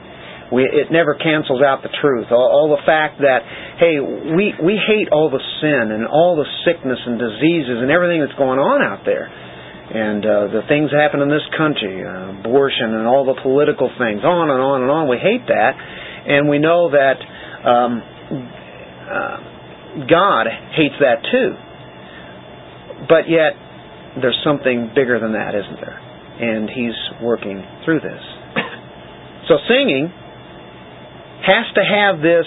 We, 0.52 0.68
it 0.68 0.92
never 0.92 1.16
cancels 1.16 1.64
out 1.64 1.80
the 1.80 1.88
truth. 2.04 2.28
All, 2.28 2.44
all 2.44 2.68
the 2.76 2.84
fact 2.84 3.24
that 3.24 3.40
hey, 3.80 3.96
we 3.98 4.52
we 4.60 4.76
hate 4.76 5.08
all 5.08 5.32
the 5.32 5.40
sin 5.64 5.90
and 5.90 6.04
all 6.06 6.36
the 6.36 6.46
sickness 6.68 7.00
and 7.00 7.16
diseases 7.16 7.80
and 7.80 7.88
everything 7.88 8.20
that's 8.20 8.36
going 8.36 8.60
on 8.60 8.84
out 8.84 9.02
there, 9.08 9.26
and 9.32 10.20
uh, 10.22 10.52
the 10.52 10.62
things 10.68 10.92
that 10.92 11.00
happen 11.00 11.24
in 11.24 11.32
this 11.32 11.48
country, 11.56 12.04
uh, 12.04 12.36
abortion 12.44 12.92
and 12.92 13.08
all 13.08 13.24
the 13.24 13.40
political 13.40 13.88
things, 13.96 14.20
on 14.20 14.52
and 14.52 14.60
on 14.60 14.84
and 14.84 14.90
on. 14.92 15.08
We 15.08 15.16
hate 15.16 15.48
that, 15.48 15.72
and 16.28 16.46
we 16.52 16.60
know 16.60 16.92
that. 16.92 17.16
Um, 17.64 17.92
uh, 19.02 19.36
God 20.08 20.46
hates 20.72 20.94
that 21.00 21.20
too. 21.30 21.52
But 23.08 23.28
yet, 23.28 23.52
there's 24.20 24.38
something 24.44 24.92
bigger 24.94 25.20
than 25.20 25.32
that, 25.32 25.54
isn't 25.54 25.80
there? 25.80 26.11
And 26.40 26.68
He's 26.70 26.96
working 27.22 27.62
through 27.84 28.00
this. 28.00 28.22
So 29.48 29.58
singing 29.66 30.06
has 31.42 31.66
to 31.74 31.82
have 31.82 32.22
this 32.22 32.46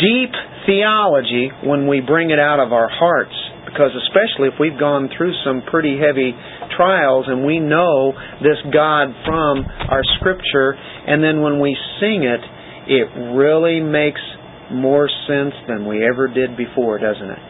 deep 0.00 0.32
theology 0.66 1.50
when 1.64 1.86
we 1.86 2.00
bring 2.00 2.30
it 2.30 2.38
out 2.38 2.60
of 2.60 2.72
our 2.72 2.88
hearts. 2.88 3.34
Because 3.66 3.92
especially 4.08 4.48
if 4.48 4.54
we've 4.60 4.78
gone 4.78 5.08
through 5.16 5.32
some 5.44 5.62
pretty 5.70 5.96
heavy 5.96 6.32
trials 6.76 7.24
and 7.28 7.44
we 7.44 7.58
know 7.58 8.12
this 8.40 8.60
God 8.72 9.12
from 9.24 9.64
our 9.88 10.02
scripture, 10.18 10.76
and 10.76 11.22
then 11.24 11.40
when 11.40 11.60
we 11.60 11.76
sing 12.00 12.24
it, 12.24 12.40
it 12.88 13.08
really 13.32 13.80
makes 13.80 14.20
more 14.70 15.08
sense 15.28 15.54
than 15.68 15.86
we 15.86 16.04
ever 16.04 16.28
did 16.28 16.56
before, 16.56 16.98
doesn't 16.98 17.30
it? 17.30 17.42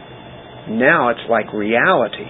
Now 0.71 1.11
it's 1.11 1.27
like 1.29 1.53
reality. 1.53 2.29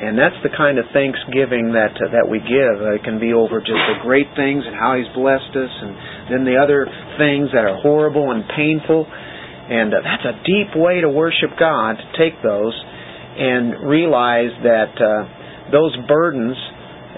And 0.00 0.16
that's 0.16 0.36
the 0.40 0.48
kind 0.48 0.80
of 0.80 0.88
thanksgiving 0.96 1.76
that 1.76 1.92
uh, 1.92 2.08
that 2.16 2.24
we 2.24 2.40
give. 2.40 2.80
Uh, 2.80 2.96
it 2.96 3.04
can 3.04 3.20
be 3.20 3.36
over 3.36 3.60
just 3.60 3.84
the 3.92 4.00
great 4.00 4.32
things 4.32 4.64
and 4.64 4.72
how 4.72 4.96
He's 4.96 5.12
blessed 5.12 5.52
us, 5.52 5.74
and 5.84 5.92
then 6.32 6.42
the 6.48 6.56
other 6.56 6.88
things 7.20 7.52
that 7.52 7.68
are 7.68 7.76
horrible 7.84 8.32
and 8.32 8.48
painful. 8.48 9.04
And 9.04 9.92
uh, 9.92 10.00
that's 10.00 10.24
a 10.24 10.40
deep 10.40 10.72
way 10.72 11.04
to 11.04 11.08
worship 11.12 11.52
God 11.60 12.00
to 12.00 12.06
take 12.16 12.40
those 12.40 12.72
and 12.72 13.84
realize 13.84 14.56
that 14.64 14.96
uh, 14.96 15.68
those 15.68 15.92
burdens 16.08 16.56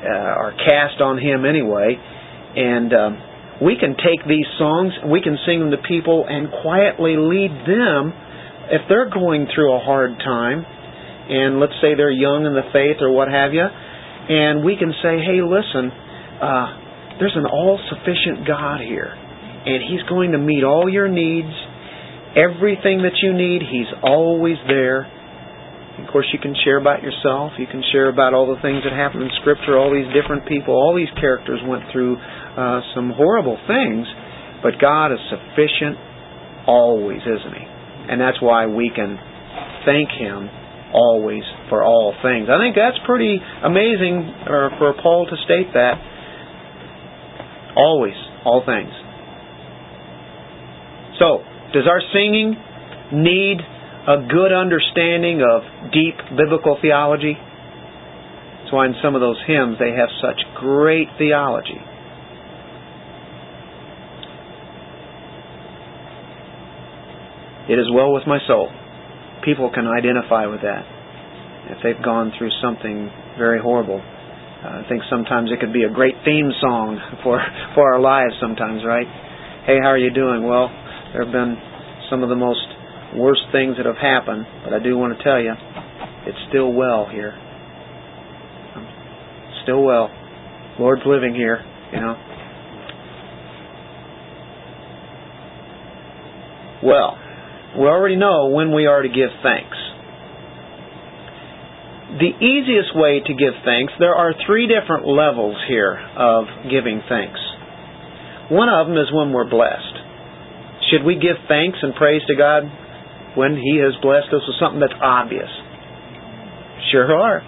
uh, 0.02 0.42
are 0.42 0.50
cast 0.50 0.98
on 0.98 1.22
Him 1.22 1.46
anyway, 1.46 1.94
and 1.94 2.90
uh, 2.90 3.10
we 3.62 3.78
can 3.78 3.94
take 3.94 4.26
these 4.26 4.50
songs, 4.58 4.90
we 5.06 5.22
can 5.22 5.38
sing 5.46 5.62
them 5.62 5.70
to 5.70 5.78
people, 5.86 6.26
and 6.26 6.50
quietly 6.50 7.14
lead 7.14 7.54
them 7.62 8.10
if 8.74 8.82
they're 8.90 9.08
going 9.08 9.46
through 9.54 9.70
a 9.70 9.78
hard 9.78 10.18
time 10.18 10.66
and 11.28 11.60
let's 11.60 11.76
say 11.80 11.94
they're 11.94 12.10
young 12.10 12.46
in 12.46 12.54
the 12.54 12.66
faith 12.72 12.98
or 13.00 13.10
what 13.12 13.28
have 13.30 13.54
you, 13.54 13.62
and 13.62 14.64
we 14.64 14.78
can 14.78 14.94
say, 15.02 15.18
hey, 15.18 15.42
listen, 15.42 15.90
uh, 16.42 17.18
there's 17.18 17.34
an 17.36 17.46
all 17.46 17.78
sufficient 17.90 18.46
God 18.46 18.80
here, 18.80 19.10
and 19.10 19.82
He's 19.86 20.02
going 20.08 20.32
to 20.32 20.38
meet 20.38 20.62
all 20.62 20.90
your 20.90 21.06
needs, 21.06 21.52
everything 22.34 23.02
that 23.02 23.18
you 23.22 23.34
need, 23.34 23.62
He's 23.62 23.90
always 24.02 24.58
there. 24.66 25.06
Of 26.02 26.08
course, 26.10 26.26
you 26.32 26.40
can 26.40 26.56
share 26.64 26.80
about 26.80 27.02
yourself. 27.02 27.52
You 27.58 27.66
can 27.66 27.84
share 27.92 28.08
about 28.08 28.32
all 28.32 28.48
the 28.48 28.60
things 28.62 28.82
that 28.82 28.96
happen 28.96 29.20
in 29.20 29.28
Scripture. 29.44 29.76
All 29.76 29.92
these 29.92 30.08
different 30.16 30.48
people, 30.48 30.72
all 30.72 30.96
these 30.96 31.12
characters 31.20 31.60
went 31.68 31.84
through 31.92 32.16
uh, 32.16 32.80
some 32.96 33.12
horrible 33.12 33.60
things, 33.68 34.08
but 34.64 34.80
God 34.80 35.12
is 35.12 35.20
sufficient 35.28 36.00
always, 36.66 37.20
isn't 37.20 37.54
He? 37.54 37.66
And 38.08 38.20
that's 38.20 38.40
why 38.40 38.66
we 38.66 38.90
can 38.90 39.20
thank 39.84 40.08
Him 40.16 40.48
always 40.92 41.42
for 41.68 41.82
all 41.82 42.14
things. 42.22 42.48
I 42.48 42.60
think 42.60 42.76
that's 42.76 42.98
pretty 43.06 43.40
amazing 43.64 44.32
for 44.46 44.94
Paul 45.02 45.26
to 45.26 45.36
state 45.44 45.72
that. 45.74 45.96
Always, 47.76 48.14
all 48.44 48.62
things. 48.64 48.92
So, 51.18 51.40
does 51.72 51.88
our 51.88 52.00
singing 52.12 52.56
need 53.12 53.58
a 54.08 54.28
good 54.28 54.52
understanding 54.52 55.40
of 55.40 55.92
deep 55.92 56.16
biblical 56.36 56.78
theology? 56.80 57.34
That's 57.34 58.72
why 58.72 58.86
in 58.86 58.94
some 59.02 59.14
of 59.14 59.20
those 59.20 59.40
hymns 59.46 59.78
they 59.78 59.92
have 59.96 60.08
such 60.20 60.40
great 60.56 61.08
theology. 61.16 61.80
It 67.70 67.78
is 67.78 67.86
well 67.94 68.12
with 68.12 68.26
my 68.26 68.38
soul 68.46 68.68
people 69.44 69.70
can 69.70 69.86
identify 69.86 70.46
with 70.46 70.62
that 70.62 70.82
if 71.70 71.78
they've 71.82 72.02
gone 72.02 72.32
through 72.38 72.50
something 72.62 73.10
very 73.38 73.60
horrible. 73.60 74.00
Uh, 74.00 74.82
I 74.82 74.88
think 74.88 75.02
sometimes 75.10 75.50
it 75.50 75.58
could 75.58 75.72
be 75.72 75.82
a 75.82 75.90
great 75.90 76.14
theme 76.24 76.50
song 76.60 76.98
for 77.22 77.42
for 77.74 77.92
our 77.92 78.00
lives. 78.00 78.34
Sometimes, 78.40 78.82
right? 78.86 79.06
Hey, 79.66 79.78
how 79.82 79.90
are 79.90 79.98
you 79.98 80.10
doing? 80.10 80.46
Well, 80.46 80.70
there 81.12 81.24
have 81.24 81.32
been 81.32 81.56
some 82.10 82.22
of 82.22 82.28
the 82.28 82.38
most 82.38 82.66
worst 83.16 83.42
things 83.52 83.76
that 83.76 83.86
have 83.86 83.98
happened, 83.98 84.46
but 84.64 84.72
I 84.72 84.78
do 84.78 84.96
want 84.96 85.16
to 85.16 85.22
tell 85.22 85.40
you, 85.40 85.52
it's 86.26 86.38
still 86.48 86.72
well 86.72 87.06
here. 87.10 87.34
Still 89.62 89.82
well. 89.82 90.10
Lord's 90.80 91.02
living 91.06 91.34
here. 91.34 91.62
You 91.92 92.00
know. 92.00 92.16
Well, 96.82 97.16
we 97.78 97.86
already 97.88 98.16
know 98.16 98.48
when 98.48 98.74
we 98.74 98.86
are 98.86 99.02
to 99.02 99.08
give 99.08 99.30
thanks. 99.42 99.76
The 102.12 102.28
easiest 102.28 102.92
way 102.92 103.24
to 103.24 103.32
give 103.32 103.56
thanks, 103.64 103.92
there 103.98 104.12
are 104.12 104.36
three 104.44 104.68
different 104.68 105.08
levels 105.08 105.56
here 105.66 105.96
of 105.96 106.44
giving 106.68 107.00
thanks. 107.08 107.40
One 108.52 108.68
of 108.68 108.86
them 108.86 109.00
is 109.00 109.08
when 109.08 109.32
we're 109.32 109.48
blessed. 109.48 109.96
Should 110.92 111.08
we 111.08 111.16
give 111.16 111.40
thanks 111.48 111.80
and 111.80 111.96
praise 111.96 112.20
to 112.28 112.36
God 112.36 112.68
when 113.32 113.56
He 113.56 113.80
has 113.80 113.96
blessed 114.04 114.28
us 114.28 114.44
with 114.44 114.60
something 114.60 114.76
that's 114.76 114.98
obvious? 115.00 115.48
Sure 116.92 117.08
are. 117.08 117.40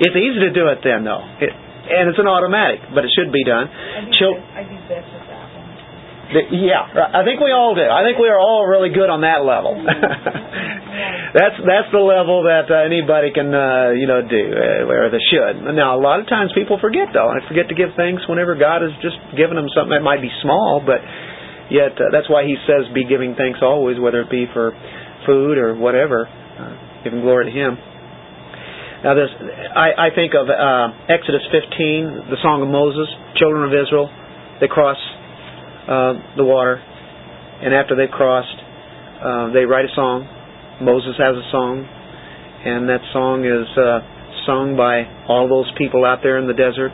It's 0.00 0.16
easy 0.16 0.40
to 0.48 0.52
do 0.56 0.72
it 0.72 0.80
then, 0.80 1.04
though. 1.04 1.20
It, 1.36 1.52
and 1.52 2.08
it's 2.08 2.18
an 2.18 2.26
automatic, 2.26 2.88
but 2.96 3.04
it 3.04 3.12
should 3.12 3.28
be 3.28 3.44
done. 3.44 3.68
I 3.68 4.00
do, 4.00 4.10
Chil- 4.16 4.40
I 4.56 4.64
do 4.64 4.76
best 4.88 5.12
Yeah, 6.26 6.82
I 7.14 7.22
think 7.22 7.38
we 7.38 7.54
all 7.54 7.78
do. 7.78 7.86
I 7.86 8.02
think 8.02 8.18
we 8.18 8.26
are 8.26 8.38
all 8.38 8.66
really 8.66 8.90
good 8.90 9.06
on 9.06 9.22
that 9.22 9.46
level. 9.46 9.78
that's 11.38 11.54
that's 11.62 11.90
the 11.94 12.02
level 12.02 12.50
that 12.50 12.66
uh, 12.66 12.82
anybody 12.82 13.30
can 13.30 13.54
uh, 13.54 13.94
you 13.94 14.10
know 14.10 14.26
do, 14.26 14.42
uh, 14.42 14.90
or 14.90 15.06
they 15.06 15.22
should. 15.30 15.62
Now, 15.70 15.94
a 15.94 16.02
lot 16.02 16.18
of 16.18 16.26
times 16.26 16.50
people 16.50 16.82
forget 16.82 17.14
though. 17.14 17.30
I 17.30 17.46
forget 17.46 17.70
to 17.70 17.78
give 17.78 17.94
thanks 17.94 18.26
whenever 18.26 18.58
God 18.58 18.82
has 18.82 18.90
just 18.98 19.22
given 19.38 19.54
them 19.54 19.70
something 19.70 19.94
that 19.94 20.02
might 20.02 20.18
be 20.18 20.32
small, 20.42 20.82
but 20.82 20.98
yet 21.70 21.94
uh, 21.94 22.10
that's 22.10 22.26
why 22.26 22.42
He 22.42 22.58
says 22.66 22.90
be 22.90 23.06
giving 23.06 23.38
thanks 23.38 23.62
always, 23.62 23.94
whether 24.02 24.26
it 24.26 24.30
be 24.30 24.50
for 24.50 24.74
food 25.30 25.62
or 25.62 25.78
whatever, 25.78 26.26
uh, 26.26 27.06
giving 27.06 27.22
glory 27.22 27.46
to 27.46 27.54
Him. 27.54 27.78
Now, 29.06 29.14
this 29.14 29.30
I, 29.30 30.10
I 30.10 30.16
think 30.16 30.34
of 30.34 30.50
uh, 30.50 30.90
Exodus 31.06 31.46
15, 31.54 32.34
the 32.34 32.40
Song 32.42 32.66
of 32.66 32.68
Moses, 32.72 33.06
children 33.38 33.62
of 33.62 33.70
Israel. 33.70 34.10
They 34.58 34.66
cross 34.66 34.98
uh, 35.86 36.36
the 36.36 36.44
water, 36.44 36.76
and 36.76 37.72
after 37.74 37.94
they've 37.94 38.10
crossed, 38.10 38.58
uh, 39.22 39.52
they 39.54 39.64
write 39.64 39.86
a 39.86 39.94
song. 39.94 40.26
Moses 40.82 41.14
has 41.16 41.34
a 41.38 41.46
song, 41.50 41.86
and 42.66 42.88
that 42.90 43.00
song 43.14 43.46
is 43.46 43.66
uh, 43.78 44.02
sung 44.44 44.76
by 44.76 45.06
all 45.30 45.48
those 45.48 45.70
people 45.78 46.04
out 46.04 46.20
there 46.22 46.38
in 46.38 46.46
the 46.46 46.58
desert. 46.58 46.92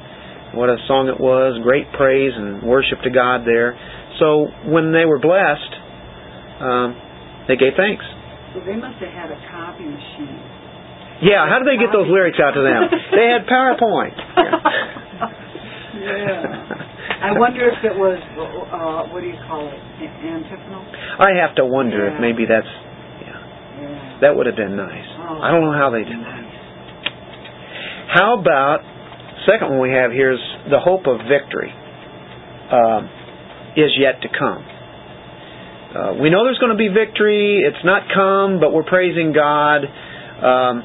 What 0.54 0.68
a 0.68 0.76
song 0.86 1.08
it 1.08 1.18
was! 1.18 1.56
Great 1.64 1.88
praise 1.96 2.32
and 2.36 2.62
worship 2.62 3.00
to 3.02 3.10
God 3.10 3.48
there. 3.48 3.74
So 4.20 4.52
when 4.68 4.92
they 4.92 5.08
were 5.08 5.18
blessed, 5.18 5.72
um, 6.60 6.94
they 7.48 7.56
gave 7.56 7.72
thanks. 7.74 8.04
So 8.52 8.60
they 8.60 8.76
must 8.76 9.00
have 9.00 9.10
had 9.16 9.32
a 9.32 9.40
copy 9.48 9.88
machine. 9.88 10.36
Yeah, 11.24 11.48
how 11.48 11.62
did 11.62 11.70
they 11.70 11.80
get 11.80 11.88
those 11.94 12.10
lyrics 12.10 12.36
out 12.42 12.52
to 12.52 12.62
them? 12.62 12.82
they 13.16 13.26
had 13.32 13.48
PowerPoint. 13.48 14.16
yeah. 15.96 16.91
I 17.22 17.30
wonder 17.38 17.68
if 17.70 17.78
it 17.84 17.94
was, 17.94 18.18
uh, 18.18 19.12
what 19.14 19.20
do 19.22 19.28
you 19.30 19.38
call 19.46 19.66
it, 19.68 19.78
antiphonal? 20.02 20.82
I 21.22 21.38
have 21.40 21.54
to 21.56 21.64
wonder 21.64 22.06
if 22.10 22.20
maybe 22.20 22.44
that's 22.48 22.66
Yeah. 22.66 24.18
that 24.26 24.36
would 24.36 24.46
have 24.46 24.56
been 24.56 24.74
nice. 24.76 25.06
Oh. 25.22 25.38
I 25.40 25.50
don't 25.50 25.62
know 25.64 25.76
how 25.78 25.90
they 25.90 26.02
did 26.02 26.18
that. 26.18 26.42
How 28.12 28.38
about 28.38 28.80
second 29.46 29.70
one 29.70 29.80
we 29.80 29.94
have 29.94 30.12
here 30.12 30.32
is 30.32 30.42
the 30.70 30.78
hope 30.78 31.06
of 31.06 31.18
victory 31.30 31.72
um, 32.70 33.08
is 33.76 33.90
yet 33.98 34.20
to 34.22 34.28
come. 34.28 34.62
Uh, 35.92 36.14
we 36.20 36.30
know 36.30 36.44
there's 36.44 36.58
going 36.58 36.72
to 36.72 36.78
be 36.78 36.88
victory. 36.88 37.62
It's 37.66 37.84
not 37.84 38.02
come, 38.14 38.60
but 38.60 38.72
we're 38.72 38.84
praising 38.84 39.32
God. 39.32 39.84
Um, 39.84 40.82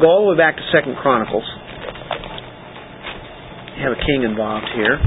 go 0.00 0.06
all 0.06 0.26
the 0.26 0.32
way 0.32 0.38
back 0.38 0.56
to 0.56 0.62
Second 0.72 0.96
Chronicles. 0.96 1.44
You 3.78 3.88
have 3.88 3.92
a 3.96 4.02
king 4.04 4.22
involved 4.24 4.66
here. 4.74 4.98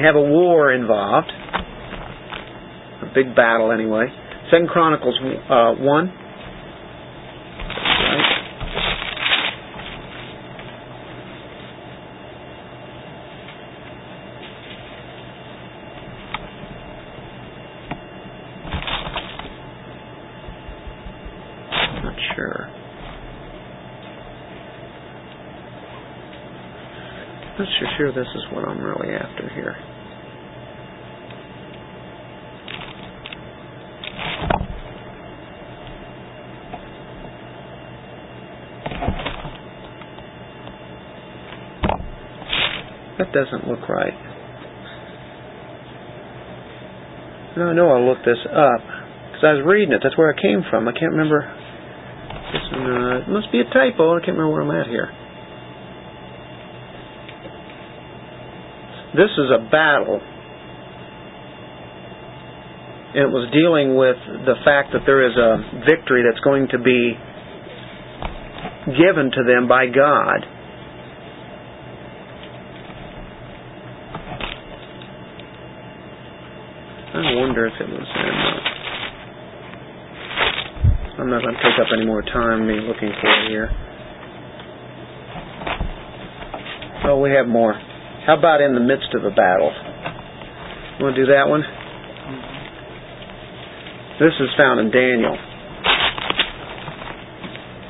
You 0.00 0.06
have 0.06 0.16
a 0.16 0.22
war 0.22 0.72
involved. 0.72 1.30
A 3.02 3.12
big 3.14 3.36
battle, 3.36 3.70
anyway. 3.70 4.06
Second 4.50 4.70
Chronicles 4.70 5.14
uh, 5.50 5.74
one. 5.76 6.08
picture 27.80 27.94
sure 27.96 28.12
this 28.12 28.28
is 28.34 28.42
what 28.52 28.68
I'm 28.68 28.82
really 28.82 29.14
after 29.14 29.48
here. 29.54 29.76
That 43.18 43.32
doesn't 43.32 43.68
look 43.68 43.88
right. 43.88 44.14
No, 47.56 47.66
I 47.68 47.72
know 47.74 47.90
I 47.90 48.00
looked 48.00 48.24
this 48.24 48.38
up 48.46 48.80
because 48.80 49.44
I 49.44 49.52
was 49.54 49.62
reading 49.66 49.92
it. 49.92 50.00
That's 50.02 50.16
where 50.16 50.32
I 50.32 50.40
came 50.40 50.64
from. 50.70 50.88
I 50.88 50.92
can't 50.92 51.12
remember. 51.12 51.42
Uh, 51.42 53.20
it 53.20 53.28
must 53.28 53.52
be 53.52 53.60
a 53.60 53.64
typo. 53.64 54.16
I 54.16 54.20
can't 54.20 54.38
remember 54.38 54.52
where 54.52 54.62
I'm 54.62 54.80
at 54.80 54.86
here. 54.86 55.19
This 59.14 59.30
is 59.36 59.50
a 59.50 59.58
battle. 59.70 60.20
And 63.10 63.26
it 63.26 63.32
was 63.34 63.50
dealing 63.50 63.96
with 63.96 64.16
the 64.46 64.54
fact 64.64 64.92
that 64.92 65.02
there 65.04 65.26
is 65.26 65.34
a 65.34 65.82
victory 65.82 66.22
that's 66.22 66.38
going 66.44 66.68
to 66.70 66.78
be 66.78 67.18
given 68.86 69.30
to 69.34 69.42
them 69.42 69.66
by 69.66 69.86
God. 69.86 70.46
I 77.12 77.34
wonder 77.34 77.66
if 77.66 77.74
it 77.80 77.88
was 77.90 78.06
in. 78.14 78.70
I'm 81.20 81.28
not 81.28 81.42
going 81.42 81.54
to 81.54 81.62
take 81.62 81.78
up 81.82 81.88
any 81.92 82.06
more 82.06 82.22
time 82.22 82.66
me 82.68 82.74
looking 82.74 83.10
for 83.20 83.26
it 83.26 83.48
here. 83.48 83.68
Oh, 87.06 87.18
we 87.18 87.30
have 87.30 87.48
more. 87.48 87.74
How 88.30 88.38
about 88.38 88.62
in 88.62 88.78
the 88.78 88.86
midst 88.86 89.10
of 89.18 89.26
a 89.26 89.34
battle? 89.34 89.74
You 89.74 91.02
want 91.02 91.18
to 91.18 91.26
do 91.26 91.34
that 91.34 91.50
one? 91.50 91.66
This 94.22 94.30
is 94.38 94.54
found 94.54 94.78
in 94.78 94.94
Daniel. 94.94 95.34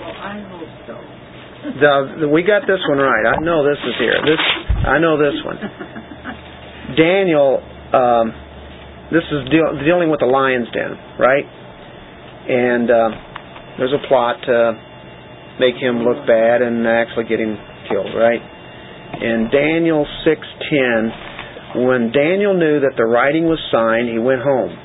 Well, 0.01 0.16
I 0.16 0.41
hope 0.49 0.64
so. 0.88 0.97
The, 2.24 2.32
we 2.32 2.41
got 2.41 2.64
this 2.64 2.80
one 2.88 3.05
right. 3.05 3.36
I 3.36 3.36
know 3.45 3.68
this 3.68 3.84
is 3.84 3.93
here. 4.01 4.16
This 4.24 4.41
I 4.88 4.97
know 4.97 5.20
this 5.20 5.36
one. 5.45 5.61
Daniel, 6.97 7.61
um, 7.93 8.32
this 9.12 9.28
is 9.28 9.45
deal, 9.53 9.76
dealing 9.84 10.09
with 10.09 10.24
the 10.24 10.30
lion's 10.32 10.72
den, 10.72 10.97
right? 11.20 11.45
And 12.49 12.88
uh, 12.88 13.12
there's 13.76 13.93
a 13.93 14.09
plot 14.09 14.41
to 14.49 14.72
make 15.61 15.76
him 15.76 16.01
look 16.01 16.24
bad 16.24 16.64
and 16.64 16.88
actually 16.88 17.28
get 17.28 17.45
him 17.45 17.61
killed, 17.93 18.16
right? 18.16 18.41
In 19.19 19.51
Daniel 19.51 20.07
6:10, 20.25 21.13
when 21.87 22.11
Daniel 22.13 22.55
knew 22.55 22.81
that 22.81 22.97
the 22.97 23.05
writing 23.05 23.47
was 23.47 23.59
signed, 23.71 24.09
he 24.09 24.19
went 24.19 24.43
home. 24.43 24.77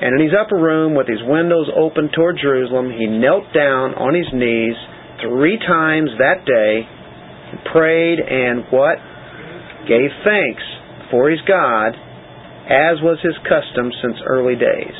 And 0.00 0.18
in 0.18 0.26
his 0.26 0.34
upper 0.34 0.56
room 0.56 0.94
with 0.94 1.06
his 1.06 1.22
windows 1.22 1.68
open 1.76 2.08
toward 2.08 2.38
Jerusalem, 2.40 2.90
he 2.90 3.06
knelt 3.06 3.52
down 3.52 3.94
on 3.94 4.14
his 4.14 4.32
knees 4.32 4.76
three 5.20 5.58
times 5.58 6.10
that 6.18 6.44
day 6.46 6.88
and 7.52 7.64
prayed 7.72 8.20
and 8.20 8.64
what? 8.70 8.96
Gave 9.86 10.10
thanks 10.24 10.62
for 11.10 11.28
his 11.28 11.40
God 11.46 11.96
as 12.70 13.02
was 13.02 13.18
his 13.20 13.36
custom 13.44 13.92
since 14.00 14.16
early 14.24 14.54
days. 14.54 14.96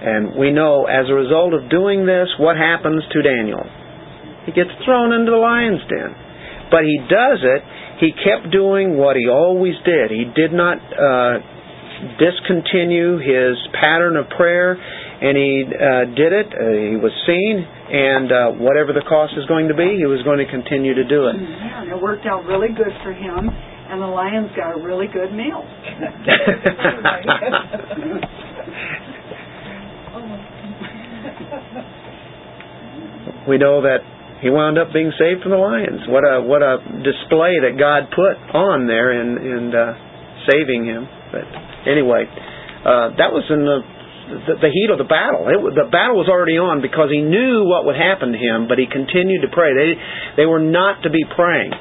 And 0.00 0.36
we 0.36 0.50
know 0.52 0.86
as 0.86 1.08
a 1.08 1.14
result 1.14 1.54
of 1.54 1.68
doing 1.68 2.06
this, 2.06 2.28
what 2.38 2.56
happens 2.56 3.02
to 3.12 3.22
Daniel? 3.22 3.64
He 4.46 4.52
gets 4.52 4.70
thrown 4.84 5.12
into 5.12 5.30
the 5.30 5.36
lion's 5.36 5.82
den. 5.88 6.14
But 6.70 6.86
he 6.86 6.98
does 7.10 7.42
it, 7.42 7.62
he 7.98 8.12
kept 8.14 8.50
doing 8.50 8.96
what 8.96 9.16
he 9.16 9.28
always 9.28 9.74
did. 9.84 10.10
He 10.10 10.24
did 10.24 10.52
not 10.52 10.78
uh, 10.78 11.38
discontinue 12.16 13.18
his 13.18 13.58
pattern 13.76 14.16
of 14.16 14.30
prayer, 14.30 14.72
and 14.72 15.36
he 15.36 15.64
uh, 15.66 16.04
did 16.16 16.32
it. 16.32 16.46
Uh, 16.48 16.72
he 16.94 16.96
was 16.96 17.12
seen, 17.26 17.60
and 17.60 18.32
uh, 18.32 18.52
whatever 18.56 18.94
the 18.94 19.04
cost 19.06 19.34
is 19.36 19.44
going 19.46 19.68
to 19.68 19.74
be, 19.74 19.98
he 19.98 20.06
was 20.06 20.22
going 20.22 20.38
to 20.38 20.46
continue 20.48 20.94
to 20.94 21.04
do 21.04 21.28
it. 21.28 21.36
Yeah, 21.36 21.82
and 21.82 21.90
it 21.90 22.00
worked 22.00 22.24
out 22.24 22.46
really 22.46 22.72
good 22.72 22.94
for 23.04 23.12
him, 23.12 23.50
and 23.50 24.00
the 24.00 24.06
lions 24.06 24.48
got 24.56 24.72
a 24.72 24.78
really 24.80 25.08
good 25.12 25.34
meal. 25.34 25.60
we 33.48 33.58
know 33.58 33.82
that 33.82 33.98
he 34.40 34.48
wound 34.48 34.78
up 34.78 34.92
being 34.92 35.12
saved 35.20 35.42
from 35.42 35.52
the 35.52 35.60
lions. 35.60 36.08
What 36.08 36.24
a 36.24 36.40
what 36.40 36.64
a 36.64 36.80
display 37.04 37.60
that 37.68 37.76
God 37.76 38.08
put 38.08 38.36
on 38.56 38.88
there 38.88 39.12
in 39.12 39.36
in 39.36 39.62
uh, 39.74 39.92
saving 40.48 40.88
him. 40.88 41.04
But 41.28 41.44
anyway, 41.84 42.24
uh, 42.24 43.20
that 43.20 43.30
was 43.30 43.44
in 43.52 43.60
the, 43.60 43.80
the 44.64 44.72
heat 44.72 44.88
of 44.88 44.96
the 44.96 45.08
battle. 45.08 45.44
It, 45.44 45.60
the 45.76 45.92
battle 45.92 46.16
was 46.16 46.32
already 46.32 46.56
on 46.56 46.80
because 46.80 47.12
he 47.12 47.20
knew 47.20 47.68
what 47.68 47.84
would 47.84 48.00
happen 48.00 48.32
to 48.32 48.40
him, 48.40 48.64
but 48.64 48.80
he 48.80 48.88
continued 48.88 49.44
to 49.44 49.50
pray. 49.52 49.76
They 49.76 49.90
they 50.40 50.46
were 50.48 50.62
not 50.62 51.04
to 51.04 51.10
be 51.10 51.20
praying 51.36 51.72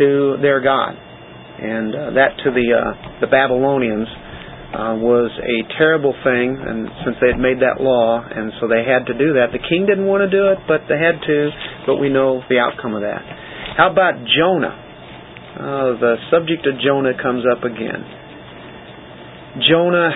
to 0.00 0.40
their 0.40 0.64
God, 0.64 0.96
and 0.96 1.92
uh, 1.92 1.98
that 2.16 2.40
to 2.44 2.48
the 2.48 2.66
uh, 2.72 3.20
the 3.20 3.28
Babylonians 3.28 4.08
uh, 4.70 4.94
was 5.02 5.34
a 5.34 5.66
terrible 5.74 6.14
thing, 6.22 6.54
and 6.54 6.86
since 7.02 7.18
they 7.18 7.34
had 7.34 7.42
made 7.42 7.58
that 7.58 7.82
law, 7.82 8.22
and 8.22 8.54
so 8.62 8.70
they 8.70 8.86
had 8.86 9.02
to 9.10 9.14
do 9.18 9.34
that. 9.34 9.50
The 9.50 9.58
king 9.58 9.82
didn't 9.82 10.06
want 10.06 10.22
to 10.22 10.30
do 10.30 10.54
it, 10.54 10.62
but 10.70 10.86
they 10.86 10.94
had 10.94 11.18
to. 11.18 11.38
But 11.90 11.98
we 11.98 12.06
know 12.06 12.46
the 12.46 12.62
outcome 12.62 12.94
of 12.94 13.02
that. 13.02 13.18
How 13.74 13.90
about 13.90 14.22
Jonah? 14.30 14.70
Uh, 15.58 15.98
the 15.98 16.14
subject 16.30 16.62
of 16.70 16.78
Jonah 16.78 17.18
comes 17.18 17.42
up 17.50 17.66
again. 17.66 17.98
Jonah 19.66 20.14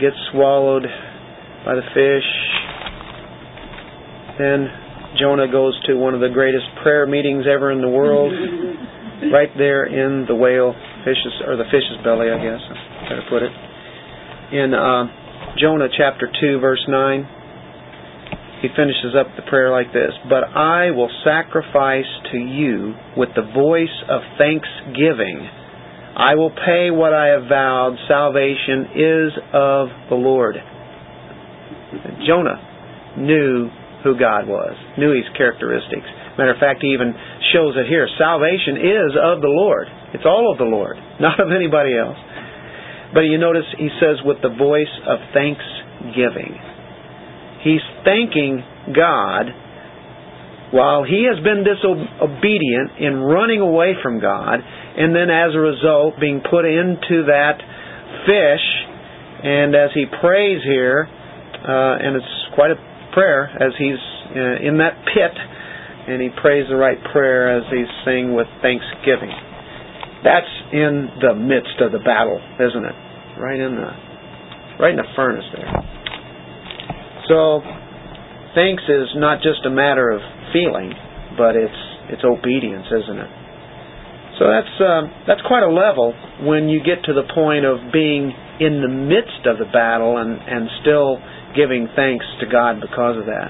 gets 0.00 0.16
swallowed 0.32 0.88
by 1.68 1.76
the 1.76 1.84
fish. 1.92 2.28
Then 4.40 4.64
Jonah 5.20 5.52
goes 5.52 5.76
to 5.92 6.00
one 6.00 6.16
of 6.16 6.24
the 6.24 6.32
greatest 6.32 6.64
prayer 6.80 7.04
meetings 7.04 7.44
ever 7.44 7.68
in 7.68 7.84
the 7.84 7.92
world, 7.92 8.32
right 9.28 9.52
there 9.60 9.84
in 9.84 10.24
the 10.24 10.34
whale 10.34 10.72
fish's 11.04 11.36
or 11.44 11.60
the 11.60 11.68
fish's 11.68 12.00
belly, 12.00 12.32
I 12.32 12.40
guess. 12.40 12.64
Better 13.12 13.28
put 13.28 13.44
it 13.44 13.52
in 14.52 14.74
uh, 14.74 15.56
Jonah 15.58 15.88
chapter 15.96 16.28
2, 16.28 16.60
verse 16.60 16.84
9, 16.88 17.28
he 18.62 18.68
finishes 18.76 19.16
up 19.18 19.26
the 19.36 19.48
prayer 19.48 19.70
like 19.70 19.92
this 19.92 20.12
But 20.28 20.44
I 20.44 20.90
will 20.90 21.10
sacrifice 21.24 22.08
to 22.32 22.38
you 22.38 22.94
with 23.16 23.30
the 23.34 23.46
voice 23.54 23.94
of 24.08 24.20
thanksgiving. 24.36 25.48
I 26.16 26.34
will 26.34 26.50
pay 26.50 26.90
what 26.90 27.14
I 27.14 27.28
have 27.28 27.48
vowed. 27.48 27.96
Salvation 28.06 28.92
is 28.94 29.30
of 29.54 29.88
the 30.10 30.18
Lord. 30.20 30.56
Jonah 32.26 33.16
knew 33.18 33.70
who 34.04 34.18
God 34.18 34.46
was, 34.46 34.76
knew 34.98 35.14
his 35.14 35.28
characteristics. 35.36 36.06
Matter 36.36 36.52
of 36.52 36.60
fact, 36.60 36.82
he 36.82 36.92
even 36.92 37.14
shows 37.52 37.76
it 37.76 37.88
here. 37.88 38.08
Salvation 38.18 38.76
is 38.76 39.12
of 39.16 39.40
the 39.40 39.52
Lord. 39.52 39.88
It's 40.12 40.24
all 40.24 40.52
of 40.52 40.58
the 40.58 40.68
Lord, 40.68 40.96
not 41.20 41.40
of 41.40 41.52
anybody 41.52 41.96
else. 41.96 42.16
But 43.12 43.26
you 43.26 43.38
notice 43.38 43.64
he 43.76 43.88
says 44.00 44.22
with 44.24 44.38
the 44.42 44.54
voice 44.54 44.92
of 45.06 45.18
thanksgiving. 45.34 46.54
He's 47.62 47.82
thanking 48.04 48.62
God 48.94 49.50
while 50.70 51.02
he 51.02 51.26
has 51.26 51.42
been 51.42 51.66
disobedient 51.66 52.98
in 52.98 53.18
running 53.18 53.60
away 53.60 53.94
from 54.02 54.20
God, 54.20 54.60
and 54.62 55.14
then 55.14 55.28
as 55.28 55.54
a 55.54 55.58
result 55.58 56.14
being 56.20 56.40
put 56.40 56.64
into 56.64 57.26
that 57.26 57.58
fish. 58.26 58.66
And 59.42 59.74
as 59.74 59.90
he 59.94 60.04
prays 60.20 60.62
here, 60.62 61.08
uh, 61.08 61.96
and 61.98 62.16
it's 62.16 62.34
quite 62.54 62.70
a 62.70 62.78
prayer 63.12 63.50
as 63.50 63.72
he's 63.78 63.98
uh, 64.36 64.62
in 64.62 64.78
that 64.78 64.94
pit, 65.10 65.34
and 66.08 66.22
he 66.22 66.28
prays 66.40 66.66
the 66.68 66.76
right 66.76 66.98
prayer 67.12 67.58
as 67.58 67.64
he's 67.70 67.90
saying 68.04 68.34
with 68.34 68.46
thanksgiving. 68.62 69.49
That's 70.22 70.52
in 70.72 71.08
the 71.20 71.34
midst 71.34 71.80
of 71.80 71.92
the 71.92 72.02
battle, 72.02 72.40
isn't 72.60 72.84
it? 72.84 72.96
Right 73.40 73.60
in 73.60 73.76
the 73.76 73.90
right 74.80 74.92
in 74.92 75.00
the 75.00 75.08
furnace 75.16 75.44
there. 75.52 75.70
So 77.28 77.62
thanks 78.54 78.82
is 78.88 79.12
not 79.16 79.40
just 79.40 79.64
a 79.64 79.70
matter 79.70 80.10
of 80.10 80.20
feeling, 80.52 80.92
but 81.36 81.56
it's 81.56 81.80
it's 82.10 82.24
obedience, 82.24 82.86
isn't 82.90 83.18
it? 83.18 83.32
So 84.40 84.48
that's 84.48 84.74
uh, 84.80 85.02
that's 85.28 85.44
quite 85.46 85.62
a 85.62 85.72
level 85.72 86.12
when 86.42 86.68
you 86.68 86.80
get 86.80 87.04
to 87.04 87.12
the 87.12 87.28
point 87.32 87.64
of 87.64 87.92
being 87.92 88.32
in 88.60 88.80
the 88.80 88.88
midst 88.88 89.44
of 89.44 89.56
the 89.60 89.68
battle 89.68 90.16
and 90.16 90.36
and 90.36 90.68
still 90.80 91.20
giving 91.56 91.88
thanks 91.96 92.24
to 92.40 92.46
God 92.48 92.80
because 92.80 93.16
of 93.16 93.26
that. 93.28 93.48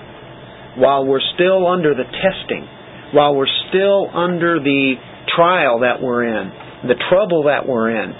While 0.78 1.06
we're 1.06 1.24
still 1.34 1.66
under 1.66 1.94
the 1.94 2.06
testing, 2.06 2.66
while 3.14 3.34
we're 3.34 3.50
still 3.70 4.10
under 4.10 4.58
the 4.58 4.94
trial 5.36 5.80
that 5.80 6.02
we're 6.02 6.24
in, 6.24 6.52
the 6.88 6.98
trouble 7.10 7.44
that 7.44 7.66
we're 7.66 7.90
in, 7.90 8.12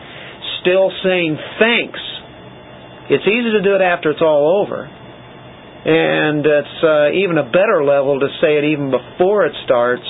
still 0.60 0.90
saying 1.02 1.38
thanks. 1.58 2.00
It's 3.10 3.26
easy 3.26 3.50
to 3.58 3.62
do 3.62 3.74
it 3.74 3.82
after 3.82 4.10
it's 4.10 4.22
all 4.22 4.62
over. 4.62 4.86
And 5.80 6.44
it's 6.44 6.78
uh, 6.84 7.16
even 7.16 7.38
a 7.38 7.48
better 7.48 7.82
level 7.84 8.20
to 8.20 8.28
say 8.40 8.58
it 8.58 8.64
even 8.64 8.90
before 8.90 9.46
it 9.46 9.54
starts, 9.64 10.04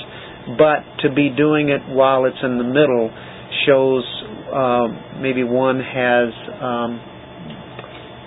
but 0.58 0.82
to 1.06 1.14
be 1.14 1.30
doing 1.30 1.68
it 1.70 1.80
while 1.88 2.24
it's 2.24 2.42
in 2.42 2.58
the 2.58 2.64
middle 2.64 3.10
shows 3.66 4.04
um, 4.52 5.22
maybe 5.22 5.44
one 5.44 5.78
has 5.78 6.30
um, 6.60 7.00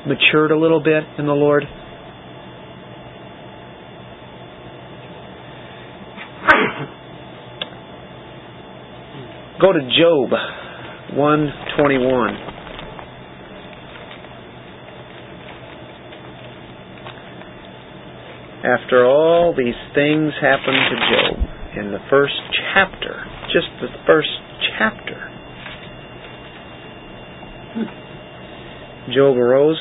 matured 0.07 0.51
a 0.51 0.57
little 0.57 0.81
bit 0.81 1.03
in 1.17 1.25
the 1.25 1.33
Lord. 1.33 1.63
Go 9.63 9.71
to 9.71 9.79
Job 9.79 10.27
121. 11.15 12.35
After 18.67 19.05
all 19.05 19.55
these 19.55 19.79
things 19.95 20.33
happened 20.41 20.83
to 20.91 20.97
Job 21.15 21.39
in 21.79 21.91
the 21.93 22.03
first 22.09 22.35
chapter, 22.73 23.23
just 23.53 23.67
the 23.79 23.87
first 24.05 24.27
chapter, 24.77 25.31
Job 29.15 29.37
arose, 29.37 29.79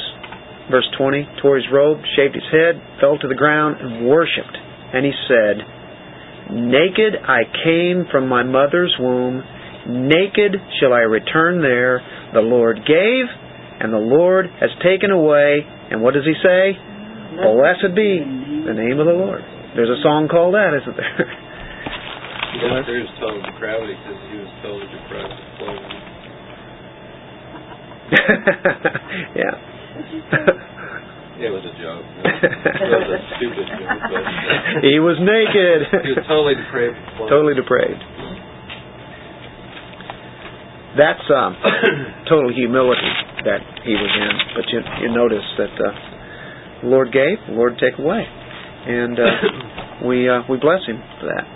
verse 0.70 0.86
20, 0.96 1.26
tore 1.42 1.56
his 1.56 1.66
robe, 1.72 1.98
shaved 2.14 2.34
his 2.36 2.44
head, 2.52 2.80
fell 3.00 3.18
to 3.18 3.26
the 3.26 3.34
ground, 3.34 3.78
and 3.80 4.06
worshipped. 4.06 4.56
And 4.94 5.04
he 5.04 5.12
said, 5.26 5.56
Naked 6.54 7.16
I 7.26 7.42
came 7.64 8.06
from 8.12 8.28
my 8.28 8.44
mother's 8.44 8.94
womb, 9.00 9.42
naked 9.88 10.56
shall 10.80 10.92
I 10.92 11.04
return 11.06 11.62
there. 11.62 12.00
The 12.34 12.40
Lord 12.40 12.80
gave, 12.86 13.26
and 13.80 13.92
the 13.92 14.02
Lord 14.02 14.46
has 14.60 14.70
taken 14.82 15.10
away. 15.10 15.64
And 15.90 16.02
what 16.02 16.14
does 16.14 16.24
he 16.24 16.34
say? 16.42 16.76
Blessed 17.36 17.94
be 17.96 18.20
the 18.66 18.74
name 18.76 19.00
of 19.00 19.06
the 19.06 19.16
Lord. 19.16 19.42
There's 19.74 19.90
a 19.90 20.00
song 20.02 20.28
called 20.28 20.54
that, 20.54 20.76
isn't 20.82 20.96
there? 20.96 21.26
Yeah, 22.52 22.84
there's 22.84 23.08
total 23.16 23.40
depravity 23.48 23.96
because 23.96 24.20
he 24.28 24.36
was 24.36 24.52
yeah. 29.34 29.54
Yeah, 31.40 31.48
it 31.48 31.54
was 31.58 31.64
a 31.64 31.74
joke. 31.80 32.04
It 32.22 32.92
was 32.92 33.08
a 33.08 33.20
stupid 33.34 33.66
joke, 33.66 33.98
but 34.14 34.22
he 34.84 35.00
was 35.00 35.16
naked. 35.18 35.80
he 36.04 36.12
was 36.14 36.22
totally 36.28 36.54
depraved. 36.54 36.94
totally 37.26 37.56
depraved. 37.56 37.98
That's 40.92 41.24
um, 41.32 41.56
total 42.28 42.52
humility 42.52 43.12
that 43.48 43.64
he 43.84 43.96
was 43.96 44.12
in. 44.12 44.34
But 44.52 44.64
you, 44.68 44.80
you 45.00 45.08
notice 45.08 45.46
that 45.56 45.72
uh, 45.72 45.92
the 46.84 46.88
Lord 46.88 47.08
gave, 47.12 47.40
the 47.48 47.56
Lord 47.56 47.80
take 47.80 47.96
away, 47.96 48.28
and 48.28 49.16
uh, 49.16 50.04
we 50.08 50.28
uh, 50.28 50.44
we 50.52 50.60
bless 50.60 50.84
him 50.84 51.00
for 51.16 51.32
that. 51.32 51.46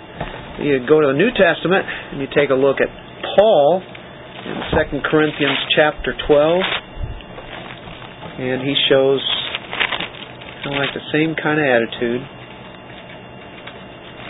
You 0.57 0.81
go 0.89 0.97
to 1.01 1.13
the 1.13 1.19
New 1.19 1.29
Testament 1.37 1.85
and 1.85 2.17
you 2.17 2.27
take 2.33 2.49
a 2.49 2.57
look 2.57 2.81
at 2.81 2.89
Paul 3.37 3.85
in 3.85 4.57
Second 4.73 5.05
Corinthians 5.05 5.59
chapter 5.77 6.17
twelve, 6.25 6.65
and 8.41 8.65
he 8.65 8.73
shows 8.89 9.21
kind 10.65 10.73
of 10.73 10.81
like 10.81 10.97
the 10.97 11.05
same 11.13 11.37
kind 11.37 11.61
of 11.61 11.65
attitude. 11.69 12.25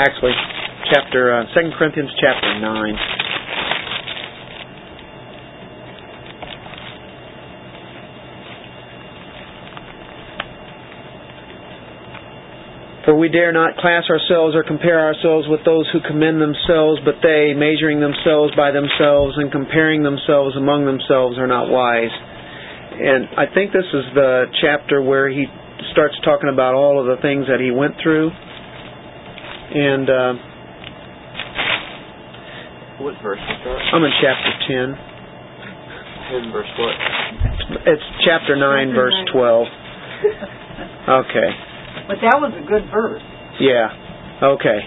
Actually, 0.03 0.35
chapter 0.91 1.31
uh, 1.31 1.47
Second 1.55 1.71
Corinthians 1.79 2.11
chapter 2.19 2.59
nine. 2.59 2.99
For 13.07 13.15
we 13.15 13.31
dare 13.31 13.55
not 13.55 13.79
class 13.79 14.03
ourselves 14.11 14.51
or 14.51 14.67
compare 14.67 14.99
ourselves 14.99 15.47
with 15.47 15.63
those 15.63 15.87
who 15.95 16.03
commend 16.03 16.43
themselves, 16.43 16.99
but 17.07 17.23
they, 17.23 17.55
measuring 17.55 18.03
themselves 18.03 18.51
by 18.51 18.75
themselves 18.75 19.39
and 19.39 19.47
comparing 19.47 20.03
themselves 20.03 20.59
among 20.59 20.83
themselves, 20.83 21.39
are 21.39 21.47
not 21.47 21.71
wise. 21.71 22.11
And 22.11 23.31
I 23.39 23.47
think 23.47 23.71
this 23.71 23.87
is 23.87 24.11
the 24.11 24.51
chapter 24.59 24.99
where 24.99 25.31
he 25.31 25.47
starts 25.95 26.19
talking 26.27 26.51
about 26.51 26.75
all 26.75 26.99
of 26.99 27.07
the 27.07 27.15
things 27.23 27.47
that 27.47 27.63
he 27.63 27.71
went 27.71 27.95
through. 28.03 28.27
And 28.27 30.09
uh, 30.11 30.33
What 33.07 33.15
verse 33.23 33.39
is 33.39 33.59
that? 33.63 33.79
I'm 33.95 34.03
in 34.03 34.11
chapter 34.19 34.51
10. 34.67 36.43
In 36.43 36.51
verse 36.51 36.71
what? 36.75 37.87
It's 37.87 38.03
chapter 38.27 38.59
9, 38.59 38.91
verse 38.91 39.15
12. 39.31 39.67
Okay. 41.07 41.49
But 42.07 42.23
that 42.23 42.39
was 42.39 42.55
a 42.55 42.63
good 42.63 42.87
verse. 42.87 43.23
Yeah. 43.59 43.91
Okay. 44.55 44.79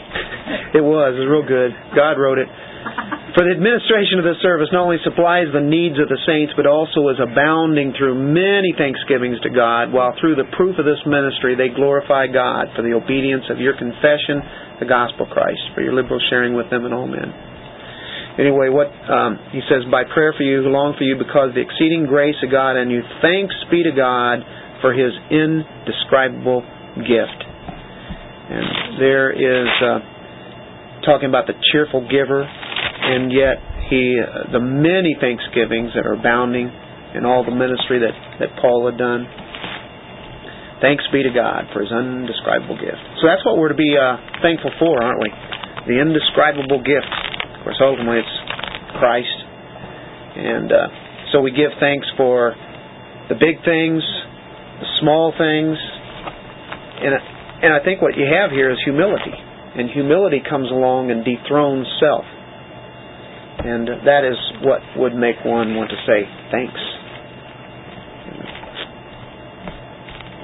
It 0.81 0.85
was. 0.85 1.15
It 1.15 1.21
was 1.21 1.29
real 1.29 1.47
good. 1.47 1.71
God 1.93 2.17
wrote 2.17 2.41
it. 2.41 2.49
For 3.37 3.47
the 3.47 3.55
administration 3.55 4.19
of 4.19 4.27
this 4.27 4.43
service 4.43 4.75
not 4.75 4.91
only 4.91 4.99
supplies 5.07 5.47
the 5.55 5.63
needs 5.63 5.95
of 6.03 6.11
the 6.11 6.19
saints, 6.27 6.51
but 6.59 6.67
also 6.67 7.07
is 7.15 7.21
abounding 7.23 7.95
through 7.95 8.19
many 8.19 8.75
thanksgivings 8.75 9.39
to 9.47 9.55
God, 9.55 9.95
while 9.95 10.11
through 10.19 10.35
the 10.35 10.51
proof 10.59 10.75
of 10.83 10.89
this 10.89 10.99
ministry 11.07 11.55
they 11.55 11.71
glorify 11.71 12.27
God 12.27 12.75
for 12.75 12.83
the 12.83 12.91
obedience 12.91 13.47
of 13.47 13.63
your 13.63 13.79
confession, 13.79 14.43
the 14.83 14.89
gospel 14.91 15.29
of 15.29 15.31
Christ, 15.31 15.63
for 15.79 15.85
your 15.85 15.95
liberal 15.95 16.19
sharing 16.27 16.59
with 16.59 16.75
them 16.75 16.83
and 16.83 16.91
all 16.91 17.07
men. 17.07 17.31
Anyway, 18.41 18.67
what 18.73 18.91
um, 19.07 19.39
he 19.55 19.63
says, 19.71 19.87
by 19.93 20.03
prayer 20.03 20.35
for 20.35 20.43
you, 20.43 20.67
long 20.67 20.99
for 20.99 21.05
you, 21.07 21.15
because 21.15 21.55
the 21.55 21.63
exceeding 21.63 22.11
grace 22.11 22.39
of 22.43 22.51
God, 22.51 22.75
and 22.75 22.91
you 22.91 23.03
thanks 23.23 23.55
be 23.71 23.87
to 23.87 23.95
God 23.95 24.43
for 24.83 24.91
His 24.91 25.15
indescribable 25.31 26.67
gift. 27.01 27.41
And 28.51 28.99
there 28.99 29.31
is 29.31 29.71
uh, 29.83 29.99
talking 31.07 31.29
about 31.29 31.47
the 31.47 31.55
cheerful 31.73 32.03
giver, 32.07 32.43
and 32.43 33.31
yet 33.31 33.59
he 33.89 34.19
uh, 34.19 34.51
the 34.53 34.63
many 34.63 35.17
thanksgivings 35.19 35.95
that 35.95 36.07
are 36.07 36.15
abounding 36.15 36.71
in 37.15 37.27
all 37.27 37.43
the 37.47 37.55
ministry 37.55 38.03
that 38.03 38.15
that 38.43 38.55
Paul 38.61 38.91
had 38.91 38.99
done. 38.99 39.27
Thanks 40.81 41.05
be 41.13 41.23
to 41.23 41.31
God 41.31 41.69
for 41.77 41.85
His 41.85 41.93
indescribable 41.93 42.81
gift. 42.81 43.05
So 43.21 43.29
that's 43.29 43.45
what 43.45 43.61
we're 43.61 43.69
to 43.69 43.77
be 43.77 43.93
uh, 44.01 44.17
thankful 44.41 44.73
for, 44.81 44.97
aren't 44.97 45.21
we? 45.21 45.29
The 45.93 46.01
indescribable 46.01 46.81
gift. 46.81 47.13
Of 47.61 47.69
course, 47.69 47.77
ultimately 47.85 48.25
it's 48.25 48.37
Christ, 48.97 49.39
and 50.41 50.73
uh, 50.73 50.89
so 51.33 51.41
we 51.45 51.53
give 51.53 51.71
thanks 51.79 52.09
for 52.17 52.57
the 53.29 53.39
big 53.39 53.63
things, 53.63 54.03
the 54.83 54.89
small 54.99 55.31
things, 55.37 55.79
and 57.01 57.13
and 57.63 57.75
I 57.75 57.85
think 57.85 58.01
what 58.01 58.17
you 58.17 58.25
have 58.25 58.51
here 58.51 58.71
is 58.71 58.79
humility, 58.85 59.37
and 59.77 59.91
humility 59.91 60.41
comes 60.41 60.71
along 60.71 61.11
and 61.11 61.25
dethrones 61.25 61.87
self, 62.01 62.25
and 63.65 63.89
that 64.07 64.25
is 64.25 64.37
what 64.65 64.81
would 64.97 65.15
make 65.15 65.37
one 65.45 65.77
want 65.77 65.91
to 65.91 66.01
say 66.07 66.25
thanks. 66.51 66.81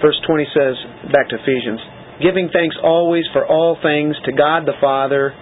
Verse 0.02 0.20
20 0.26 0.44
says, 0.52 0.74
back 1.10 1.28
to 1.30 1.36
Ephesians, 1.36 1.80
giving 2.22 2.50
thanks 2.52 2.76
always 2.82 3.24
for 3.32 3.46
all 3.46 3.78
things 3.82 4.14
to 4.26 4.32
God 4.32 4.66
the 4.66 4.76
Father. 4.78 5.32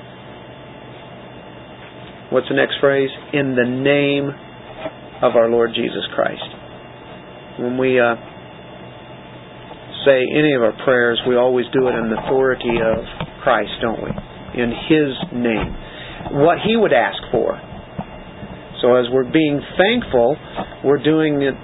What's 2.31 2.49
the 2.49 2.55
next 2.55 2.79
phrase? 2.81 3.11
In 3.33 3.57
the 3.57 3.67
name 3.67 4.31
of 5.23 5.35
our 5.35 5.51
Lord 5.51 5.71
Jesus 5.75 6.07
Christ. 6.15 6.47
When 7.59 7.79
we 7.79 7.99
uh, 7.99 8.15
say 10.05 10.23
any 10.23 10.55
of 10.55 10.63
our 10.63 10.77
prayers, 10.85 11.21
we 11.27 11.37
always 11.37 11.67
do 11.73 11.89
it 11.89 11.95
in 11.95 12.11
the 12.11 12.21
authority 12.25 12.77
of 12.79 13.05
Christ, 13.43 13.73
don't 13.81 14.01
we? 14.01 14.11
In 14.61 14.71
His 14.89 15.11
name. 15.33 15.71
What 16.45 16.59
He 16.65 16.77
would 16.77 16.93
ask 16.93 17.19
for. 17.31 17.61
So 18.81 18.97
as 18.97 19.07
we're 19.13 19.31
being 19.31 19.61
thankful, 19.81 20.37
we're 20.85 21.03
doing 21.03 21.41
it 21.41 21.57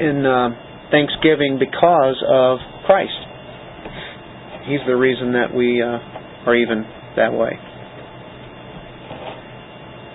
in 0.00 0.26
uh, 0.26 0.50
thanksgiving 0.90 1.58
because 1.58 2.18
of 2.26 2.58
Christ. 2.86 3.14
He's 4.66 4.82
the 4.86 4.96
reason 4.96 5.32
that 5.32 5.54
we 5.54 5.82
uh, 5.82 6.48
are 6.48 6.56
even 6.56 6.84
that 7.16 7.32
way. 7.32 7.52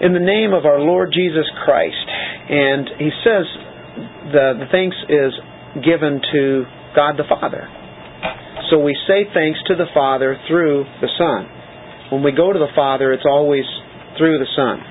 In 0.02 0.14
the 0.14 0.20
name 0.20 0.54
of 0.54 0.66
our 0.66 0.80
Lord 0.80 1.12
Jesus 1.14 1.46
Christ, 1.66 2.08
and 2.50 2.90
He 3.00 3.10
says 3.24 3.46
the 4.32 4.46
the 4.64 4.68
thanks 4.72 4.96
is 5.10 5.34
given 5.84 6.22
to 6.32 6.66
God 7.00 7.16
the 7.16 7.24
Father. 7.32 7.64
So 8.70 8.84
we 8.84 8.92
say 9.08 9.24
thanks 9.34 9.58
to 9.72 9.76
the 9.80 9.88
Father 9.94 10.36
through 10.50 10.84
the 11.00 11.08
Son. 11.16 11.48
When 12.12 12.24
we 12.24 12.34
go 12.36 12.52
to 12.52 12.60
the 12.60 12.76
Father, 12.76 13.14
it's 13.14 13.24
always 13.24 13.64
through 14.18 14.38
the 14.38 14.52
Son, 14.52 14.84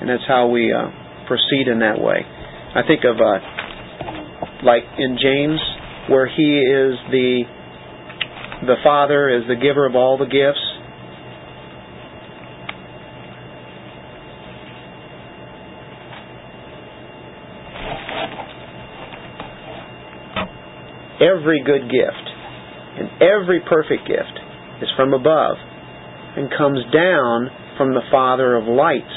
and 0.00 0.08
that's 0.08 0.24
how 0.26 0.48
we 0.48 0.72
uh, 0.72 0.88
proceed 1.28 1.68
in 1.68 1.80
that 1.80 2.00
way. 2.00 2.24
I 2.24 2.80
think 2.88 3.04
of 3.04 3.20
uh, 3.20 3.36
like 4.64 4.84
in 4.96 5.18
James, 5.20 5.60
where 6.08 6.24
he 6.24 6.56
is 6.56 6.96
the 7.12 7.44
the 8.64 8.76
Father 8.82 9.28
is 9.28 9.44
the 9.46 9.56
giver 9.56 9.84
of 9.84 9.94
all 9.94 10.16
the 10.16 10.24
gifts. 10.24 10.64
Every 21.32 21.62
good 21.64 21.88
gift 21.88 22.26
and 22.98 23.08
every 23.22 23.60
perfect 23.60 24.06
gift 24.06 24.36
is 24.82 24.88
from 24.96 25.14
above 25.14 25.56
and 26.36 26.50
comes 26.50 26.84
down 26.92 27.48
from 27.76 27.94
the 27.94 28.04
Father 28.10 28.56
of 28.56 28.64
lights, 28.68 29.16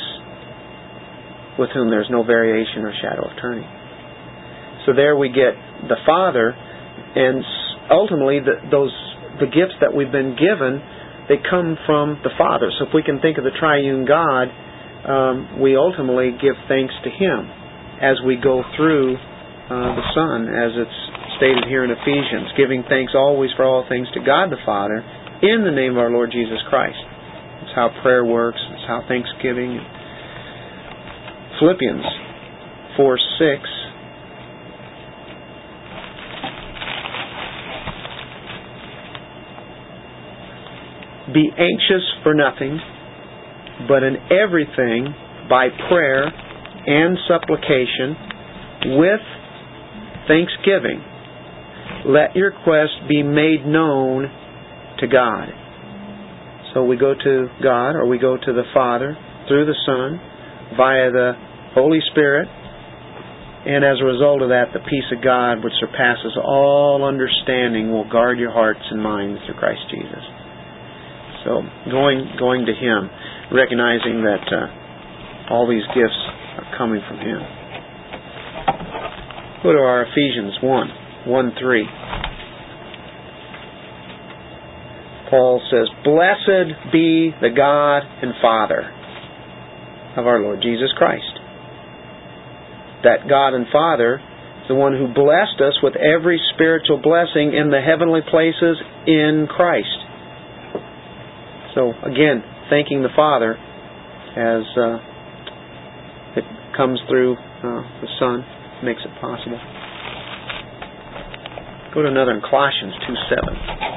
with 1.59 1.69
whom 1.73 1.89
there's 1.89 2.07
no 2.09 2.23
variation 2.23 2.83
or 2.83 2.93
shadow 3.01 3.27
of 3.27 3.35
turning. 3.41 3.67
So 4.85 4.93
there 4.93 5.15
we 5.15 5.29
get 5.29 5.55
the 5.87 5.99
Father, 6.05 6.51
and 6.51 7.43
ultimately 7.91 8.39
the, 8.39 8.63
those 8.71 8.93
the 9.39 9.47
gifts 9.47 9.75
that 9.81 9.91
we've 9.91 10.11
been 10.11 10.35
given, 10.39 10.79
they 11.27 11.35
come 11.49 11.75
from 11.85 12.19
the 12.23 12.31
Father. 12.37 12.71
So 12.79 12.87
if 12.87 12.93
we 12.93 13.03
can 13.03 13.19
think 13.19 13.37
of 13.37 13.43
the 13.43 13.55
Triune 13.59 14.05
God, 14.07 14.47
um, 15.03 15.59
we 15.59 15.75
ultimately 15.75 16.31
give 16.31 16.55
thanks 16.67 16.93
to 17.03 17.09
Him 17.09 17.51
as 18.01 18.15
we 18.25 18.35
go 18.35 18.63
through 18.77 19.15
uh, 19.15 19.91
the 19.99 20.05
Son, 20.15 20.47
as 20.47 20.71
it's 20.79 20.99
stated 21.37 21.65
here 21.67 21.83
in 21.83 21.91
Ephesians, 21.91 22.51
giving 22.57 22.83
thanks 22.87 23.13
always 23.15 23.51
for 23.55 23.63
all 23.63 23.85
things 23.87 24.07
to 24.13 24.19
God 24.19 24.49
the 24.49 24.61
Father 24.65 25.03
in 25.41 25.63
the 25.63 25.71
name 25.71 25.93
of 25.93 25.97
our 25.97 26.11
Lord 26.11 26.31
Jesus 26.31 26.59
Christ. 26.69 26.97
That's 27.61 27.75
how 27.75 27.89
prayer 28.01 28.23
works. 28.23 28.59
That's 28.69 28.87
how 28.87 29.01
thanksgiving. 29.07 29.79
Philippians 31.59 32.05
4 32.97 33.17
6. 33.17 33.75
Be 41.33 41.49
anxious 41.57 42.05
for 42.23 42.33
nothing, 42.33 42.79
but 43.87 44.03
in 44.03 44.15
everything, 44.31 45.13
by 45.49 45.69
prayer 45.89 46.23
and 46.23 47.17
supplication, 47.27 48.15
with 48.99 49.25
thanksgiving, 50.27 51.01
let 52.05 52.35
your 52.35 52.51
quest 52.63 53.09
be 53.09 53.23
made 53.23 53.65
known 53.65 54.29
to 54.99 55.07
God. 55.07 55.49
So 56.73 56.83
we 56.83 56.97
go 56.97 57.13
to 57.15 57.47
God 57.63 57.95
or 57.95 58.05
we 58.05 58.19
go 58.19 58.37
to 58.37 58.53
the 58.53 58.67
Father 58.73 59.17
through 59.47 59.65
the 59.65 59.77
Son 59.85 60.19
via 60.77 61.09
the 61.11 61.33
Holy 61.73 61.99
Spirit. 62.11 62.47
And 63.65 63.83
as 63.83 63.97
a 64.01 64.05
result 64.05 64.43
of 64.43 64.49
that, 64.49 64.69
the 64.73 64.83
peace 64.85 65.09
of 65.09 65.23
God, 65.23 65.63
which 65.63 65.73
surpasses 65.79 66.37
all 66.37 67.01
understanding, 67.01 67.91
will 67.91 68.07
guard 68.07 68.37
your 68.37 68.51
hearts 68.51 68.83
and 68.91 69.01
minds 69.01 69.41
through 69.45 69.57
Christ 69.57 69.81
Jesus. 69.89 70.21
So 71.43 71.61
going 71.89 72.29
going 72.37 72.65
to 72.65 72.73
Him, 72.73 73.09
recognizing 73.49 74.21
that 74.21 74.45
uh, 74.53 75.53
all 75.53 75.65
these 75.65 75.85
gifts 75.97 76.21
are 76.61 76.69
coming 76.77 77.01
from 77.09 77.17
Him. 77.17 77.41
Go 79.63 79.73
to 79.73 79.81
our 79.81 80.05
Ephesians 80.05 80.61
1, 80.61 81.04
1 81.25 81.51
3. 81.59 81.85
Paul 85.29 85.61
says, 85.71 85.89
Blessed 86.03 86.93
be 86.93 87.31
the 87.41 87.49
God 87.49 88.03
and 88.21 88.33
Father 88.41 88.91
of 90.17 90.27
our 90.27 90.39
Lord 90.41 90.61
Jesus 90.61 90.93
Christ. 90.97 91.25
That 93.03 93.27
God 93.27 93.53
and 93.53 93.65
Father 93.71 94.15
is 94.15 94.67
the 94.69 94.75
one 94.75 94.93
who 94.93 95.07
blessed 95.13 95.61
us 95.61 95.77
with 95.81 95.95
every 95.95 96.39
spiritual 96.53 97.01
blessing 97.01 97.53
in 97.53 97.69
the 97.69 97.81
heavenly 97.81 98.21
places 98.21 98.77
in 99.07 99.47
Christ. 99.49 99.97
So, 101.75 101.91
again, 102.05 102.43
thanking 102.69 103.03
the 103.03 103.13
Father 103.15 103.57
as 104.37 104.63
uh, 104.77 104.97
it 106.37 106.45
comes 106.77 106.99
through 107.09 107.35
uh, 107.35 107.81
the 108.01 108.07
Son 108.19 108.45
makes 108.83 109.01
it 109.03 109.11
possible. 109.19 109.59
Go 111.95 112.01
to 112.01 112.09
another 112.09 112.31
in 112.31 112.41
Colossians 112.41 112.93
2 113.07 113.15
7. 113.31 113.95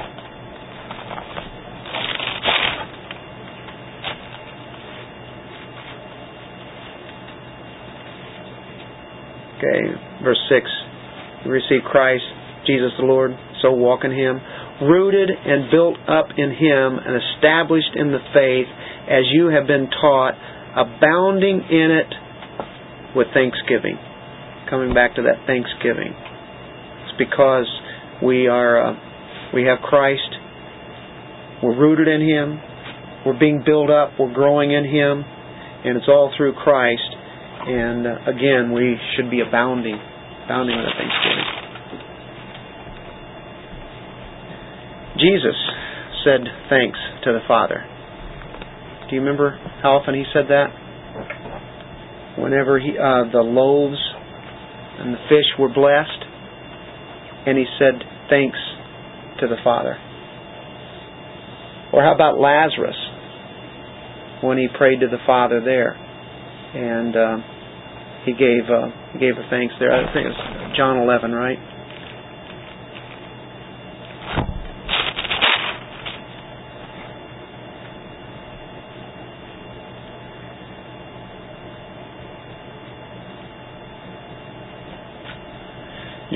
Okay, 9.59 9.99
verse 10.23 10.39
6. 10.49 10.71
You 11.45 11.51
receive 11.51 11.83
Christ, 11.91 12.23
Jesus 12.69 12.93
the 13.01 13.05
Lord, 13.05 13.33
so 13.63 13.73
walk 13.73 14.05
in 14.05 14.13
Him, 14.13 14.41
rooted 14.81 15.31
and 15.31 15.69
built 15.69 15.99
up 16.07 16.27
in 16.39 16.51
Him 16.55 17.03
and 17.03 17.19
established 17.19 17.97
in 17.97 18.13
the 18.13 18.23
faith 18.33 18.71
as 19.11 19.25
you 19.33 19.49
have 19.49 19.67
been 19.67 19.91
taught, 19.91 20.39
abounding 20.77 21.67
in 21.69 21.91
it 21.91 22.15
with 23.17 23.27
thanksgiving. 23.35 23.99
Coming 24.71 24.95
back 24.95 25.17
to 25.17 25.23
that 25.23 25.43
thanksgiving. 25.49 26.15
It's 26.15 27.19
because 27.19 27.67
we 28.23 28.47
are, 28.47 28.91
uh, 28.91 28.95
we 29.55 29.65
have 29.65 29.79
Christ, 29.81 30.31
we're 31.63 31.79
rooted 31.79 32.09
in 32.09 32.21
Him, 32.21 32.61
we're 33.27 33.39
being 33.39 33.63
built 33.65 33.91
up, 33.91 34.13
we're 34.19 34.33
growing 34.33 34.73
in 34.73 34.85
Him, 34.85 35.25
and 35.85 35.97
it's 35.97 36.09
all 36.09 36.33
through 36.37 36.55
Christ 36.55 37.19
and 37.69 38.07
uh, 38.07 38.11
again, 38.25 38.73
we 38.73 38.97
should 39.17 39.31
be 39.31 39.41
abounding, 39.41 39.99
abounding 40.45 40.77
with 40.79 40.89
thanksgiving. 40.97 41.45
Jesus 45.19 45.59
said 46.25 46.41
thanks 46.71 46.99
to 47.25 47.33
the 47.33 47.41
Father. 47.47 47.85
Do 49.11 49.17
you 49.17 49.21
remember 49.21 49.59
how 49.83 49.99
often 49.99 50.15
he 50.15 50.25
said 50.33 50.47
that? 50.49 50.69
Whenever 52.39 52.79
he, 52.79 52.97
uh, 52.97 53.29
the 53.33 53.43
loaves 53.43 53.99
and 55.01 55.13
the 55.13 55.19
fish 55.29 55.49
were 55.59 55.69
blessed, 55.69 56.25
and 57.49 57.57
he 57.57 57.65
said 57.79 58.05
thanks 58.29 58.59
to 59.41 59.49
the 59.49 59.57
Father. 59.65 59.97
Or 61.93 62.03
how 62.05 62.15
about 62.15 62.39
Lazarus 62.39 62.97
when 64.43 64.59
he 64.59 64.69
prayed 64.69 65.01
to 65.01 65.09
the 65.09 65.19
Father 65.27 65.61
there? 65.65 65.97
and 66.75 67.17
uh, 67.17 67.37
he 68.25 68.33
gave 68.33 68.69
uh, 68.69 68.93
he 69.13 69.19
gave 69.19 69.37
a 69.41 69.47
thanks 69.49 69.75
there. 69.81 69.93
I 69.93 70.13
think 70.13 70.29
it's 70.29 70.77
John 70.77 70.99
11, 70.99 71.33
right? 71.33 71.59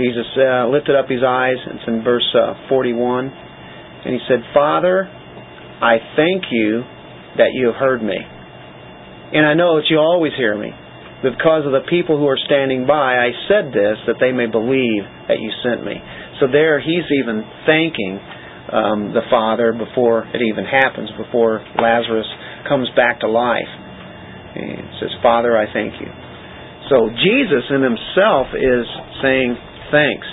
Jesus 0.03 0.26
uh, 0.34 0.66
lifted 0.66 0.98
up 0.98 1.07
his 1.07 1.22
eyes, 1.22 1.62
it's 1.62 1.86
in 1.86 2.03
verse 2.03 2.26
uh, 2.34 2.66
41, 2.66 3.30
and 3.30 4.11
he 4.11 4.18
said, 4.26 4.42
Father, 4.50 5.07
I 5.07 6.03
thank 6.18 6.50
you 6.50 6.82
that 7.38 7.55
you 7.55 7.70
have 7.70 7.78
heard 7.78 8.03
me. 8.03 8.18
And 8.18 9.46
I 9.46 9.55
know 9.55 9.78
that 9.78 9.86
you 9.86 10.03
always 10.03 10.34
hear 10.36 10.59
me. 10.59 10.74
Because 11.22 11.62
of 11.62 11.70
the 11.70 11.86
people 11.86 12.18
who 12.18 12.26
are 12.26 12.40
standing 12.50 12.82
by, 12.82 13.14
I 13.14 13.30
said 13.46 13.70
this 13.70 13.94
that 14.11 14.18
they 14.18 14.34
may 14.34 14.50
believe 14.50 15.07
that 15.30 15.38
you 15.38 15.55
sent 15.62 15.86
me. 15.86 15.94
So 16.42 16.50
there, 16.50 16.82
he's 16.82 17.07
even 17.22 17.46
thanking 17.62 18.18
um, 18.74 19.14
the 19.14 19.22
Father 19.30 19.70
before 19.70 20.26
it 20.34 20.42
even 20.42 20.66
happens, 20.66 21.14
before 21.14 21.62
Lazarus 21.78 22.26
comes 22.66 22.90
back 22.98 23.22
to 23.22 23.30
life. 23.30 23.70
He 24.59 24.82
says, 24.98 25.14
Father, 25.22 25.55
I 25.55 25.70
thank 25.70 25.94
you. 26.03 26.11
So 26.90 27.07
Jesus 27.22 27.64
in 27.70 27.86
himself 27.86 28.50
is 28.59 28.84
saying 29.22 29.55
thanks. 29.93 30.26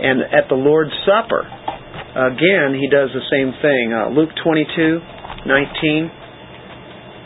And 0.00 0.24
at 0.32 0.48
the 0.48 0.56
Lord's 0.56 0.96
Supper, 1.04 1.44
again, 1.44 2.74
he 2.74 2.88
does 2.88 3.12
the 3.12 3.22
same 3.28 3.52
thing. 3.60 3.92
Uh, 3.92 4.08
Luke 4.10 4.32
22, 4.42 4.98
19, 5.44 6.10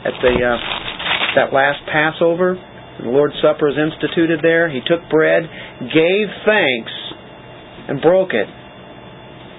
at 0.05 0.15
the 0.21 0.35
uh, 0.43 0.59
that 1.39 1.55
last 1.55 1.81
Passover, 1.87 2.59
the 3.01 3.11
Lord's 3.11 3.39
Supper 3.41 3.71
is 3.71 3.79
instituted 3.79 4.43
there. 4.43 4.69
He 4.69 4.83
took 4.83 5.07
bread, 5.09 5.47
gave 5.81 6.27
thanks, 6.45 6.93
and 7.89 8.03
broke 8.03 8.35
it, 8.35 8.47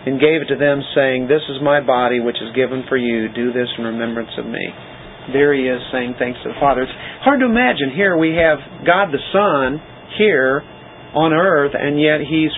and 0.05 0.19
gave 0.19 0.43
it 0.43 0.51
to 0.51 0.59
them, 0.59 0.83
saying, 0.93 1.27
This 1.27 1.43
is 1.49 1.63
my 1.63 1.79
body, 1.79 2.19
which 2.19 2.37
is 2.43 2.55
given 2.55 2.83
for 2.87 2.95
you. 2.95 3.27
Do 3.31 3.51
this 3.51 3.67
in 3.79 3.83
remembrance 3.83 4.31
of 4.37 4.45
me. 4.45 4.63
There 5.33 5.55
he 5.55 5.65
is 5.65 5.81
saying 5.91 6.15
thanks 6.19 6.37
to 6.43 6.53
the 6.53 6.59
Father. 6.61 6.83
It's 6.83 7.25
hard 7.25 7.39
to 7.39 7.47
imagine. 7.47 7.95
Here 7.95 8.15
we 8.15 8.37
have 8.37 8.59
God 8.85 9.09
the 9.09 9.23
Son 9.33 9.81
here 10.19 10.61
on 11.15 11.33
earth, 11.33 11.71
and 11.73 11.99
yet 11.99 12.19
he's 12.19 12.51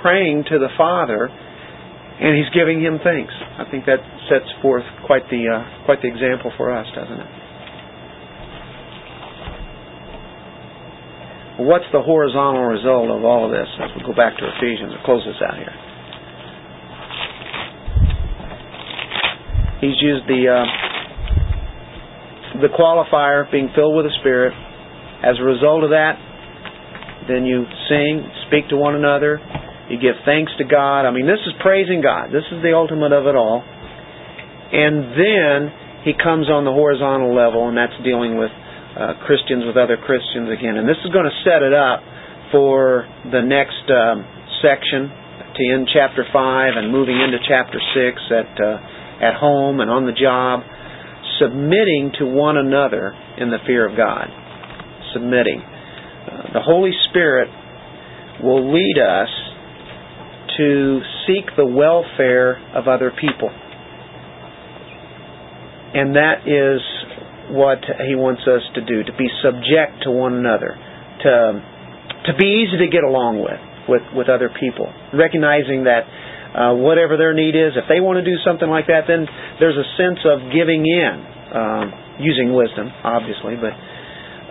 praying 0.00 0.44
to 0.48 0.58
the 0.58 0.68
Father, 0.76 1.28
and 1.28 2.36
he's 2.36 2.48
giving 2.56 2.80
him 2.80 2.98
thanks. 3.04 3.32
I 3.58 3.64
think 3.70 3.84
that 3.86 4.00
sets 4.32 4.48
forth 4.60 4.84
quite 5.06 5.28
the 5.30 5.44
uh, 5.46 5.84
quite 5.84 6.00
the 6.00 6.08
example 6.08 6.50
for 6.56 6.72
us, 6.72 6.86
doesn't 6.96 7.20
it? 7.20 7.30
What's 11.68 11.84
the 11.92 12.00
horizontal 12.00 12.64
result 12.64 13.10
of 13.12 13.24
all 13.24 13.44
of 13.44 13.52
this? 13.52 13.68
As 13.78 13.90
we 13.94 14.02
go 14.02 14.16
back 14.16 14.38
to 14.38 14.44
Ephesians 14.56 14.96
and 14.96 15.04
close 15.04 15.22
this 15.22 15.36
out 15.44 15.60
here. 15.60 15.76
He's 19.84 20.00
used 20.00 20.24
the 20.26 20.48
uh, 20.48 20.64
the 22.62 22.68
qualifier 22.72 23.50
being 23.52 23.68
filled 23.74 23.96
with 23.96 24.06
the 24.06 24.14
Spirit. 24.20 24.54
As 25.22 25.36
a 25.38 25.44
result 25.44 25.84
of 25.84 25.90
that, 25.90 26.18
then 27.28 27.44
you 27.44 27.64
sing, 27.88 28.26
speak 28.48 28.68
to 28.70 28.76
one 28.76 28.94
another, 28.94 29.38
you 29.90 29.98
give 29.98 30.16
thanks 30.24 30.52
to 30.58 30.64
God. 30.64 31.04
I 31.04 31.10
mean, 31.10 31.26
this 31.26 31.42
is 31.46 31.52
praising 31.60 32.00
God. 32.00 32.30
This 32.30 32.46
is 32.50 32.62
the 32.62 32.72
ultimate 32.74 33.12
of 33.12 33.26
it 33.26 33.36
all. 33.36 33.62
And 34.72 35.12
then 35.12 35.56
he 36.04 36.12
comes 36.16 36.48
on 36.48 36.64
the 36.64 36.72
horizontal 36.72 37.34
level, 37.34 37.68
and 37.68 37.76
that's 37.76 37.94
dealing 38.02 38.38
with 38.38 38.50
uh, 38.96 39.14
Christians 39.26 39.64
with 39.68 39.76
other 39.76 39.96
Christians 39.96 40.48
again. 40.48 40.76
And 40.76 40.88
this 40.88 40.98
is 41.04 41.12
going 41.12 41.28
to 41.28 41.36
set 41.44 41.62
it 41.62 41.72
up 41.72 42.00
for 42.50 43.04
the 43.30 43.40
next 43.40 43.84
um, 43.88 44.24
section 44.60 45.08
to 45.08 45.60
end 45.72 45.88
chapter 45.92 46.24
5 46.24 46.32
and 46.76 46.92
moving 46.92 47.20
into 47.20 47.38
chapter 47.48 47.76
6 47.76 48.20
at, 48.32 48.52
uh, 48.60 49.24
at 49.24 49.34
home 49.36 49.80
and 49.80 49.90
on 49.90 50.06
the 50.06 50.16
job. 50.16 50.64
submitting 51.40 52.12
to 52.18 52.26
one 52.26 52.56
another 52.56 53.12
in 53.38 53.50
the 53.50 53.58
fear 53.66 53.88
of 53.88 53.96
God. 53.96 54.28
Submitting. 55.12 55.60
The 56.52 56.60
Holy 56.60 56.92
Spirit 57.10 57.48
will 58.42 58.72
lead 58.72 58.98
us 58.98 59.28
to 60.58 61.00
seek 61.26 61.56
the 61.56 61.66
welfare 61.66 62.60
of 62.74 62.88
other 62.88 63.10
people. 63.10 63.50
And 65.94 66.16
that 66.16 66.48
is 66.48 66.80
what 67.52 67.84
He 68.08 68.16
wants 68.16 68.42
us 68.48 68.62
to 68.74 68.80
do, 68.80 69.04
to 69.04 69.12
be 69.16 69.28
subject 69.42 70.04
to 70.04 70.10
one 70.10 70.34
another, 70.34 70.76
to, 71.22 71.32
to 72.26 72.32
be 72.38 72.64
easy 72.64 72.78
to 72.84 72.88
get 72.88 73.04
along 73.04 73.40
with, 73.40 73.60
with, 73.88 74.02
with 74.16 74.28
other 74.28 74.48
people. 74.48 74.88
Recognizing 75.12 75.84
that 75.84 76.08
uh, 76.52 76.76
whatever 76.76 77.16
their 77.16 77.32
need 77.32 77.56
is, 77.56 77.76
if 77.76 77.84
they 77.88 78.00
want 78.00 78.20
to 78.20 78.24
do 78.24 78.36
something 78.44 78.68
like 78.68 78.88
that, 78.88 79.08
then 79.08 79.24
there's 79.60 79.76
a 79.76 79.88
sense 79.96 80.20
of 80.24 80.52
giving 80.52 80.84
in, 80.84 81.14
um, 81.52 81.92
using 82.20 82.52
wisdom, 82.52 82.92
obviously, 83.04 83.56
but 83.56 83.72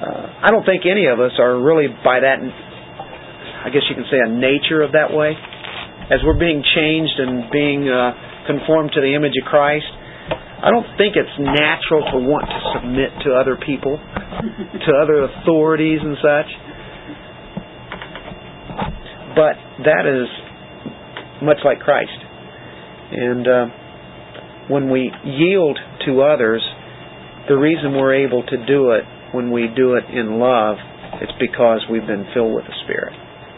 uh, 0.02 0.26
I 0.42 0.50
don't 0.50 0.66
think 0.66 0.90
any 0.90 1.06
of 1.06 1.22
us 1.22 1.38
are 1.38 1.62
really 1.62 1.86
by 2.02 2.26
that, 2.26 2.42
I 2.42 3.70
guess 3.70 3.86
you 3.86 3.94
can 3.94 4.10
say, 4.10 4.18
a 4.18 4.34
nature 4.34 4.82
of 4.82 4.98
that 4.98 5.14
way. 5.14 5.38
As 6.10 6.20
we're 6.26 6.40
being 6.42 6.66
changed 6.66 7.14
and 7.22 7.46
being 7.54 7.86
uh, 7.86 8.12
conformed 8.50 8.92
to 8.98 9.02
the 9.02 9.14
image 9.14 9.38
of 9.38 9.46
Christ, 9.46 9.86
I 10.62 10.70
don't 10.74 10.90
think 10.98 11.14
it's 11.16 11.38
natural 11.38 12.02
to 12.14 12.18
want 12.18 12.50
to 12.50 12.60
submit 12.78 13.14
to 13.26 13.34
other 13.38 13.58
people, 13.62 13.98
to 13.98 14.92
other 14.98 15.30
authorities 15.30 16.02
and 16.02 16.18
such. 16.18 16.50
But 19.38 19.56
that 19.86 20.10
is 20.10 20.28
much 21.42 21.58
like 21.64 21.80
Christ. 21.80 22.18
And 23.12 23.48
uh, 23.48 23.66
when 24.70 24.90
we 24.90 25.12
yield 25.26 25.78
to 26.06 26.22
others, 26.22 26.62
the 27.48 27.56
reason 27.56 27.94
we're 27.94 28.26
able 28.26 28.44
to 28.44 28.58
do 28.66 28.92
it 28.92 29.06
when 29.34 29.52
we 29.52 29.68
do 29.72 29.96
it 29.96 30.06
in 30.12 30.40
love, 30.40 30.78
it's 31.22 31.36
because 31.40 31.86
we've 31.92 32.08
been 32.08 32.28
filled 32.34 32.56
with 32.56 32.66
the 32.66 32.76
Spirit. 32.84 33.14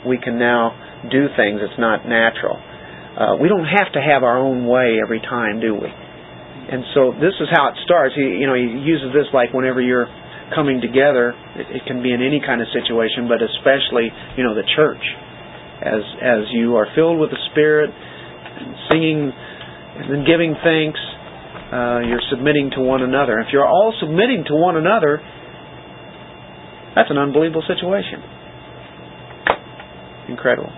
We 0.06 0.18
can 0.18 0.38
now 0.38 0.76
do 1.10 1.28
things 1.36 1.62
that's 1.62 1.80
not 1.80 2.06
natural. 2.08 2.58
Uh, 2.58 3.38
we 3.38 3.48
don't 3.48 3.66
have 3.66 3.94
to 3.94 4.02
have 4.02 4.24
our 4.24 4.42
own 4.42 4.66
way 4.66 4.98
every 5.04 5.22
time, 5.22 5.62
do 5.62 5.76
we? 5.76 5.90
And 5.90 6.82
so 6.96 7.14
this 7.14 7.36
is 7.38 7.48
how 7.52 7.70
it 7.70 7.78
starts. 7.86 8.16
He, 8.16 8.24
you 8.42 8.48
know, 8.48 8.56
he 8.56 8.66
uses 8.66 9.14
this 9.14 9.30
like 9.34 9.54
whenever 9.54 9.82
you're 9.82 10.10
coming 10.56 10.82
together. 10.82 11.36
It, 11.56 11.82
it 11.82 11.84
can 11.86 12.02
be 12.02 12.14
in 12.14 12.22
any 12.24 12.42
kind 12.42 12.62
of 12.62 12.68
situation, 12.74 13.28
but 13.28 13.44
especially, 13.44 14.10
you 14.38 14.44
know, 14.44 14.56
the 14.56 14.66
church. 14.76 15.04
As 15.84 16.02
as 16.24 16.48
you 16.56 16.80
are 16.80 16.88
filled 16.96 17.20
with 17.20 17.30
the 17.30 17.42
Spirit, 17.52 17.92
and 17.92 18.76
singing, 18.90 19.20
and 19.30 20.06
then 20.10 20.24
giving 20.24 20.56
thanks, 20.64 21.02
uh, 21.74 22.00
you're 22.08 22.24
submitting 22.30 22.72
to 22.78 22.82
one 22.82 23.02
another. 23.02 23.40
If 23.40 23.52
you're 23.52 23.68
all 23.68 23.94
submitting 24.00 24.46
to 24.48 24.56
one 24.56 24.78
another, 24.78 25.20
that's 26.96 27.10
an 27.10 27.18
unbelievable 27.18 27.64
situation. 27.68 28.22
Incredible. 30.30 30.72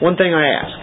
One 0.00 0.16
thing 0.16 0.32
I 0.32 0.46
ask 0.62 0.74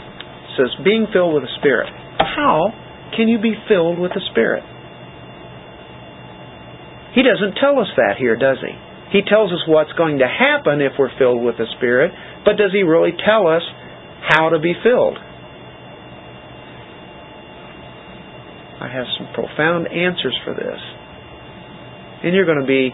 says, 0.58 0.72
being 0.84 1.08
filled 1.12 1.34
with 1.34 1.44
the 1.44 1.56
Spirit. 1.60 1.88
How 2.20 2.72
can 3.16 3.28
you 3.28 3.40
be 3.40 3.56
filled 3.68 4.00
with 4.00 4.12
the 4.12 4.22
Spirit? 4.32 4.64
He 7.16 7.24
doesn't 7.24 7.56
tell 7.56 7.80
us 7.80 7.88
that 7.96 8.16
here, 8.20 8.36
does 8.36 8.58
he? 8.60 8.76
He 9.12 9.22
tells 9.24 9.52
us 9.52 9.64
what's 9.68 9.94
going 9.94 10.20
to 10.20 10.28
happen 10.28 10.82
if 10.82 10.94
we're 11.00 11.16
filled 11.18 11.44
with 11.44 11.56
the 11.58 11.68
Spirit, 11.78 12.12
but 12.44 12.58
does 12.58 12.72
he 12.74 12.84
really 12.84 13.12
tell 13.16 13.48
us 13.48 13.64
how 14.28 14.50
to 14.50 14.60
be 14.60 14.74
filled? 14.84 15.18
I 18.82 18.92
have 18.92 19.08
some 19.18 19.32
profound 19.34 19.88
answers 19.88 20.36
for 20.44 20.54
this. 20.54 20.80
And 22.26 22.34
you're 22.34 22.46
going 22.46 22.60
to 22.60 22.66
be 22.66 22.90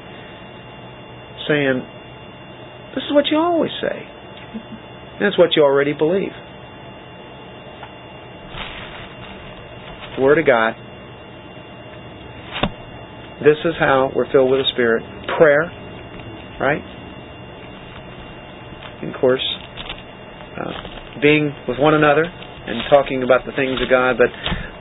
saying, 1.48 1.82
This 2.94 3.04
is 3.08 3.14
what 3.14 3.26
you 3.32 3.38
always 3.38 3.72
say. 3.82 4.06
That's 5.22 5.38
what 5.38 5.56
you 5.56 5.64
already 5.64 5.94
believe. 5.94 6.34
Word 10.20 10.38
of 10.38 10.46
God. 10.46 10.74
This 13.40 13.58
is 13.66 13.74
how 13.80 14.12
we're 14.14 14.32
filled 14.32 14.52
with 14.52 14.60
the 14.60 14.70
Spirit. 14.74 15.04
Prayer, 15.38 15.64
right? 16.60 16.84
And 19.02 19.16
of 19.16 19.20
course, 19.22 19.44
uh, 20.60 21.22
being 21.22 21.52
with 21.68 21.80
one 21.80 21.94
another 21.94 22.26
and 22.26 22.82
talking 22.90 23.24
about 23.24 23.46
the 23.46 23.52
things 23.54 23.80
of 23.82 23.90
God, 23.90 24.18
but 24.18 24.30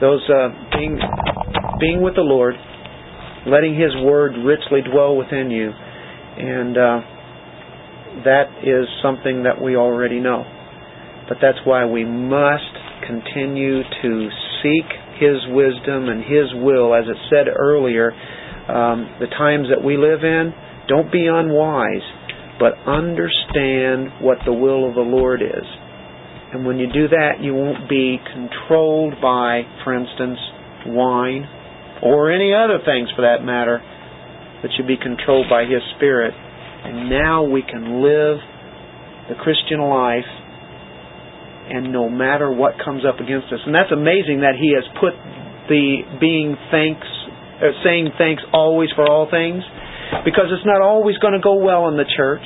those 0.01 0.21
uh, 0.29 0.49
being 0.77 0.99
being 1.79 2.01
with 2.01 2.15
the 2.15 2.21
Lord, 2.21 2.55
letting 3.45 3.75
His 3.75 3.95
Word 4.03 4.33
richly 4.43 4.81
dwell 4.81 5.15
within 5.15 5.51
you, 5.51 5.71
and 5.71 6.77
uh, 6.77 6.99
that 8.25 8.61
is 8.63 8.87
something 9.01 9.43
that 9.43 9.61
we 9.61 9.75
already 9.75 10.19
know. 10.19 10.43
But 11.27 11.37
that's 11.41 11.59
why 11.63 11.85
we 11.85 12.03
must 12.05 12.75
continue 13.07 13.81
to 13.83 14.29
seek 14.61 14.85
his 15.21 15.37
wisdom 15.53 16.09
and 16.09 16.25
His 16.25 16.49
will, 16.55 16.95
as 16.95 17.05
it 17.05 17.17
said 17.29 17.45
earlier, 17.47 18.11
um, 18.67 19.05
the 19.21 19.29
times 19.37 19.67
that 19.69 19.85
we 19.85 19.95
live 19.95 20.25
in, 20.25 20.51
don't 20.89 21.11
be 21.11 21.29
unwise, 21.29 22.01
but 22.57 22.73
understand 22.89 24.17
what 24.19 24.39
the 24.45 24.53
will 24.53 24.89
of 24.89 24.95
the 24.95 25.05
Lord 25.05 25.43
is. 25.43 25.67
And 26.53 26.65
when 26.65 26.79
you 26.79 26.87
do 26.91 27.07
that, 27.07 27.37
you 27.39 27.53
won't 27.53 27.87
be 27.87 28.17
controlled 28.33 29.13
by, 29.21 29.61
for 29.83 29.93
instance, 29.93 30.39
wine 30.87 31.47
or 32.01 32.31
any 32.31 32.53
other 32.53 32.79
things 32.83 33.09
for 33.15 33.21
that 33.21 33.45
matter, 33.45 33.81
but 34.61 34.71
you'll 34.77 34.87
be 34.87 34.97
controlled 34.97 35.47
by 35.49 35.63
His 35.63 35.81
Spirit. 35.97 36.33
And 36.33 37.09
now 37.09 37.43
we 37.43 37.61
can 37.61 38.01
live 38.01 38.37
the 39.29 39.35
Christian 39.37 39.79
life 39.79 40.27
and 41.71 41.93
no 41.93 42.09
matter 42.09 42.51
what 42.51 42.75
comes 42.83 43.05
up 43.05 43.21
against 43.21 43.47
us. 43.53 43.63
And 43.65 43.73
that's 43.73 43.93
amazing 43.93 44.41
that 44.41 44.59
He 44.59 44.73
has 44.75 44.83
put 44.99 45.13
the 45.69 46.03
being 46.19 46.57
thanks, 46.73 47.07
uh, 47.61 47.71
saying 47.85 48.11
thanks 48.17 48.43
always 48.51 48.89
for 48.91 49.07
all 49.07 49.29
things, 49.29 49.63
because 50.25 50.51
it's 50.51 50.65
not 50.65 50.81
always 50.81 51.15
going 51.23 51.33
to 51.33 51.39
go 51.39 51.55
well 51.55 51.87
in 51.87 51.95
the 51.95 52.09
church. 52.17 52.43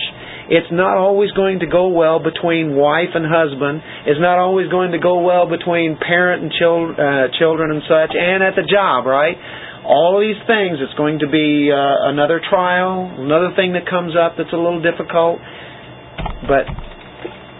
It's 0.49 0.69
not 0.71 0.97
always 0.97 1.31
going 1.31 1.59
to 1.59 1.67
go 1.67 1.89
well 1.89 2.19
between 2.21 2.75
wife 2.75 3.13
and 3.15 3.25
husband. 3.25 3.81
It's 4.05 4.21
not 4.21 4.37
always 4.37 4.69
going 4.69 4.91
to 4.91 4.99
go 4.99 5.21
well 5.21 5.49
between 5.49 5.97
parent 5.97 6.43
and 6.43 6.51
chil- 6.53 6.93
uh, 6.93 7.33
children 7.39 7.71
and 7.71 7.81
such, 7.89 8.13
and 8.13 8.43
at 8.43 8.53
the 8.53 8.65
job, 8.69 9.05
right? 9.05 9.35
All 9.85 10.17
these 10.21 10.37
things, 10.45 10.77
it's 10.81 10.93
going 10.97 11.19
to 11.19 11.29
be 11.29 11.69
uh, 11.69 12.09
another 12.09 12.41
trial, 12.41 13.09
another 13.17 13.53
thing 13.55 13.73
that 13.73 13.89
comes 13.89 14.13
up 14.17 14.33
that's 14.37 14.53
a 14.53 14.57
little 14.57 14.81
difficult. 14.81 15.37
But 16.49 16.65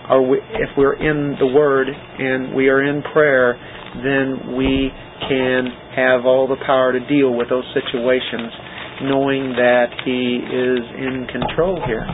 are 0.09 0.21
we, 0.21 0.37
if 0.37 0.69
we're 0.77 0.97
in 0.97 1.37
the 1.39 1.45
Word 1.47 1.87
and 1.89 2.53
we 2.53 2.69
are 2.69 2.81
in 2.81 3.01
prayer, 3.13 3.57
then 3.97 4.55
we 4.57 4.91
can 5.29 5.65
have 5.95 6.25
all 6.25 6.47
the 6.47 6.57
power 6.65 6.93
to 6.93 7.01
deal 7.07 7.33
with 7.33 7.49
those 7.49 7.65
situations, 7.73 8.53
knowing 9.01 9.53
that 9.57 9.89
He 10.05 10.41
is 10.45 10.81
in 10.97 11.25
control 11.31 11.81
here, 11.85 12.05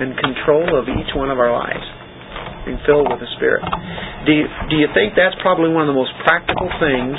in 0.00 0.12
control 0.16 0.76
of 0.76 0.88
each 0.88 1.12
one 1.16 1.30
of 1.30 1.38
our 1.38 1.52
lives, 1.52 1.84
being 2.64 2.78
filled 2.84 3.08
with 3.08 3.20
the 3.20 3.30
Spirit. 3.36 3.64
Do 4.26 4.32
you, 4.32 4.46
do 4.70 4.76
you 4.76 4.88
think 4.92 5.14
that's 5.16 5.36
probably 5.40 5.70
one 5.72 5.88
of 5.88 5.90
the 5.92 5.98
most 5.98 6.12
practical 6.24 6.68
things 6.80 7.16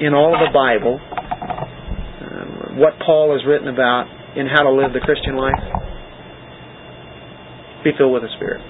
in 0.00 0.12
all 0.12 0.34
of 0.34 0.40
the 0.40 0.52
Bible? 0.52 1.00
Um, 1.00 2.76
what 2.76 2.98
Paul 3.04 3.32
has 3.32 3.46
written 3.46 3.68
about 3.68 4.06
in 4.36 4.46
how 4.46 4.62
to 4.64 4.72
live 4.72 4.92
the 4.92 5.00
Christian 5.00 5.36
life? 5.36 5.62
Be 7.84 7.92
filled 7.96 8.12
with 8.12 8.22
the 8.22 8.32
Spirit. 8.36 8.60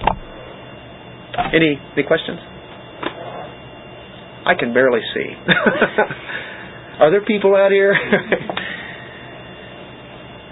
Any 1.53 1.79
any 1.93 2.03
questions? 2.03 2.39
I 4.45 4.53
can 4.59 4.73
barely 4.73 5.01
see. 5.13 5.33
Are 6.99 7.11
there 7.11 7.25
people 7.25 7.55
out 7.55 7.71
here? 7.71 7.93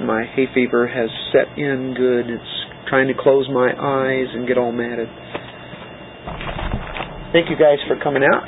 my 0.01 0.25
hay 0.36 0.47
fever 0.53 0.88
has 0.88 1.09
set 1.31 1.57
in 1.57 1.93
good. 1.95 2.29
It's 2.29 2.62
trying 2.94 3.08
to 3.08 3.18
close 3.18 3.50
my 3.50 3.74
eyes 3.74 4.28
and 4.38 4.48
get 4.48 4.56
all 4.56 4.72
matted. 4.72 5.10
Thank 7.34 7.50
you 7.50 7.58
guys 7.58 7.82
for 7.88 7.98
coming 8.04 8.22
out. 8.22 8.46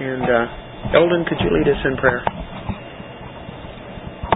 And 0.00 0.22
uh, 0.24 0.96
Eldon, 0.96 1.26
could 1.28 1.36
you 1.44 1.52
lead 1.52 1.68
us 1.68 1.76
in 1.84 1.94
prayer? 1.98 2.24